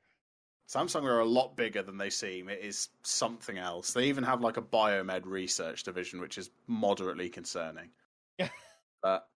Samsung 0.73 1.05
are 1.05 1.21
a 1.21 1.25
lot 1.25 1.55
bigger 1.55 1.83
than 1.83 1.99
they 1.99 2.09
seem. 2.09 2.49
It 2.49 2.61
is 2.63 2.89
something 3.03 3.59
else. 3.59 3.93
They 3.93 4.05
even 4.05 4.25
have 4.25 4.41
like 4.41 4.57
a 4.57 4.63
biomed 4.63 5.27
research 5.27 5.83
division, 5.83 6.21
which 6.21 6.39
is 6.39 6.51
moderately 6.67 7.29
concerning. 7.29 7.91
Yeah. 8.39 8.49
But 9.03 9.27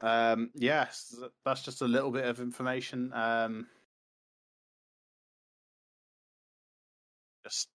um, 0.00 0.50
yes, 0.54 1.16
that's 1.44 1.62
just 1.62 1.82
a 1.82 1.86
little 1.86 2.12
bit 2.12 2.26
of 2.26 2.38
information. 2.38 3.12
Um, 3.12 3.66
just 7.44 7.68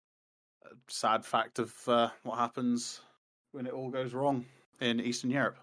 a 0.64 0.76
sad 0.88 1.26
fact 1.26 1.60
of 1.60 1.74
uh, 1.88 2.10
what 2.24 2.38
happens 2.38 3.01
when 3.51 3.68
it 3.68 3.74
all 3.74 3.89
goes 3.89 4.14
wrong 4.14 4.45
in 4.80 5.01
Eastern 5.01 5.30
Europe. 5.30 5.58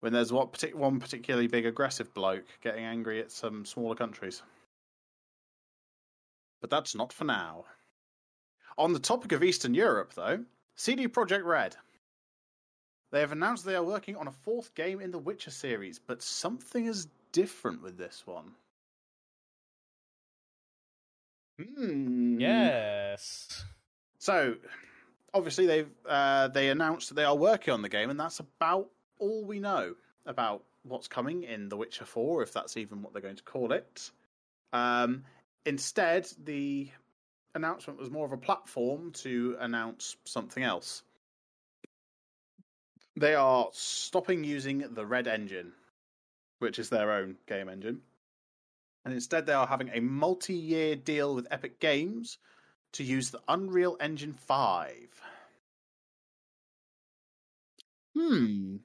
When 0.00 0.12
there's 0.12 0.32
what 0.32 0.60
one 0.74 0.98
particularly 0.98 1.46
big 1.46 1.66
aggressive 1.66 2.12
bloke 2.14 2.46
getting 2.62 2.84
angry 2.84 3.20
at 3.20 3.30
some 3.30 3.64
smaller 3.64 3.94
countries. 3.94 4.42
But 6.62 6.70
that's 6.70 6.94
not 6.94 7.12
for 7.12 7.24
now. 7.24 7.64
On 8.78 8.94
the 8.94 8.98
topic 8.98 9.32
of 9.32 9.42
Eastern 9.42 9.74
Europe, 9.74 10.14
though, 10.14 10.44
CD 10.76 11.08
Projekt 11.08 11.44
Red. 11.44 11.76
They 13.10 13.20
have 13.20 13.32
announced 13.32 13.66
they 13.66 13.74
are 13.74 13.82
working 13.82 14.16
on 14.16 14.28
a 14.28 14.32
fourth 14.32 14.74
game 14.74 15.00
in 15.00 15.10
the 15.10 15.18
Witcher 15.18 15.50
series, 15.50 15.98
but 15.98 16.22
something 16.22 16.86
is 16.86 17.08
different 17.32 17.82
with 17.82 17.98
this 17.98 18.22
one. 18.24 18.52
Hmm. 21.60 22.40
Yes. 22.40 23.64
So, 24.18 24.54
obviously, 25.34 25.66
they've 25.66 25.90
uh, 26.08 26.48
they 26.48 26.70
announced 26.70 27.08
that 27.08 27.16
they 27.16 27.24
are 27.24 27.36
working 27.36 27.74
on 27.74 27.82
the 27.82 27.90
game, 27.90 28.08
and 28.08 28.18
that's 28.18 28.40
about 28.40 28.88
all 29.18 29.44
we 29.44 29.60
know 29.60 29.94
about 30.24 30.62
what's 30.84 31.08
coming 31.08 31.42
in 31.42 31.68
The 31.68 31.76
Witcher 31.76 32.06
Four, 32.06 32.42
if 32.42 32.52
that's 32.52 32.76
even 32.76 33.02
what 33.02 33.12
they're 33.12 33.20
going 33.20 33.36
to 33.36 33.42
call 33.42 33.72
it. 33.72 34.10
Um, 34.72 35.24
instead, 35.64 36.28
the 36.42 36.88
announcement 37.54 37.98
was 37.98 38.10
more 38.10 38.26
of 38.26 38.32
a 38.32 38.36
platform 38.36 39.12
to 39.12 39.56
announce 39.60 40.16
something 40.24 40.62
else. 40.62 41.02
They 43.16 43.34
are 43.34 43.68
stopping 43.72 44.42
using 44.42 44.78
the 44.94 45.04
Red 45.04 45.28
Engine, 45.28 45.72
which 46.60 46.78
is 46.78 46.88
their 46.88 47.12
own 47.12 47.36
game 47.46 47.68
engine, 47.68 48.00
and 49.04 49.12
instead 49.12 49.46
they 49.46 49.52
are 49.52 49.66
having 49.66 49.90
a 49.92 50.00
multi-year 50.00 50.96
deal 50.96 51.34
with 51.34 51.46
Epic 51.50 51.78
Games 51.78 52.38
to 52.92 53.04
use 53.04 53.30
the 53.30 53.40
Unreal 53.48 53.96
Engine 54.00 54.32
5. 54.32 54.94
Hmm. 58.14 58.76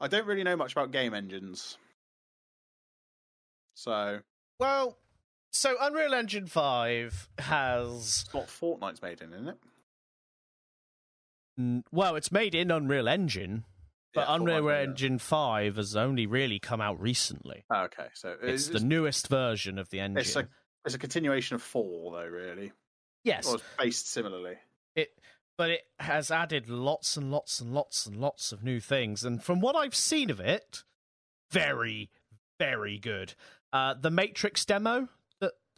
I 0.00 0.08
don't 0.08 0.26
really 0.26 0.44
know 0.44 0.56
much 0.56 0.72
about 0.72 0.90
game 0.90 1.14
engines. 1.14 1.78
So, 3.74 4.20
Well, 4.58 4.96
so 5.52 5.76
Unreal 5.80 6.14
Engine 6.14 6.46
5 6.46 7.28
has. 7.38 8.24
it's 8.24 8.34
what 8.34 8.48
Fortnite's 8.48 9.00
made 9.02 9.20
in, 9.20 9.32
isn't 9.32 9.48
it? 9.48 9.58
n- 11.58 11.84
Well, 11.92 12.16
it's 12.16 12.32
made 12.32 12.54
in 12.54 12.70
Unreal 12.70 13.08
Engine, 13.08 13.64
but 14.14 14.28
Yeah, 14.28 14.34
Unreal 14.36 14.62
Fortnite's 14.62 14.64
made 14.66 14.72
in 14.74 14.80
it. 14.80 14.90
Engine 14.90 15.18
5 15.18 15.76
has 15.76 15.96
only 15.96 16.26
really 16.26 16.58
come 16.58 16.80
out 16.80 17.00
recently. 17.00 17.64
Oh, 17.70 17.82
okay, 17.82 18.08
so 18.14 18.36
It's 18.42 18.68
it's, 18.68 18.80
the 18.80 18.84
newest 18.86 19.28
version 19.28 19.78
of 19.78 19.90
the 19.90 20.00
engine. 20.00 20.18
it's 20.18 20.36
a 20.36 20.48
it's 20.84 20.94
a 20.96 20.98
continuation 20.98 21.54
of 21.54 21.62
four, 21.62 22.10
though, 22.12 22.26
really. 22.26 22.72
yes, 23.22 23.46
Or 23.46 23.54
it's 23.56 23.64
based 23.78 24.08
similarly. 24.10 24.56
it, 24.96 25.16
but 25.56 25.70
it 25.70 25.82
has 26.00 26.30
added 26.32 26.68
lots 26.68 27.16
and 27.16 27.30
lots 27.30 27.60
and 27.60 27.72
lots 27.72 28.04
and 28.06 28.16
lots 28.16 28.50
of 28.50 28.64
new 28.64 28.80
things. 28.80 29.22
And 29.22 29.40
from 29.44 29.60
what 29.60 29.76
I've 29.76 29.94
seen 29.94 30.28
of 30.28 30.40
it, 30.40 30.82
very, 31.52 32.10
very 32.58 32.98
good. 32.98 33.34
Uh, 33.72 33.94
the 33.94 34.10
Matrix 34.10 34.64
demo 34.64 35.08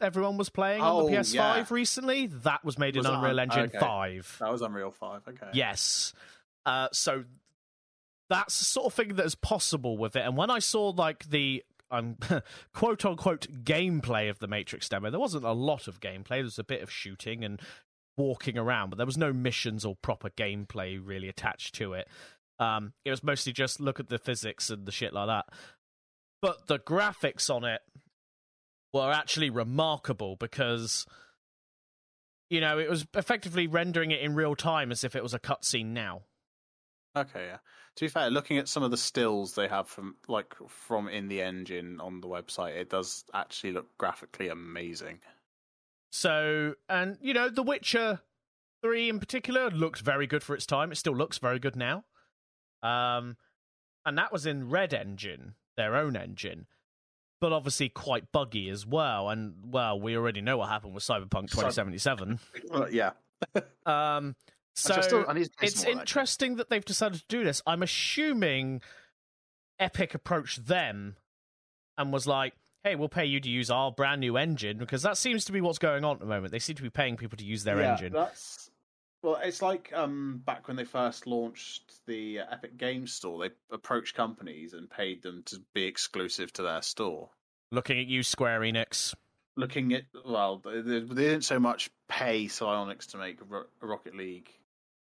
everyone 0.00 0.36
was 0.36 0.48
playing 0.48 0.80
on 0.82 0.90
Oh, 1.04 1.08
the 1.08 1.16
PS5 1.16 1.34
yeah. 1.34 1.64
recently, 1.70 2.26
that 2.28 2.64
was 2.64 2.78
made 2.78 2.96
Was 2.96 3.06
in 3.06 3.12
Unreal 3.12 3.40
on- 3.40 3.50
Engine 3.50 3.64
okay. 3.66 3.78
5. 3.78 4.36
That 4.40 4.50
was 4.52 4.62
Unreal 4.62 4.90
Five. 4.90 5.22
Okay. 5.28 5.48
Yes. 5.52 6.12
Uh, 6.66 6.88
so 6.92 7.24
that's 8.30 8.58
the 8.58 8.64
sort 8.64 8.86
of 8.86 8.94
thing 8.94 9.14
that 9.16 9.26
is 9.26 9.34
possible 9.34 9.96
with 9.98 10.16
it. 10.16 10.24
And 10.24 10.36
when 10.36 10.50
I 10.50 10.58
saw 10.58 10.88
like 10.90 11.28
the 11.28 11.62
um, 11.90 12.16
quote 12.74 13.04
unquote 13.04 13.46
gameplay 13.64 14.30
of 14.30 14.38
the 14.38 14.48
Matrix 14.48 14.88
demo, 14.88 15.10
there 15.10 15.20
wasn't 15.20 15.44
a 15.44 15.52
lot 15.52 15.86
of 15.88 16.00
gameplay. 16.00 16.28
There 16.36 16.42
was 16.44 16.58
a 16.58 16.64
bit 16.64 16.82
of 16.82 16.90
shooting 16.90 17.44
and 17.44 17.60
walking 18.16 18.56
around, 18.56 18.90
but 18.90 18.96
there 18.96 19.06
was 19.06 19.18
no 19.18 19.32
missions 19.32 19.84
or 19.84 19.94
proper 19.96 20.30
gameplay 20.30 20.98
really 21.02 21.28
attached 21.28 21.74
to 21.76 21.92
it. 21.94 22.08
Um, 22.58 22.92
it 23.04 23.10
was 23.10 23.22
mostly 23.22 23.52
just 23.52 23.80
look 23.80 23.98
at 24.00 24.08
the 24.08 24.18
physics 24.18 24.70
and 24.70 24.86
the 24.86 24.92
shit 24.92 25.12
like 25.12 25.26
that. 25.26 25.46
But 26.40 26.66
the 26.66 26.78
graphics 26.78 27.52
on 27.52 27.64
it 27.64 27.80
were 28.94 29.12
actually 29.12 29.50
remarkable 29.50 30.36
because 30.36 31.04
you 32.48 32.60
know 32.60 32.78
it 32.78 32.88
was 32.88 33.06
effectively 33.14 33.66
rendering 33.66 34.12
it 34.12 34.20
in 34.20 34.34
real 34.34 34.54
time 34.54 34.92
as 34.92 35.04
if 35.04 35.16
it 35.16 35.22
was 35.22 35.34
a 35.34 35.38
cutscene 35.38 35.86
now. 35.86 36.22
Okay, 37.16 37.46
yeah. 37.46 37.58
To 37.96 38.04
be 38.04 38.08
fair, 38.08 38.30
looking 38.30 38.58
at 38.58 38.68
some 38.68 38.82
of 38.82 38.90
the 38.90 38.96
stills 38.96 39.54
they 39.54 39.68
have 39.68 39.88
from 39.88 40.16
like 40.28 40.54
from 40.68 41.08
in 41.08 41.28
the 41.28 41.42
engine 41.42 42.00
on 42.00 42.20
the 42.20 42.28
website, 42.28 42.76
it 42.76 42.90
does 42.90 43.24
actually 43.34 43.72
look 43.72 43.86
graphically 43.98 44.48
amazing. 44.48 45.20
So, 46.10 46.74
and 46.88 47.18
you 47.20 47.34
know, 47.34 47.48
The 47.48 47.62
Witcher 47.62 48.20
3 48.82 49.08
in 49.08 49.18
particular 49.20 49.70
looked 49.70 50.00
very 50.00 50.26
good 50.26 50.42
for 50.42 50.54
its 50.54 50.66
time. 50.66 50.92
It 50.92 50.96
still 50.96 51.16
looks 51.16 51.38
very 51.38 51.58
good 51.58 51.76
now. 51.76 52.04
Um 52.82 53.36
and 54.06 54.18
that 54.18 54.32
was 54.32 54.44
in 54.44 54.68
Red 54.68 54.92
Engine, 54.92 55.54
their 55.76 55.96
own 55.96 56.14
engine. 56.14 56.66
But 57.40 57.52
obviously 57.52 57.88
quite 57.88 58.32
buggy 58.32 58.70
as 58.70 58.86
well. 58.86 59.28
And 59.28 59.54
well, 59.66 60.00
we 60.00 60.16
already 60.16 60.40
know 60.40 60.58
what 60.58 60.68
happened 60.68 60.94
with 60.94 61.04
Cyberpunk 61.04 61.50
2077. 61.50 62.38
Well, 62.70 62.90
yeah. 62.90 63.10
Um, 63.84 64.34
so 64.74 65.00
still- 65.02 65.24
I 65.28 65.34
need 65.34 65.44
to 65.44 65.50
play 65.50 65.68
it's 65.68 65.80
of 65.80 65.84
that 65.84 66.00
interesting 66.00 66.56
that 66.56 66.70
they've 66.70 66.84
decided 66.84 67.20
to 67.20 67.26
do 67.28 67.44
this. 67.44 67.60
I'm 67.66 67.82
assuming 67.82 68.80
Epic 69.78 70.14
approached 70.14 70.66
them 70.66 71.16
and 71.98 72.12
was 72.12 72.26
like, 72.26 72.54
"Hey, 72.82 72.94
we'll 72.96 73.08
pay 73.08 73.24
you 73.24 73.40
to 73.40 73.48
use 73.48 73.70
our 73.70 73.92
brand 73.92 74.20
new 74.20 74.36
engine," 74.36 74.78
because 74.78 75.02
that 75.02 75.16
seems 75.16 75.44
to 75.44 75.52
be 75.52 75.60
what's 75.60 75.78
going 75.78 76.04
on 76.04 76.14
at 76.14 76.20
the 76.20 76.26
moment. 76.26 76.52
They 76.52 76.58
seem 76.58 76.76
to 76.76 76.82
be 76.82 76.90
paying 76.90 77.16
people 77.16 77.36
to 77.38 77.44
use 77.44 77.64
their 77.64 77.80
yeah, 77.80 77.92
engine. 77.92 78.12
That's 78.12 78.70
well, 79.24 79.40
it's 79.42 79.62
like 79.62 79.90
um, 79.94 80.42
back 80.44 80.68
when 80.68 80.76
they 80.76 80.84
first 80.84 81.26
launched 81.26 81.94
the 82.06 82.40
uh, 82.40 82.44
Epic 82.52 82.76
Games 82.76 83.12
Store. 83.12 83.38
They 83.40 83.50
approached 83.72 84.14
companies 84.14 84.74
and 84.74 84.88
paid 84.88 85.22
them 85.22 85.42
to 85.46 85.60
be 85.72 85.84
exclusive 85.84 86.52
to 86.52 86.62
their 86.62 86.82
store. 86.82 87.30
Looking 87.72 87.98
at 87.98 88.06
you, 88.06 88.22
Square 88.22 88.60
Enix. 88.60 89.14
Looking 89.56 89.94
at 89.94 90.02
well, 90.26 90.60
they, 90.64 90.80
they 90.80 91.00
they 91.00 91.22
didn't 91.24 91.42
so 91.44 91.58
much 91.58 91.90
pay 92.08 92.46
Psyonix 92.46 93.10
to 93.12 93.16
make 93.16 93.38
Ro- 93.48 93.64
Rocket 93.80 94.14
League 94.14 94.50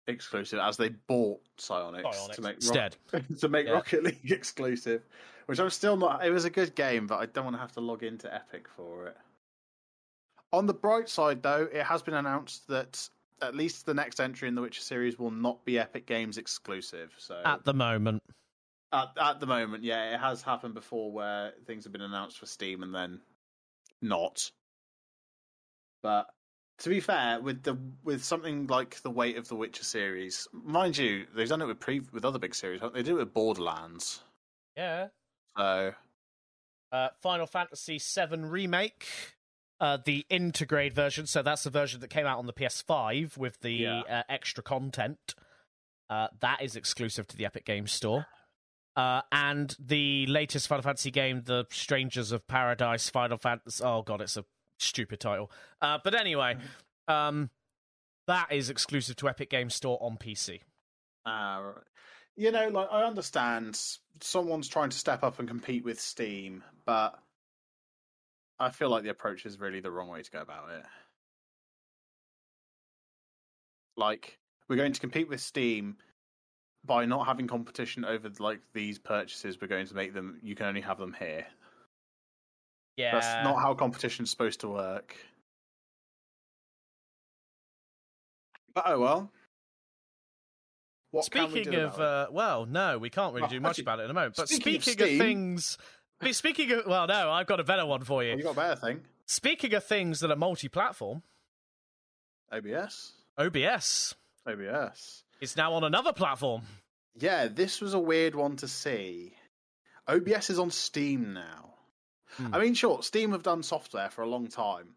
exclusive 0.06 0.58
as 0.60 0.76
they 0.76 0.90
bought 0.90 1.40
Psyonix, 1.58 2.04
Psyonix 2.04 2.32
to 2.34 2.42
make 2.42 2.50
Ro- 2.50 2.54
instead. 2.56 2.96
to 3.40 3.48
make 3.48 3.66
Yeah. 3.66 3.72
Rocket 3.72 4.04
League 4.04 4.20
exclusive, 4.30 5.02
which 5.46 5.58
I'm 5.58 5.70
still 5.70 5.96
not. 5.96 6.24
It 6.24 6.30
was 6.30 6.44
a 6.44 6.50
good 6.50 6.74
game, 6.74 7.06
but 7.06 7.18
I 7.20 7.26
don't 7.26 7.44
want 7.44 7.56
to 7.56 7.60
have 7.60 7.72
to 7.72 7.80
log 7.80 8.02
into 8.02 8.32
Epic 8.32 8.68
for 8.68 9.06
it. 9.08 9.16
On 10.52 10.66
the 10.66 10.74
bright 10.74 11.08
side, 11.08 11.42
though, 11.42 11.66
it 11.72 11.82
has 11.82 12.02
been 12.02 12.14
announced 12.14 12.68
that 12.68 13.08
at 13.42 13.54
least 13.54 13.86
the 13.86 13.94
next 13.94 14.20
entry 14.20 14.48
in 14.48 14.54
the 14.54 14.62
Witcher 14.62 14.80
series 14.82 15.18
will 15.18 15.30
not 15.30 15.64
be 15.64 15.78
Epic 15.78 16.06
Games 16.06 16.38
exclusive. 16.38 17.14
So 17.18 17.40
At 17.44 17.64
the 17.64 17.74
moment, 17.74 18.22
at, 18.92 19.08
at 19.20 19.40
the 19.40 19.46
moment, 19.46 19.84
yeah, 19.84 20.14
it 20.14 20.20
has 20.20 20.42
happened 20.42 20.74
before 20.74 21.12
where 21.12 21.52
things 21.66 21.84
have 21.84 21.92
been 21.92 22.02
announced 22.02 22.38
for 22.38 22.46
Steam 22.46 22.82
and 22.82 22.94
then 22.94 23.20
not. 24.00 24.50
But 26.02 26.26
to 26.78 26.88
be 26.90 27.00
fair, 27.00 27.40
with 27.40 27.62
the 27.62 27.78
with 28.02 28.22
something 28.24 28.66
like 28.66 29.00
the 29.02 29.10
weight 29.10 29.36
of 29.36 29.48
the 29.48 29.56
Witcher 29.56 29.84
series, 29.84 30.46
mind 30.52 30.98
you, 30.98 31.26
they've 31.34 31.48
done 31.48 31.62
it 31.62 31.66
with 31.66 31.80
pre 31.80 32.00
with 32.12 32.24
other 32.24 32.38
big 32.38 32.54
series. 32.54 32.80
They 32.92 33.02
do 33.02 33.16
it 33.16 33.20
with 33.20 33.34
Borderlands. 33.34 34.22
yeah. 34.76 35.08
So 35.56 35.94
Uh, 36.92 37.08
Final 37.22 37.46
Fantasy 37.46 37.98
VII 37.98 38.38
remake, 38.44 39.06
uh, 39.80 39.98
the 40.04 40.24
Intergrade 40.30 40.92
version. 40.92 41.26
So 41.26 41.42
that's 41.42 41.64
the 41.64 41.70
version 41.70 42.00
that 42.00 42.08
came 42.10 42.26
out 42.26 42.38
on 42.38 42.46
the 42.46 42.52
PS5 42.52 43.36
with 43.36 43.60
the 43.60 43.72
Yeah. 43.72 44.00
uh, 44.08 44.22
extra 44.28 44.62
content. 44.62 45.34
Uh, 46.10 46.28
that 46.40 46.62
is 46.62 46.76
exclusive 46.76 47.26
to 47.28 47.36
the 47.36 47.44
Epic 47.46 47.64
Games 47.64 47.90
Store. 47.92 48.26
Uh, 48.96 49.22
and 49.32 49.74
the 49.80 50.24
latest 50.26 50.68
Final 50.68 50.82
Fantasy 50.82 51.10
game, 51.10 51.42
The 51.44 51.64
Strangers 51.70 52.30
of 52.30 52.46
Paradise, 52.46 53.08
Final 53.10 53.38
Fantasy. 53.38 53.82
Oh 53.82 54.02
god, 54.02 54.20
it's 54.20 54.36
a 54.36 54.44
stupid 54.78 55.18
title. 55.18 55.50
Uh, 55.80 55.98
but 56.04 56.14
anyway, 56.14 56.56
um, 57.08 57.50
that 58.28 58.52
is 58.52 58.70
exclusive 58.70 59.16
to 59.16 59.28
Epic 59.28 59.50
Games 59.50 59.74
Store 59.74 59.98
on 60.00 60.16
PC. 60.16 60.60
Uh, 61.26 61.72
you 62.36 62.52
know, 62.52 62.68
like 62.68 62.88
I 62.92 63.02
understand 63.02 63.80
someone's 64.20 64.68
trying 64.68 64.90
to 64.90 64.98
step 64.98 65.24
up 65.24 65.40
and 65.40 65.48
compete 65.48 65.84
with 65.84 66.00
Steam, 66.00 66.62
but 66.86 67.18
I 68.58 68.70
feel 68.70 68.88
like 68.88 69.02
the 69.02 69.10
approach 69.10 69.46
is 69.46 69.58
really 69.58 69.80
the 69.80 69.90
wrong 69.90 70.08
way 70.08 70.22
to 70.22 70.30
go 70.30 70.40
about 70.40 70.70
it. 70.70 70.84
Like 73.96 74.38
we're 74.68 74.76
going 74.76 74.92
to 74.92 75.00
compete 75.00 75.28
with 75.28 75.40
Steam 75.40 75.96
by 76.84 77.04
not 77.04 77.26
having 77.26 77.46
competition 77.46 78.04
over 78.04 78.30
like 78.38 78.60
these 78.72 78.98
purchases. 78.98 79.60
We're 79.60 79.68
going 79.68 79.86
to 79.86 79.94
make 79.94 80.14
them. 80.14 80.38
You 80.42 80.54
can 80.54 80.66
only 80.66 80.80
have 80.80 80.98
them 80.98 81.14
here. 81.18 81.46
Yeah, 82.96 83.12
That's 83.12 83.44
not 83.44 83.60
how 83.60 83.74
competition's 83.74 84.30
supposed 84.30 84.60
to 84.60 84.68
work. 84.68 85.16
But 88.74 88.84
oh 88.86 89.00
well. 89.00 89.32
What 91.10 91.30
can 91.30 91.44
we 91.44 91.62
speaking 91.62 91.76
of, 91.76 92.00
uh, 92.00 92.26
well, 92.32 92.66
no, 92.66 92.98
we 92.98 93.08
can't 93.08 93.34
really 93.34 93.46
do 93.46 93.60
much 93.60 93.70
actually, 93.70 93.82
about 93.82 94.00
it 94.00 94.02
at 94.02 94.08
the 94.08 94.14
moment. 94.14 94.34
But 94.36 94.48
speaking 94.48 94.80
speaking, 94.80 95.06
of 95.06 95.12
of, 95.12 95.18
things, 95.18 95.78
speaking 96.32 96.70
of, 96.72 96.86
well, 96.86 97.06
no, 97.06 97.30
I've 97.30 97.46
got 97.46 97.60
a 97.60 97.64
better 97.64 97.86
one 97.86 98.02
for 98.04 98.24
you. 98.24 98.36
you 98.36 98.42
got 98.42 98.52
a 98.52 98.54
better 98.54 98.76
thing? 98.76 99.00
Speaking 99.26 99.74
of 99.74 99.84
things 99.84 100.20
that 100.20 100.30
are 100.30 100.36
multi-platform, 100.36 101.22
OBS. 102.52 103.12
OBS 103.38 104.14
OBS. 104.46 105.24
It's 105.40 105.56
now 105.56 105.74
on 105.74 105.84
another 105.84 106.12
platform. 106.12 106.62
Yeah, 107.16 107.48
this 107.48 107.80
was 107.80 107.94
a 107.94 107.98
weird 107.98 108.34
one 108.34 108.56
to 108.56 108.68
see. 108.68 109.34
OBS 110.08 110.50
is 110.50 110.58
on 110.58 110.70
Steam 110.70 111.32
now. 111.32 111.74
Hmm. 112.36 112.54
I 112.54 112.58
mean, 112.58 112.74
sure, 112.74 113.02
Steam 113.02 113.32
have 113.32 113.42
done 113.42 113.62
software 113.62 114.10
for 114.10 114.22
a 114.22 114.28
long 114.28 114.48
time. 114.48 114.88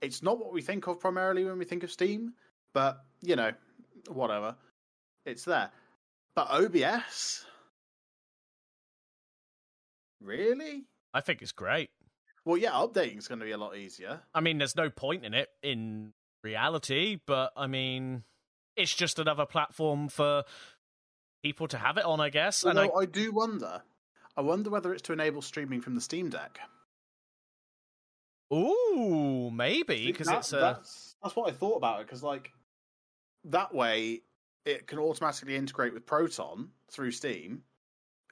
It's 0.00 0.22
not 0.22 0.38
what 0.38 0.52
we 0.52 0.62
think 0.62 0.86
of 0.86 1.00
primarily 1.00 1.44
when 1.44 1.58
we 1.58 1.64
think 1.64 1.82
of 1.82 1.92
Steam, 1.92 2.34
but 2.72 3.04
you 3.22 3.36
know, 3.36 3.52
whatever. 4.08 4.56
It's 5.24 5.44
there. 5.44 5.70
But 6.34 6.48
OBS? 6.50 7.44
Really? 10.20 10.84
I 11.14 11.20
think 11.20 11.42
it's 11.42 11.52
great. 11.52 11.90
Well, 12.44 12.56
yeah, 12.56 12.72
updating 12.72 13.18
is 13.18 13.28
going 13.28 13.40
to 13.40 13.44
be 13.44 13.52
a 13.52 13.58
lot 13.58 13.76
easier. 13.76 14.20
I 14.34 14.40
mean, 14.40 14.58
there's 14.58 14.76
no 14.76 14.88
point 14.90 15.24
in 15.24 15.34
it 15.34 15.48
in 15.62 16.12
reality, 16.44 17.18
but 17.26 17.52
I 17.56 17.66
mean, 17.66 18.22
it's 18.76 18.94
just 18.94 19.18
another 19.18 19.46
platform 19.46 20.08
for 20.08 20.44
people 21.42 21.66
to 21.68 21.78
have 21.78 21.96
it 21.96 22.04
on, 22.04 22.20
I 22.20 22.30
guess. 22.30 22.62
And 22.62 22.78
I, 22.78 22.84
Although 22.84 23.00
I 23.00 23.06
do 23.06 23.32
wonder. 23.32 23.82
I 24.36 24.42
wonder 24.42 24.70
whether 24.70 24.92
it's 24.92 25.02
to 25.02 25.12
enable 25.12 25.42
streaming 25.42 25.80
from 25.80 25.94
the 25.94 26.00
Steam 26.00 26.28
Deck. 26.28 26.60
ooh, 28.52 29.50
maybe 29.50 30.06
because 30.06 30.28
it's 30.28 30.52
a 30.52 30.56
that's 30.56 31.16
that's 31.22 31.34
what 31.34 31.48
I 31.48 31.52
thought 31.52 31.76
about 31.76 32.00
it 32.00 32.06
because 32.06 32.22
like 32.22 32.52
that 33.44 33.74
way 33.74 34.22
it 34.64 34.86
can 34.86 34.98
automatically 34.98 35.56
integrate 35.56 35.94
with 35.94 36.06
Proton 36.06 36.70
through 36.90 37.12
Steam 37.12 37.62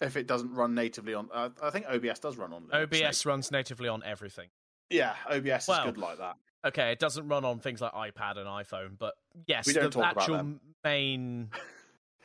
if 0.00 0.16
it 0.16 0.26
doesn't 0.26 0.52
run 0.52 0.74
natively 0.74 1.14
on. 1.14 1.28
Uh, 1.32 1.50
I 1.62 1.70
think 1.70 1.86
OBS 1.88 2.18
does 2.18 2.36
run 2.36 2.52
on 2.52 2.64
Linux, 2.64 3.04
OBS 3.04 3.26
runs 3.26 3.50
natively 3.50 3.88
on 3.88 4.02
everything. 4.04 4.48
Yeah, 4.90 5.14
OBS 5.30 5.68
Well, 5.68 5.80
is 5.80 5.84
good 5.92 5.98
like 5.98 6.18
that. 6.18 6.36
Okay, 6.66 6.92
it 6.92 6.98
doesn't 6.98 7.28
run 7.28 7.44
on 7.44 7.58
things 7.58 7.80
like 7.80 7.92
iPad 7.92 8.38
and 8.38 8.46
iPhone, 8.46 8.98
but 8.98 9.14
yes, 9.46 9.66
We 9.66 9.72
don't 9.74 9.84
the 9.84 10.00
talk 10.00 10.16
actual 10.16 10.54
main, 10.84 11.50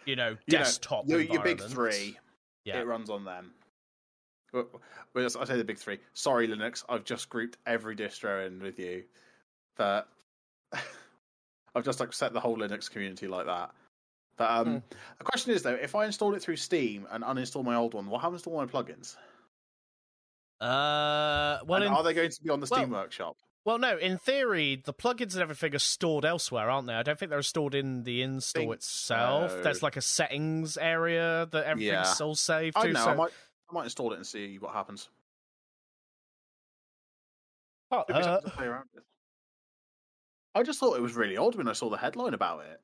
you 0.06 0.16
know, 0.16 0.38
You 0.48 0.58
know, 0.58 0.60
desktop. 0.64 1.08
your, 1.08 1.20
your 1.22 1.42
big 1.44 1.62
three, 1.62 2.18
Yeah. 2.66 2.80
it 2.80 2.88
runs 2.88 3.10
on 3.10 3.26
them. 3.26 3.52
Well, 4.54 4.68
well, 5.14 5.26
I 5.40 5.46
say 5.46 5.58
the 5.58 5.64
big 5.64 5.78
three. 5.78 6.00
Sorry, 6.14 6.48
Linux. 6.48 6.84
I've 6.90 7.04
just 7.04 7.30
grouped 7.30 7.58
every 7.68 7.96
distro 7.96 8.48
in 8.48 8.62
with 8.62 8.80
you, 8.80 9.04
but 9.78 10.08
I've 11.76 11.84
just 11.86 12.00
like 12.00 12.14
set 12.14 12.34
the 12.34 12.40
whole 12.40 12.58
Linux 12.58 12.90
community 12.90 13.28
like 13.28 13.46
that. 13.46 13.72
But 14.40 14.50
um, 14.50 14.66
Hmm. 14.68 14.78
the 15.20 15.24
question 15.26 15.52
is 15.54 15.62
though, 15.64 15.76
if 15.76 15.94
I 15.96 16.06
install 16.06 16.34
it 16.34 16.42
through 16.42 16.56
Steam 16.56 17.06
and 17.12 17.24
uninstall 17.24 17.64
my 17.64 17.76
old 17.76 17.94
one, 17.94 18.08
what 18.10 18.22
happens 18.22 18.42
to 18.44 18.50
all 18.50 18.58
my 18.58 18.66
plugins? 18.66 19.16
Uh, 20.62 21.60
well, 21.66 21.84
in, 21.84 21.90
are 21.90 22.04
they 22.04 22.14
going 22.14 22.30
to 22.32 22.42
be 22.44 22.50
on 22.50 22.60
the 22.62 22.68
Steam 22.68 22.90
well- 22.90 23.02
Workshop? 23.02 23.38
well, 23.66 23.78
no. 23.78 23.98
In 23.98 24.18
theory, 24.18 24.82
the 24.84 24.94
plugins 24.94 25.34
and 25.34 25.42
everything 25.42 25.76
are 25.76 25.80
stored 25.80 26.24
elsewhere, 26.26 26.70
aren't 26.70 26.88
they? 26.88 26.94
I 26.94 27.04
don't 27.04 27.20
think 27.20 27.30
they're 27.32 27.42
stored 27.42 27.76
in 27.76 28.04
the 28.04 28.22
install 28.22 28.72
itself. 28.72 29.52
so. 29.52 29.62
There's 29.62 29.84
like 29.84 29.98
a 29.98 30.02
settings 30.02 30.78
area 30.78 31.48
that 31.52 31.66
everything's 31.66 32.20
Yeah. 32.20 32.26
all 32.26 32.36
saved 32.36 32.78
I 32.78 32.82
to. 32.82 32.88
don't 32.88 32.94
know. 32.94 33.04
so 33.04 33.10
I 33.12 33.16
might, 33.16 33.32
I 33.70 33.74
might 33.74 33.84
install 33.84 34.14
it 34.14 34.16
and 34.16 34.26
see 34.28 34.58
what 34.58 34.74
happens. 34.74 35.10
Can't 37.92 38.06
It'd 38.10 38.22
be 38.22 38.26
hurt. 38.26 38.34
something 38.36 38.52
to 38.52 38.58
play 38.58 38.66
around 38.68 38.86
with. 38.96 39.04
I 40.56 40.64
just 40.64 40.80
thought 40.80 40.96
it 40.96 41.02
was 41.02 41.14
really 41.16 41.36
odd 41.38 41.56
when 41.56 41.68
I 41.68 41.74
saw 41.74 41.90
the 41.90 41.98
headline 41.98 42.34
about 42.34 42.62
it. 42.66 42.82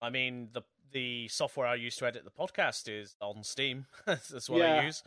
I 0.00 0.10
mean, 0.10 0.48
the 0.52 0.62
the 0.90 1.28
software 1.28 1.66
I 1.66 1.74
use 1.74 1.96
to 1.96 2.06
edit 2.06 2.24
the 2.24 2.30
podcast 2.30 2.88
is 2.88 3.14
on 3.20 3.44
Steam. 3.44 3.86
That's 4.06 4.48
what 4.48 4.58
Yeah. 4.60 4.80
I 4.80 4.84
use. 4.86 5.02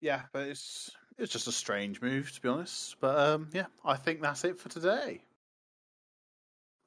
Yeah, 0.00 0.22
but 0.32 0.48
it's 0.48 0.90
it's 1.18 1.32
just 1.32 1.48
a 1.48 1.52
strange 1.52 2.00
move 2.00 2.32
to 2.32 2.40
be 2.40 2.48
honest. 2.48 2.96
But 3.00 3.18
um, 3.18 3.48
yeah, 3.52 3.66
I 3.84 3.96
think 3.96 4.20
that's 4.20 4.44
it 4.44 4.58
for 4.58 4.68
today. 4.68 5.22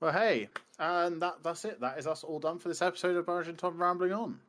Well, 0.02 0.12
hey, 0.12 0.50
and 0.80 1.22
that 1.22 1.36
that's 1.44 1.64
it. 1.66 1.80
That 1.82 1.98
is 1.98 2.08
us 2.08 2.24
all 2.24 2.40
done 2.40 2.60
for 2.60 2.68
this 2.68 2.82
episode 2.82 3.16
of 3.16 3.26
Burge 3.26 3.48
and 3.48 3.58
Tom 3.58 3.82
Rambling 3.82 4.12
On. 4.14 4.40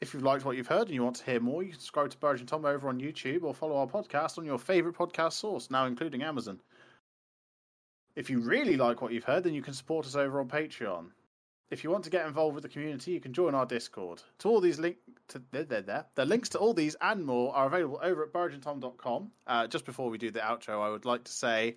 If 0.00 0.12
you've 0.12 0.24
liked 0.24 0.44
what 0.44 0.56
you've 0.56 0.66
heard 0.66 0.88
and 0.88 0.94
you 0.94 1.02
want 1.04 1.16
to 1.16 1.24
hear 1.24 1.40
more, 1.40 1.62
you 1.62 1.70
can 1.70 1.78
subscribe 1.78 2.10
to 2.10 2.18
Burge 2.18 2.40
and 2.40 2.48
Tom 2.48 2.66
over 2.66 2.88
on 2.88 3.00
YouTube 3.00 3.44
or 3.44 3.54
follow 3.54 3.76
our 3.76 3.86
podcast 3.86 4.36
on 4.36 4.44
your 4.44 4.58
favourite 4.58 4.96
podcast 4.96 5.32
source, 5.34 5.70
now 5.70 5.86
including 5.86 6.22
Amazon. 6.22 6.60
If 8.16 8.30
you 8.30 8.40
really 8.40 8.78
like 8.78 9.02
what 9.02 9.12
you've 9.12 9.24
heard, 9.24 9.44
then 9.44 9.52
you 9.52 9.62
can 9.62 9.74
support 9.74 10.06
us 10.06 10.16
over 10.16 10.40
on 10.40 10.48
Patreon. 10.48 11.10
If 11.70 11.84
you 11.84 11.90
want 11.90 12.04
to 12.04 12.10
get 12.10 12.26
involved 12.26 12.54
with 12.54 12.62
the 12.62 12.68
community, 12.70 13.10
you 13.10 13.20
can 13.20 13.34
join 13.34 13.54
our 13.54 13.66
Discord. 13.66 14.22
To 14.38 14.48
all 14.48 14.60
these 14.60 14.78
link 14.78 14.96
to 15.28 15.42
there, 15.50 15.64
there, 15.64 15.82
there. 15.82 16.06
The 16.14 16.24
links 16.24 16.50
to 16.50 16.58
all 16.58 16.72
these 16.72 16.96
and 17.00 17.26
more 17.26 17.54
are 17.54 17.66
available 17.66 17.98
over 18.02 18.22
at 18.22 18.32
burgeontom.com. 18.32 19.32
Uh, 19.46 19.66
just 19.66 19.84
before 19.84 20.08
we 20.08 20.16
do 20.16 20.30
the 20.30 20.40
outro, 20.40 20.80
I 20.80 20.90
would 20.90 21.04
like 21.04 21.24
to 21.24 21.32
say, 21.32 21.76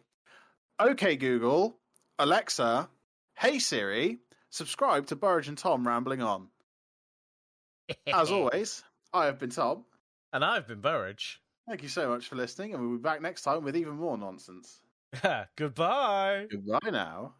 okay, 0.79 1.17
Google, 1.17 1.75
Alexa, 2.19 2.87
hey 3.35 3.59
Siri, 3.59 4.19
subscribe 4.51 5.07
to 5.07 5.15
Burge 5.15 5.47
and 5.47 5.57
Tom 5.57 5.85
Rambling 5.85 6.21
On. 6.21 6.47
As 8.07 8.31
always, 8.31 8.83
I 9.11 9.25
have 9.25 9.39
been 9.39 9.49
Tom, 9.49 9.83
and 10.31 10.45
I've 10.45 10.67
been 10.67 10.81
Burridge. 10.81 11.41
Thank 11.67 11.81
you 11.81 11.89
so 11.89 12.09
much 12.09 12.27
for 12.27 12.35
listening, 12.35 12.73
and 12.73 12.81
we'll 12.81 12.97
be 12.97 13.01
back 13.01 13.21
next 13.21 13.41
time 13.41 13.63
with 13.63 13.75
even 13.75 13.95
more 13.95 14.17
nonsense. 14.17 14.79
Goodbye. 15.55 16.49
Goodbye 16.49 16.89
now. 16.91 17.38